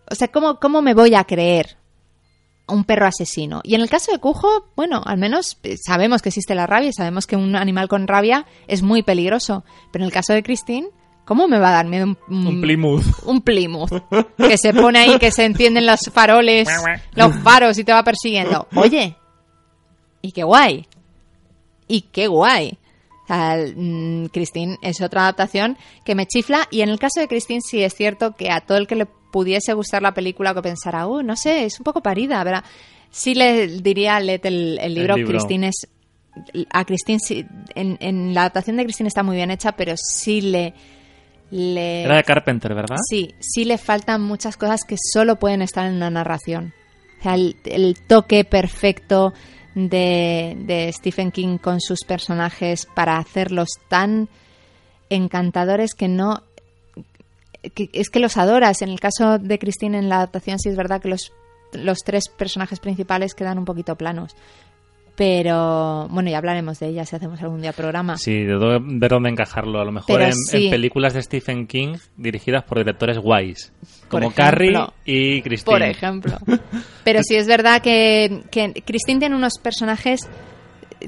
O 0.10 0.16
sea, 0.16 0.28
¿cómo, 0.28 0.60
¿cómo 0.60 0.82
me 0.82 0.94
voy 0.94 1.16
a 1.16 1.24
creer 1.24 1.78
un 2.68 2.84
perro 2.84 3.08
asesino? 3.08 3.62
Y 3.64 3.76
en 3.76 3.82
el 3.82 3.90
caso 3.90 4.12
de 4.12 4.20
Cujo, 4.20 4.72
bueno, 4.76 5.02
al 5.06 5.18
menos 5.18 5.58
eh, 5.64 5.78
sabemos 5.78 6.22
que 6.22 6.30
existe 6.30 6.56
la 6.56 6.68
rabia 6.68 6.90
y 6.90 6.94
sabemos 6.94 7.28
que 7.28 7.38
un 7.38 7.56
animal 7.56 7.88
con 7.88 8.08
rabia 8.08 8.46
es 8.68 8.82
muy 8.82 9.04
peligroso. 9.04 9.64
Pero 9.92 10.04
en 10.04 10.08
el 10.08 10.14
caso 10.14 10.34
de 10.34 10.44
Christine, 10.44 10.90
¿cómo 11.32 11.48
me 11.48 11.60
va 11.60 11.70
a 11.70 11.72
dar 11.72 11.88
miedo 11.88 12.06
un, 12.06 12.18
un- 12.28 12.48
Un 12.48 12.62
Plymouth. 12.62 13.06
un 13.24 13.40
Plymouth 13.42 13.92
que 14.38 14.58
se 14.58 14.74
pone 14.74 15.00
ahí, 15.00 15.18
que 15.18 15.32
se 15.32 15.46
encienden 15.46 15.86
los 15.86 16.02
faroles, 16.12 16.68
los 17.16 17.34
faros 17.38 17.78
y 17.78 17.86
te 17.86 17.94
va 17.94 18.04
persiguiendo? 18.04 18.68
Oye, 18.76 19.16
y 20.22 20.34
qué 20.34 20.44
guay. 20.44 20.88
Y 21.88 22.02
qué 22.12 22.28
guay. 22.28 22.78
O 23.24 23.28
sea, 23.28 23.58
mm, 23.76 24.26
Christine 24.34 24.78
es 24.82 25.00
otra 25.00 25.22
adaptación 25.22 25.78
que 26.04 26.16
me 26.16 26.26
chifla. 26.26 26.68
Y 26.70 26.82
en 26.82 26.90
el 26.90 27.00
caso 27.00 27.22
de 27.22 27.30
Christine, 27.30 27.62
sí 27.62 27.82
es 27.82 27.94
cierto 27.96 28.36
que 28.36 28.52
a 28.52 28.60
todo 28.60 28.78
el 28.78 28.88
que 28.88 28.96
le 28.96 29.06
pudiese 29.06 29.72
gustar 29.74 30.02
la 30.02 30.14
película, 30.14 30.54
que 30.54 30.62
pensara, 30.62 31.08
uh, 31.08 31.22
no 31.24 31.38
sé, 31.38 31.64
es 31.64 31.80
un 31.80 31.86
poco 31.86 32.02
parida, 32.02 32.44
¿verdad? 32.44 32.66
Sí 33.10 33.34
le 33.36 33.68
diría, 33.68 34.20
léete 34.20 34.50
el, 34.50 34.78
el 34.82 34.94
libro. 34.94 35.16
libro. 35.16 35.32
Christine 35.32 35.68
es. 35.70 35.88
A 36.72 36.86
Christine, 36.86 37.20
sí, 37.20 37.46
en, 37.76 37.98
en 38.00 38.34
la 38.34 38.42
adaptación 38.42 38.78
de 38.78 38.84
Christine 38.84 39.08
está 39.08 39.22
muy 39.24 39.36
bien 39.38 39.52
hecha, 39.52 39.72
pero 39.74 39.94
sí 39.98 40.42
le. 40.42 40.74
Le 41.52 42.04
Era 42.04 42.16
de 42.16 42.24
Carpenter, 42.24 42.74
¿verdad? 42.74 42.96
Sí, 43.08 43.36
sí 43.40 43.66
le 43.66 43.78
faltan 43.78 44.22
muchas 44.22 44.58
cosas 44.58 44.84
que 44.84 44.96
solo 45.14 45.38
pueden 45.38 45.62
estar 45.62 45.86
en 45.86 45.96
una 45.96 46.10
narración. 46.10 46.74
O 47.20 47.24
sea, 47.24 47.36
el, 47.36 47.56
el 47.66 47.98
toque 48.08 48.44
perfecto 48.46 49.34
de, 49.76 50.56
de 50.66 50.92
Stephen 50.92 51.32
King 51.32 51.58
con 51.58 51.80
sus 51.80 52.00
personajes 52.06 52.88
para 52.96 53.18
hacerlos 53.18 53.70
tan 53.90 54.28
encantadores 55.10 55.94
que 55.94 56.08
no... 56.08 56.42
que- 57.76 57.90
es 57.94 58.10
que 58.10 58.20
los 58.20 58.38
adoras. 58.38 58.82
En 58.82 58.90
el 58.90 59.00
caso 59.00 59.38
de 59.38 59.60
Christine 59.60 59.98
en 60.00 60.10
la 60.10 60.16
adaptación 60.18 60.58
sí 60.60 60.70
es 60.70 60.76
verdad 60.76 61.02
que 61.02 61.10
los, 61.10 61.32
los 61.74 62.00
tres 62.00 62.28
personajes 62.30 62.80
principales 62.80 63.34
quedan 63.36 63.60
un 63.60 63.66
poquito 63.66 63.96
planos. 63.96 64.36
Pero 65.22 66.08
bueno, 66.10 66.32
ya 66.32 66.40
hablaremos 66.40 66.80
de 66.80 66.88
ella 66.88 67.06
si 67.06 67.16
hacemos 67.16 67.40
algún 67.44 67.62
día 67.62 67.74
programa. 67.74 68.18
Sí, 68.18 68.44
de 68.44 68.58
ver 68.82 69.12
dónde 69.12 69.30
encajarlo. 69.30 69.80
A 69.80 69.86
lo 69.86 69.92
mejor 69.92 70.20
en, 70.20 70.34
sí. 70.34 70.66
en 70.66 70.72
películas 70.72 71.14
de 71.14 71.22
Stephen 71.22 71.68
King 71.68 71.94
dirigidas 72.18 72.64
por 72.64 72.80
directores 72.80 73.20
guays. 73.20 73.72
Como 74.08 74.32
ejemplo. 74.32 74.44
Carrie 74.44 74.80
y 75.06 75.44
Christine. 75.44 75.78
Por 75.78 75.84
ejemplo. 75.84 76.40
Pero 77.04 77.20
sí 77.22 77.36
es 77.36 77.46
verdad 77.46 77.84
que, 77.84 78.46
que 78.50 78.74
Christine 78.84 79.20
tiene 79.20 79.36
unos 79.36 79.60
personajes. 79.62 80.28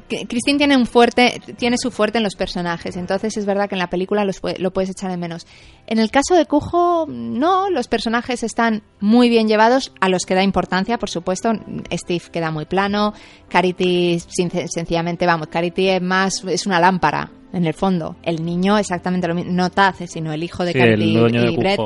Christine 0.08 0.58
tiene 0.58 0.78
un 0.78 0.86
fuerte, 0.86 1.42
tiene 1.58 1.78
su 1.78 1.92
fuerte 1.92 2.18
en 2.18 2.24
los 2.24 2.36
personajes, 2.36 2.96
entonces 2.96 3.38
es 3.38 3.46
verdad 3.46 3.70
que 3.70 3.76
en 3.76 3.80
la 3.80 3.90
película 3.90 4.26
los 4.26 4.42
lo 4.58 4.74
puedes 4.74 4.90
echar 4.90 5.12
de 5.12 5.18
menos. 5.18 5.46
En 5.88 6.00
el 6.00 6.12
caso 6.12 6.36
de 6.36 6.46
Cujo, 6.46 7.06
no, 7.08 7.70
los 7.70 7.88
personajes 7.88 8.44
están 8.44 8.84
muy 9.00 9.30
bien 9.30 9.48
llevados, 9.48 9.94
a 10.00 10.10
los 10.10 10.26
que 10.26 10.36
da 10.36 10.44
importancia, 10.44 10.98
por 10.98 11.10
supuesto. 11.10 11.52
Steve 11.92 12.24
queda 12.32 12.52
muy 12.52 12.66
plano, 12.66 13.14
Carity 13.50 14.20
sencillamente, 14.20 15.26
vamos, 15.26 15.48
Carity 15.48 15.90
es 15.90 16.02
más, 16.02 16.44
es 16.46 16.66
una 16.66 16.80
lámpara, 16.80 17.32
en 17.54 17.66
el 17.66 17.74
fondo. 17.74 18.16
El 18.24 18.44
niño 18.44 18.78
exactamente 18.78 19.28
lo 19.28 19.36
mismo, 19.36 19.52
no 19.52 19.70
Taz, 19.70 19.98
sino 20.08 20.34
el 20.34 20.44
hijo 20.44 20.66
de 20.66 20.74
Sí, 20.74 20.80
Carity 20.80 21.18
el 21.18 21.36
y 21.36 21.38
de 21.38 21.58
Brett 21.58 21.80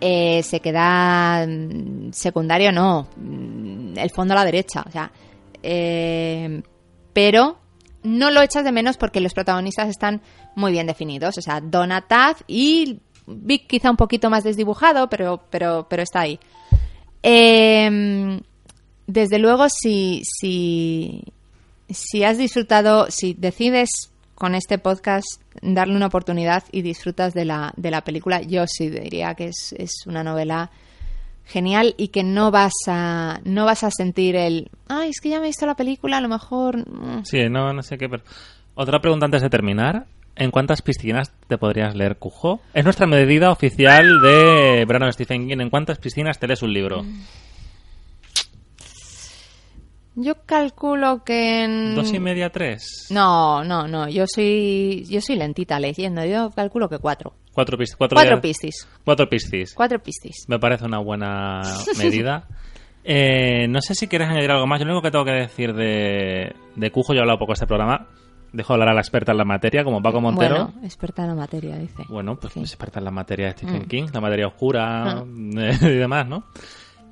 eh, 0.00 0.42
se 0.42 0.60
queda 0.60 1.46
mm, 1.46 2.12
secundario, 2.12 2.72
no, 2.72 3.08
mm, 3.16 3.98
el 3.98 4.10
fondo 4.10 4.34
a 4.34 4.36
la 4.36 4.44
derecha, 4.44 4.84
o 4.86 4.90
sea, 4.90 5.10
eh, 5.62 6.62
pero 7.14 7.58
no 8.02 8.30
lo 8.30 8.42
echas 8.42 8.64
de 8.64 8.72
menos 8.72 8.98
porque 8.98 9.20
los 9.20 9.32
protagonistas 9.32 9.88
están 9.88 10.20
muy 10.54 10.72
bien 10.72 10.86
definidos, 10.86 11.38
o 11.38 11.40
sea, 11.40 11.62
Donna 11.62 12.02
Taz 12.02 12.44
y 12.46 13.00
Vic 13.26 13.66
quizá 13.66 13.90
un 13.90 13.96
poquito 13.96 14.28
más 14.28 14.44
desdibujado, 14.44 15.08
pero, 15.08 15.40
pero, 15.48 15.86
pero 15.88 16.02
está 16.02 16.20
ahí. 16.20 16.38
Eh, 17.22 18.38
desde 19.06 19.38
luego, 19.38 19.68
si, 19.68 20.22
si, 20.24 21.24
si 21.88 22.24
has 22.24 22.38
disfrutado, 22.38 23.10
si 23.10 23.34
decides 23.34 23.88
con 24.34 24.54
este 24.54 24.78
podcast 24.78 25.26
darle 25.62 25.96
una 25.96 26.06
oportunidad 26.06 26.64
y 26.72 26.82
disfrutas 26.82 27.34
de 27.34 27.44
la, 27.44 27.72
de 27.76 27.90
la 27.90 28.02
película, 28.02 28.42
yo 28.42 28.66
sí 28.66 28.88
diría 28.90 29.34
que 29.34 29.46
es, 29.46 29.74
es 29.78 30.06
una 30.06 30.24
novela 30.24 30.70
genial 31.46 31.94
y 31.98 32.08
que 32.08 32.22
no 32.22 32.50
vas 32.50 32.72
a 32.86 33.40
no 33.44 33.64
vas 33.64 33.84
a 33.84 33.90
sentir 33.90 34.34
el 34.34 34.70
ay 34.88 35.10
es 35.10 35.20
que 35.20 35.28
ya 35.28 35.40
me 35.40 35.46
he 35.46 35.48
visto 35.48 35.66
la 35.66 35.76
película 35.76 36.16
a 36.16 36.20
lo 36.20 36.28
mejor 36.28 36.78
mm". 36.78 37.24
Sí, 37.24 37.48
no, 37.48 37.72
no 37.72 37.82
sé 37.82 37.98
qué. 37.98 38.08
Pero... 38.08 38.22
Otra 38.74 39.00
pregunta 39.00 39.26
antes 39.26 39.42
de 39.42 39.50
terminar. 39.50 40.06
¿En 40.36 40.50
cuántas 40.50 40.82
piscinas 40.82 41.30
te 41.46 41.58
podrías 41.58 41.94
leer 41.94 42.16
Cujo? 42.16 42.60
Es 42.72 42.82
nuestra 42.82 43.06
medida 43.06 43.52
oficial 43.52 44.20
de 44.20 44.84
verano 44.84 45.06
de 45.06 45.12
Stephen 45.12 45.46
King. 45.48 45.60
¿En 45.60 45.70
cuántas 45.70 45.98
piscinas 45.98 46.40
te 46.40 46.48
lees 46.48 46.60
un 46.62 46.72
libro? 46.72 47.04
Yo 50.16 50.34
calculo 50.46 51.24
que 51.24 51.64
en 51.64 51.94
¿Dos 51.94 52.12
y 52.12 52.20
media, 52.20 52.50
tres? 52.50 53.08
no 53.10 53.64
no 53.64 53.88
no 53.88 54.08
yo 54.08 54.26
soy 54.26 55.04
yo 55.08 55.20
soy 55.20 55.36
lentita 55.36 55.78
leyendo 55.80 56.24
yo 56.24 56.50
calculo 56.50 56.88
que 56.88 56.98
cuatro 56.98 57.34
Cuatro, 57.52 57.78
pis- 57.78 57.94
cuatro, 57.96 58.16
cuatro 58.16 58.40
piscis 58.40 58.88
Cuatro 59.04 59.28
piscis. 59.28 59.74
cuatro 59.74 59.98
piscis 60.02 60.44
Me 60.48 60.58
parece 60.58 60.84
una 60.86 60.98
buena 60.98 61.60
medida. 61.98 62.48
Eh, 63.04 63.68
no 63.68 63.80
sé 63.80 63.94
si 63.94 64.08
quieres 64.08 64.28
añadir 64.28 64.50
algo 64.50 64.66
más. 64.66 64.80
Yo 64.80 64.86
lo 64.86 64.92
único 64.94 65.02
que 65.04 65.10
tengo 65.12 65.24
que 65.24 65.32
decir 65.32 65.72
de, 65.74 66.52
de 66.74 66.90
Cujo, 66.90 67.12
yo 67.12 67.18
he 67.18 67.20
hablado 67.20 67.38
poco 67.38 67.50
de 67.52 67.54
este 67.54 67.66
programa. 67.66 68.08
Dejo 68.52 68.72
hablar 68.72 68.88
a 68.88 68.94
la 68.94 69.00
experta 69.00 69.32
en 69.32 69.38
la 69.38 69.44
materia, 69.44 69.84
como 69.84 70.00
Paco 70.02 70.20
Montero. 70.20 70.54
bueno 70.72 70.74
experta 70.84 71.22
en 71.22 71.28
la 71.28 71.34
materia 71.34 71.76
dice 71.76 72.02
Bueno, 72.08 72.36
pues 72.40 72.52
Sí. 72.54 72.60
experta 72.60 72.98
en 73.00 73.04
la 73.04 73.10
materia 73.10 73.46
de 73.46 73.52
Stephen 73.52 73.82
Mm. 73.82 73.86
King, 73.88 74.04
la 74.12 74.20
materia 74.20 74.46
oscura 74.48 75.18
Ah. 75.18 75.24
y 75.82 75.94
demás, 75.94 76.26
¿no? 76.28 76.44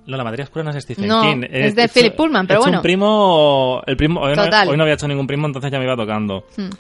No, 0.07 0.16
la 0.16 0.24
materia 0.24 0.44
oscura 0.44 0.64
no 0.64 0.70
es 0.70 0.76
de 0.76 0.80
Stephen 0.80 1.07
No, 1.07 1.22
King. 1.22 1.42
es 1.48 1.74
de 1.74 1.88
Philip 1.88 2.14
Pullman, 2.16 2.46
pero 2.46 2.61
bueno. 2.61 2.78
un 2.78 2.82
primo... 2.82 3.82
El 3.86 3.96
primo 3.96 4.20
hoy, 4.20 4.34
no, 4.34 4.44
Total. 4.44 4.68
hoy 4.68 4.76
no 4.76 4.82
había 4.82 4.94
hecho 4.94 5.07
ningún 5.07 5.26
primo, 5.26 5.46
entonces 5.46 5.70
ya 5.70 5.78
me 5.78 5.84
iba 5.84 5.96
tocando. 5.96 6.44
Hmm. 6.57 6.70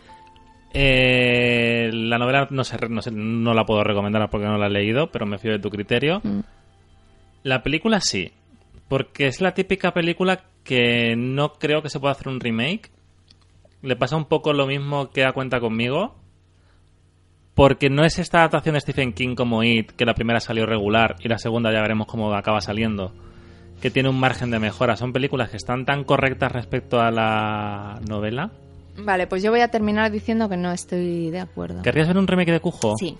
Eh, 0.74 1.90
la 1.92 2.18
novela 2.18 2.48
no, 2.50 2.64
sé, 2.64 2.76
no, 2.88 3.02
sé, 3.02 3.10
no 3.12 3.52
la 3.52 3.66
puedo 3.66 3.84
recomendar 3.84 4.28
porque 4.30 4.46
no 4.46 4.56
la 4.56 4.66
he 4.66 4.70
leído, 4.70 5.10
pero 5.10 5.26
me 5.26 5.38
fío 5.38 5.52
de 5.52 5.58
tu 5.58 5.68
criterio. 5.70 6.20
Mm. 6.24 6.40
La 7.42 7.62
película 7.62 8.00
sí, 8.00 8.32
porque 8.88 9.26
es 9.26 9.40
la 9.40 9.52
típica 9.52 9.92
película 9.92 10.40
que 10.64 11.14
no 11.16 11.54
creo 11.54 11.82
que 11.82 11.90
se 11.90 12.00
pueda 12.00 12.12
hacer 12.12 12.28
un 12.28 12.40
remake. 12.40 12.90
Le 13.82 13.96
pasa 13.96 14.16
un 14.16 14.24
poco 14.24 14.52
lo 14.52 14.66
mismo 14.66 15.10
que 15.10 15.24
a 15.24 15.32
cuenta 15.32 15.60
conmigo, 15.60 16.14
porque 17.54 17.90
no 17.90 18.04
es 18.04 18.18
esta 18.18 18.38
adaptación 18.38 18.74
de 18.74 18.80
Stephen 18.80 19.12
King 19.12 19.34
como 19.34 19.62
It, 19.62 19.92
que 19.92 20.04
la 20.04 20.14
primera 20.14 20.40
salió 20.40 20.66
regular 20.66 21.16
y 21.20 21.28
la 21.28 21.38
segunda 21.38 21.72
ya 21.72 21.82
veremos 21.82 22.06
cómo 22.06 22.32
acaba 22.34 22.60
saliendo, 22.60 23.12
que 23.80 23.90
tiene 23.90 24.08
un 24.08 24.18
margen 24.18 24.50
de 24.50 24.58
mejora. 24.58 24.96
Son 24.96 25.12
películas 25.12 25.50
que 25.50 25.56
están 25.56 25.84
tan 25.84 26.04
correctas 26.04 26.50
respecto 26.52 27.00
a 27.00 27.10
la 27.10 28.00
novela. 28.08 28.50
Vale, 28.96 29.26
pues 29.26 29.42
yo 29.42 29.50
voy 29.50 29.60
a 29.60 29.68
terminar 29.68 30.10
diciendo 30.10 30.48
que 30.48 30.56
no 30.56 30.72
estoy 30.72 31.30
de 31.30 31.40
acuerdo. 31.40 31.82
¿Querrías 31.82 32.08
ver 32.08 32.18
un 32.18 32.26
remake 32.26 32.52
de 32.52 32.60
Cujo? 32.60 32.94
Sí. 32.98 33.16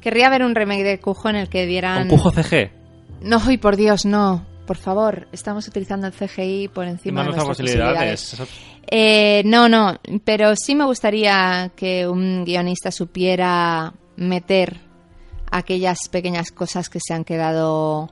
Querría 0.00 0.30
ver 0.30 0.42
un 0.42 0.54
remake 0.54 0.84
de 0.84 1.00
Cujo 1.00 1.28
en 1.28 1.36
el 1.36 1.48
que 1.48 1.66
dieran... 1.66 2.08
¿Con 2.08 2.18
Cujo 2.18 2.30
CG? 2.30 2.70
No, 3.22 3.40
y 3.50 3.56
por 3.58 3.76
Dios, 3.76 4.06
no. 4.06 4.44
Por 4.66 4.76
favor, 4.76 5.28
estamos 5.32 5.66
utilizando 5.68 6.06
el 6.06 6.12
CGI 6.12 6.68
por 6.68 6.86
encima 6.86 7.20
de 7.20 7.28
nuestras 7.28 7.46
nuestras 7.46 7.68
posibilidades. 7.68 8.20
posibilidades. 8.20 8.66
Eh, 8.88 9.42
no, 9.44 9.68
no, 9.68 9.98
pero 10.24 10.54
sí 10.56 10.74
me 10.74 10.84
gustaría 10.84 11.72
que 11.74 12.06
un 12.06 12.44
guionista 12.44 12.90
supiera 12.90 13.94
meter 14.16 14.80
aquellas 15.50 15.98
pequeñas 16.10 16.50
cosas 16.50 16.88
que 16.88 16.98
se 17.00 17.14
han 17.14 17.24
quedado 17.24 18.10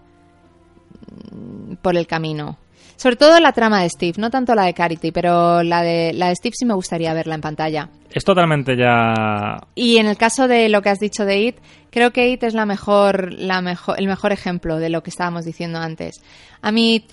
mm, 1.33 1.75
por 1.77 1.97
el 1.97 2.07
camino. 2.07 2.59
Sobre 2.97 3.17
todo 3.17 3.39
la 3.41 3.53
trama 3.53 3.83
de 3.83 3.91
Steve, 3.91 4.15
no 4.19 4.31
tanto 4.31 4.55
la 4.55 4.65
de 4.65 4.75
Carity, 4.75 5.11
pero 5.11 5.63
la 5.63 5.83
de, 5.83 6.13
la 6.13 6.29
de 6.29 6.37
Steve 6.37 6.55
sí 6.59 6.65
me 6.65 6.75
gustaría 6.75 7.13
verla 7.13 7.35
en 7.35 7.41
pantalla. 7.41 7.91
Es 8.11 8.25
totalmente 8.25 8.77
ya... 8.77 9.67
Y 9.75 9.97
en 9.99 10.07
el 10.07 10.17
caso 10.17 10.47
de 10.47 10.69
lo 10.69 10.81
que 10.81 10.91
has 10.91 11.01
dicho 11.01 11.25
de 11.25 11.39
It, 11.41 11.57
creo 11.91 12.13
que 12.13 12.29
It 12.29 12.45
es 12.45 12.55
la 12.55 12.67
mejor, 12.67 13.33
la 13.33 13.61
mejor, 13.61 13.99
el 13.99 14.07
mejor 14.07 14.33
ejemplo 14.33 14.79
de 14.79 14.91
lo 14.91 15.03
que 15.03 15.11
estábamos 15.11 15.45
diciendo 15.45 15.81
antes. 15.81 16.23
A 16.63 16.71
mí 16.71 16.95
It, 16.95 17.13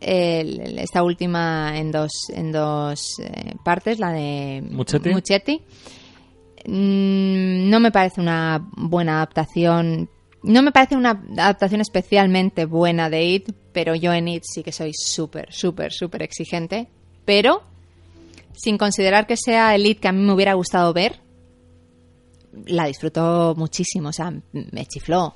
esta 0.00 1.02
última 1.02 1.78
en 1.78 1.90
dos, 1.90 2.10
en 2.28 2.52
dos 2.52 3.18
eh, 3.20 3.54
partes, 3.64 3.98
la 3.98 4.12
de 4.12 4.62
Muchetti. 4.70 5.62
mm, 6.66 7.70
no 7.70 7.80
me 7.80 7.90
parece 7.90 8.20
una 8.20 8.62
buena 8.76 9.16
adaptación. 9.16 10.10
No 10.44 10.62
me 10.62 10.72
parece 10.72 10.94
una 10.94 11.22
adaptación 11.38 11.80
especialmente 11.80 12.66
buena 12.66 13.08
de 13.08 13.24
It, 13.24 13.50
pero 13.72 13.94
yo 13.94 14.12
en 14.12 14.28
It 14.28 14.42
sí 14.44 14.62
que 14.62 14.72
soy 14.72 14.92
súper, 14.92 15.50
súper, 15.52 15.90
súper 15.92 16.22
exigente. 16.22 16.88
Pero, 17.24 17.62
sin 18.52 18.76
considerar 18.76 19.26
que 19.26 19.36
sea 19.38 19.74
el 19.74 19.86
It 19.86 20.00
que 20.00 20.08
a 20.08 20.12
mí 20.12 20.20
me 20.20 20.34
hubiera 20.34 20.52
gustado 20.52 20.92
ver, 20.92 21.20
la 22.66 22.86
disfruto 22.86 23.54
muchísimo, 23.56 24.10
o 24.10 24.12
sea, 24.12 24.32
me 24.52 24.86
chifló. 24.86 25.34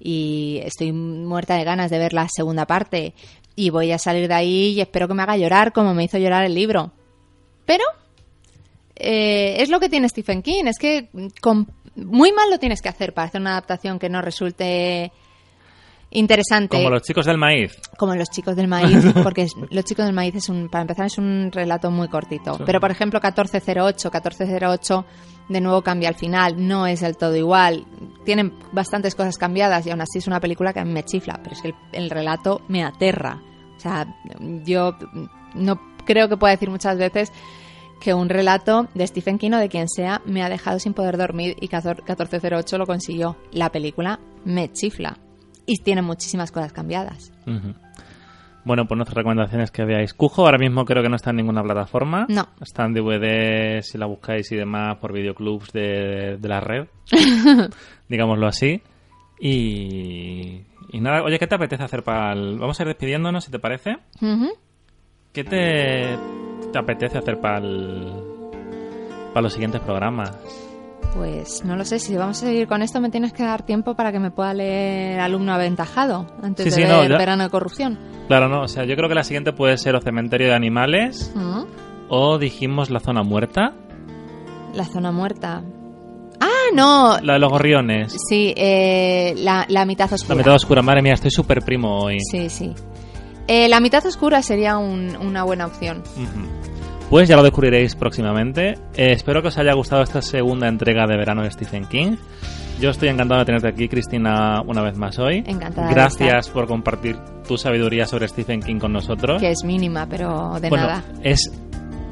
Y 0.00 0.60
estoy 0.64 0.92
muerta 0.92 1.54
de 1.54 1.64
ganas 1.64 1.90
de 1.90 1.98
ver 1.98 2.12
la 2.12 2.26
segunda 2.28 2.66
parte. 2.66 3.14
Y 3.54 3.70
voy 3.70 3.92
a 3.92 3.98
salir 3.98 4.26
de 4.26 4.34
ahí 4.34 4.72
y 4.72 4.80
espero 4.80 5.06
que 5.06 5.14
me 5.14 5.22
haga 5.22 5.36
llorar 5.36 5.72
como 5.72 5.94
me 5.94 6.04
hizo 6.04 6.18
llorar 6.18 6.44
el 6.44 6.54
libro. 6.54 6.92
Pero 7.66 7.84
eh, 8.96 9.56
es 9.58 9.68
lo 9.68 9.78
que 9.78 9.88
tiene 9.88 10.08
Stephen 10.08 10.42
King, 10.42 10.64
es 10.66 10.78
que 10.78 11.08
con- 11.40 11.68
muy 11.96 12.32
mal 12.32 12.50
lo 12.50 12.58
tienes 12.58 12.82
que 12.82 12.88
hacer 12.88 13.12
para 13.12 13.28
hacer 13.28 13.40
una 13.40 13.52
adaptación 13.52 13.98
que 13.98 14.08
no 14.08 14.22
resulte 14.22 15.12
interesante 16.10 16.76
Como 16.76 16.90
los 16.90 17.02
chicos 17.02 17.26
del 17.26 17.38
maíz. 17.38 17.72
como 17.96 18.14
Los 18.14 18.30
chicos 18.30 18.56
del 18.56 18.68
maíz, 18.68 19.04
porque 19.22 19.46
Los 19.70 19.84
chicos 19.84 20.04
del 20.04 20.14
maíz 20.14 20.34
es 20.34 20.48
un, 20.48 20.68
para 20.68 20.82
empezar 20.82 21.06
es 21.06 21.18
un 21.18 21.50
relato 21.52 21.90
muy 21.90 22.08
cortito. 22.08 22.54
Sí. 22.56 22.62
Pero 22.66 22.80
por 22.80 22.90
ejemplo 22.90 23.20
1408, 23.22 24.10
1408 24.12 25.06
de 25.48 25.60
nuevo 25.60 25.82
cambia 25.82 26.08
al 26.08 26.14
final, 26.14 26.66
no 26.66 26.86
es 26.86 27.00
del 27.00 27.16
todo 27.16 27.36
igual. 27.36 27.84
Tienen 28.24 28.52
bastantes 28.72 29.14
cosas 29.14 29.36
cambiadas 29.36 29.86
y 29.86 29.90
aún 29.90 30.00
así 30.00 30.18
es 30.18 30.26
una 30.26 30.40
película 30.40 30.72
que 30.72 30.80
a 30.80 30.84
mí 30.84 30.92
me 30.92 31.04
chifla, 31.04 31.40
pero 31.42 31.56
es 31.56 31.62
que 31.62 31.68
el, 31.68 31.74
el 31.92 32.10
relato 32.10 32.62
me 32.68 32.84
aterra. 32.84 33.40
O 33.76 33.80
sea, 33.80 34.06
yo 34.64 34.96
no 35.54 35.80
creo 36.04 36.28
que 36.28 36.36
pueda 36.36 36.52
decir 36.52 36.70
muchas 36.70 36.98
veces 36.98 37.32
que 38.00 38.14
un 38.14 38.28
relato 38.28 38.88
de 38.94 39.06
Stephen 39.06 39.38
King 39.38 39.52
o 39.52 39.58
de 39.58 39.68
quien 39.68 39.88
sea 39.88 40.20
me 40.24 40.42
ha 40.42 40.48
dejado 40.48 40.78
sin 40.78 40.94
poder 40.94 41.16
dormir 41.16 41.56
y 41.60 41.68
14 41.68 42.02
1408 42.02 42.78
lo 42.78 42.86
consiguió. 42.86 43.36
La 43.52 43.70
película 43.70 44.18
me 44.44 44.72
chifla 44.72 45.18
y 45.66 45.82
tiene 45.82 46.02
muchísimas 46.02 46.50
cosas 46.50 46.72
cambiadas. 46.72 47.32
Bueno, 48.64 48.86
pues 48.86 48.96
nuestras 48.96 49.16
recomendaciones 49.16 49.70
que 49.70 49.84
veáis. 49.84 50.14
Cujo 50.14 50.44
ahora 50.44 50.58
mismo 50.58 50.84
creo 50.84 51.02
que 51.02 51.08
no 51.08 51.16
está 51.16 51.30
en 51.30 51.36
ninguna 51.36 51.62
plataforma. 51.62 52.26
No. 52.28 52.48
Está 52.60 52.84
en 52.84 52.94
DVD, 52.94 53.80
si 53.82 53.96
la 53.96 54.06
buscáis 54.06 54.50
y 54.52 54.56
demás, 54.56 54.96
por 54.98 55.12
videoclubs 55.12 55.72
de, 55.72 56.36
de 56.38 56.48
la 56.48 56.60
red. 56.60 56.86
digámoslo 58.08 58.46
así. 58.46 58.82
Y, 59.38 60.60
y 60.90 61.00
nada, 61.00 61.22
oye, 61.22 61.38
¿qué 61.38 61.46
te 61.46 61.54
apetece 61.54 61.82
hacer 61.82 62.02
para 62.02 62.32
el... 62.32 62.58
Vamos 62.58 62.78
a 62.78 62.82
ir 62.82 62.88
despidiéndonos, 62.88 63.44
si 63.44 63.50
te 63.50 63.58
parece. 63.58 63.96
¿Qué 65.32 65.44
te, 65.44 66.18
te 66.72 66.78
apetece 66.78 67.18
hacer 67.18 67.40
para 67.40 67.58
el... 67.58 68.12
para 69.32 69.42
los 69.42 69.52
siguientes 69.52 69.80
programas? 69.80 70.32
Pues 71.14 71.64
no 71.64 71.76
lo 71.76 71.84
sé, 71.84 71.98
si 71.98 72.14
vamos 72.16 72.40
a 72.42 72.46
seguir 72.46 72.68
con 72.68 72.82
esto 72.82 73.00
me 73.00 73.10
tienes 73.10 73.32
que 73.32 73.42
dar 73.42 73.62
tiempo 73.64 73.94
para 73.94 74.12
que 74.12 74.20
me 74.20 74.30
pueda 74.30 74.54
leer 74.54 75.18
alumno 75.18 75.52
aventajado 75.52 76.26
antes 76.42 76.72
Sí, 76.72 76.80
de 76.82 76.86
sí, 76.86 76.92
no, 76.92 77.00
Verano 77.18 77.42
de 77.44 77.50
Corrupción. 77.50 77.98
Claro, 78.28 78.48
no, 78.48 78.62
o 78.62 78.68
sea, 78.68 78.84
yo 78.84 78.94
creo 78.94 79.08
que 79.08 79.16
la 79.16 79.24
siguiente 79.24 79.52
puede 79.52 79.76
ser 79.76 79.96
o 79.96 80.00
Cementerio 80.00 80.48
de 80.48 80.54
Animales 80.54 81.34
o 82.08 82.38
dijimos 82.38 82.90
La 82.90 83.00
Zona 83.00 83.24
Muerta, 83.24 83.72
La 84.72 84.84
zona 84.84 85.10
muerta. 85.10 85.62
Ah, 86.40 86.70
no. 86.74 87.18
la 87.22 87.32
de 87.34 87.38
los 87.40 87.50
gorriones. 87.50 88.14
Sí, 88.28 88.54
eh, 88.56 89.34
la, 89.38 89.66
la 89.68 89.84
mitad 89.84 90.12
oscura. 90.12 90.34
La 90.36 90.38
mitad 90.38 90.54
oscura, 90.54 90.80
madre 90.80 91.02
mía, 91.02 91.14
estoy 91.14 91.30
súper 91.32 91.62
primo 91.62 91.98
hoy. 92.04 92.18
Sí, 92.20 92.48
sí. 92.48 92.72
Eh, 93.48 93.68
la 93.68 93.80
mitad 93.80 94.06
oscura 94.06 94.42
sería 94.42 94.78
un- 94.78 95.16
una 95.16 95.42
buena 95.42 95.66
opción. 95.66 95.98
Ujú. 96.16 96.59
Pues 97.10 97.28
ya 97.28 97.36
lo 97.36 97.42
descubriréis 97.42 97.96
próximamente. 97.96 98.74
Eh, 98.96 99.12
espero 99.12 99.42
que 99.42 99.48
os 99.48 99.58
haya 99.58 99.74
gustado 99.74 100.02
esta 100.02 100.22
segunda 100.22 100.68
entrega 100.68 101.06
de 101.08 101.16
verano 101.16 101.42
de 101.42 101.50
Stephen 101.50 101.84
King. 101.86 102.16
Yo 102.80 102.90
estoy 102.90 103.08
encantado 103.08 103.40
de 103.40 103.46
tenerte 103.46 103.68
aquí, 103.68 103.88
Cristina, 103.88 104.62
una 104.64 104.80
vez 104.80 104.96
más 104.96 105.18
hoy. 105.18 105.42
Encantada 105.46 105.90
Gracias 105.90 106.48
por 106.48 106.66
compartir 106.68 107.16
tu 107.46 107.58
sabiduría 107.58 108.06
sobre 108.06 108.28
Stephen 108.28 108.60
King 108.62 108.78
con 108.78 108.92
nosotros. 108.92 109.40
Que 109.42 109.50
es 109.50 109.64
mínima, 109.64 110.06
pero 110.08 110.58
de 110.60 110.68
bueno, 110.70 110.86
nada. 110.86 111.04
es 111.22 111.52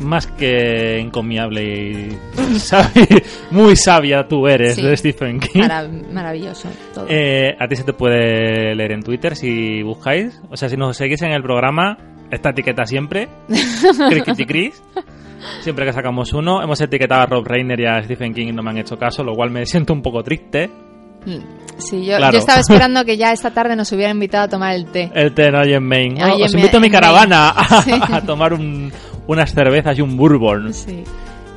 más 0.01 0.27
que 0.27 0.99
encomiable 0.99 1.63
y 1.65 2.19
sabi- 2.59 3.23
muy 3.53 3.77
sabia 3.77 4.27
tú 4.29 4.47
eres 4.49 4.75
Sí. 4.75 4.83
de 4.83 4.97
Stephen 4.97 5.39
King. 5.41 5.61
Mara- 5.61 5.89
maravilloso 6.13 6.69
todo. 6.93 7.07
Eh, 7.09 7.57
a 7.59 7.67
ti 7.69 7.77
se 7.77 7.85
te 7.85 7.93
puede 7.93 8.75
leer 8.75 8.93
en 8.93 9.03
Twitter 9.05 9.37
si 9.37 9.81
buscáis. 9.83 10.41
O 10.51 10.57
sea, 10.57 10.69
si 10.69 10.77
nos 10.77 10.97
seguís 10.97 11.23
en 11.23 11.31
el 11.33 11.43
programa, 11.43 11.97
esta 12.31 12.51
etiqueta 12.51 12.85
siempre. 12.87 13.29
Chris. 14.47 14.83
Siempre 15.61 15.87
que 15.87 15.93
sacamos 15.93 16.33
uno. 16.33 16.63
Hemos 16.63 16.81
etiquetado 16.81 17.23
a 17.23 17.27
Rob 17.27 17.47
Reiner 17.47 17.79
y 17.81 17.87
a 17.87 18.03
Stephen 18.03 18.35
King 18.35 18.49
y 18.49 18.53
no 18.53 18.63
me 18.63 18.71
han 18.71 18.79
hecho 18.79 18.99
caso, 18.99 19.23
lo 19.23 19.35
cual 19.35 19.51
me 19.51 19.65
siento 19.67 19.93
un 19.93 20.03
poco 20.03 20.23
triste. 20.23 20.69
Sí, 21.79 22.05
yo, 22.05 22.17
claro. 22.17 22.33
yo 22.33 22.39
estaba 22.39 22.61
esperando 22.61 23.05
que 23.05 23.17
ya 23.17 23.33
esta 23.33 23.51
tarde 23.53 23.77
nos 23.77 23.91
hubieran 23.93 24.17
invitado 24.17 24.45
a 24.45 24.49
tomar 24.49 24.75
el 24.75 24.87
té. 24.87 25.11
El 25.15 25.35
té 25.35 25.51
no 25.51 25.59
hay 25.61 25.75
en 25.75 25.85
Maine. 25.85 26.23
Hay 26.23 26.43
os 26.43 26.55
invito 26.55 26.79
a 26.79 26.81
mi 26.81 26.91
caravana 26.91 27.51
a, 27.51 27.83
Sí. 27.83 27.93
a 27.93 28.21
tomar 28.23 28.53
un- 28.53 28.91
unas 29.27 29.53
cervezas 29.53 29.99
y 29.99 30.03
un 30.03 30.17
bourbon. 30.17 30.73
Sí. 30.73 31.05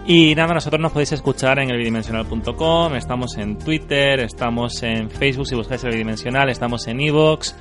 Y 0.06 0.36
nada, 0.36 0.54
nosotros 0.56 0.82
nos 0.82 0.92
podéis 0.92 1.12
escuchar 1.14 1.60
en 1.60 1.70
elbidimensional.com, 1.70 2.96
estamos 2.96 3.38
en 3.38 3.58
Twitter, 3.58 4.20
estamos 4.22 4.82
en 4.84 5.10
Facebook 5.10 5.48
si 5.48 5.56
buscáis 5.56 5.84
el 5.84 5.92
bidimensional, 5.92 6.50
estamos 6.50 6.88
en 6.88 7.00
Evox 7.02 7.56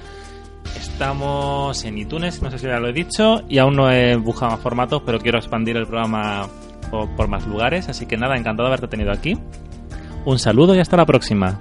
Estamos 0.77 1.85
en 1.85 1.99
iTunes, 1.99 2.43
no 2.43 2.51
sé 2.51 2.59
si 2.59 2.67
ya 2.67 2.79
lo 2.79 2.89
he 2.89 2.93
dicho, 2.93 3.43
y 3.49 3.59
aún 3.59 3.77
no 3.77 3.91
he 3.91 4.17
buscado 4.17 4.53
más 4.53 4.61
formatos, 4.61 5.03
pero 5.05 5.19
quiero 5.19 5.39
expandir 5.39 5.77
el 5.77 5.87
programa 5.87 6.49
por, 6.91 7.09
por 7.17 7.29
más 7.29 7.47
lugares. 7.47 7.89
Así 7.89 8.07
que 8.07 8.17
nada, 8.17 8.37
encantado 8.37 8.69
de 8.69 8.75
haberte 8.75 8.89
tenido 8.89 9.13
aquí. 9.13 9.39
Un 10.25 10.39
saludo 10.39 10.75
y 10.75 10.79
hasta 10.79 10.97
la 10.97 11.07
próxima. 11.07 11.61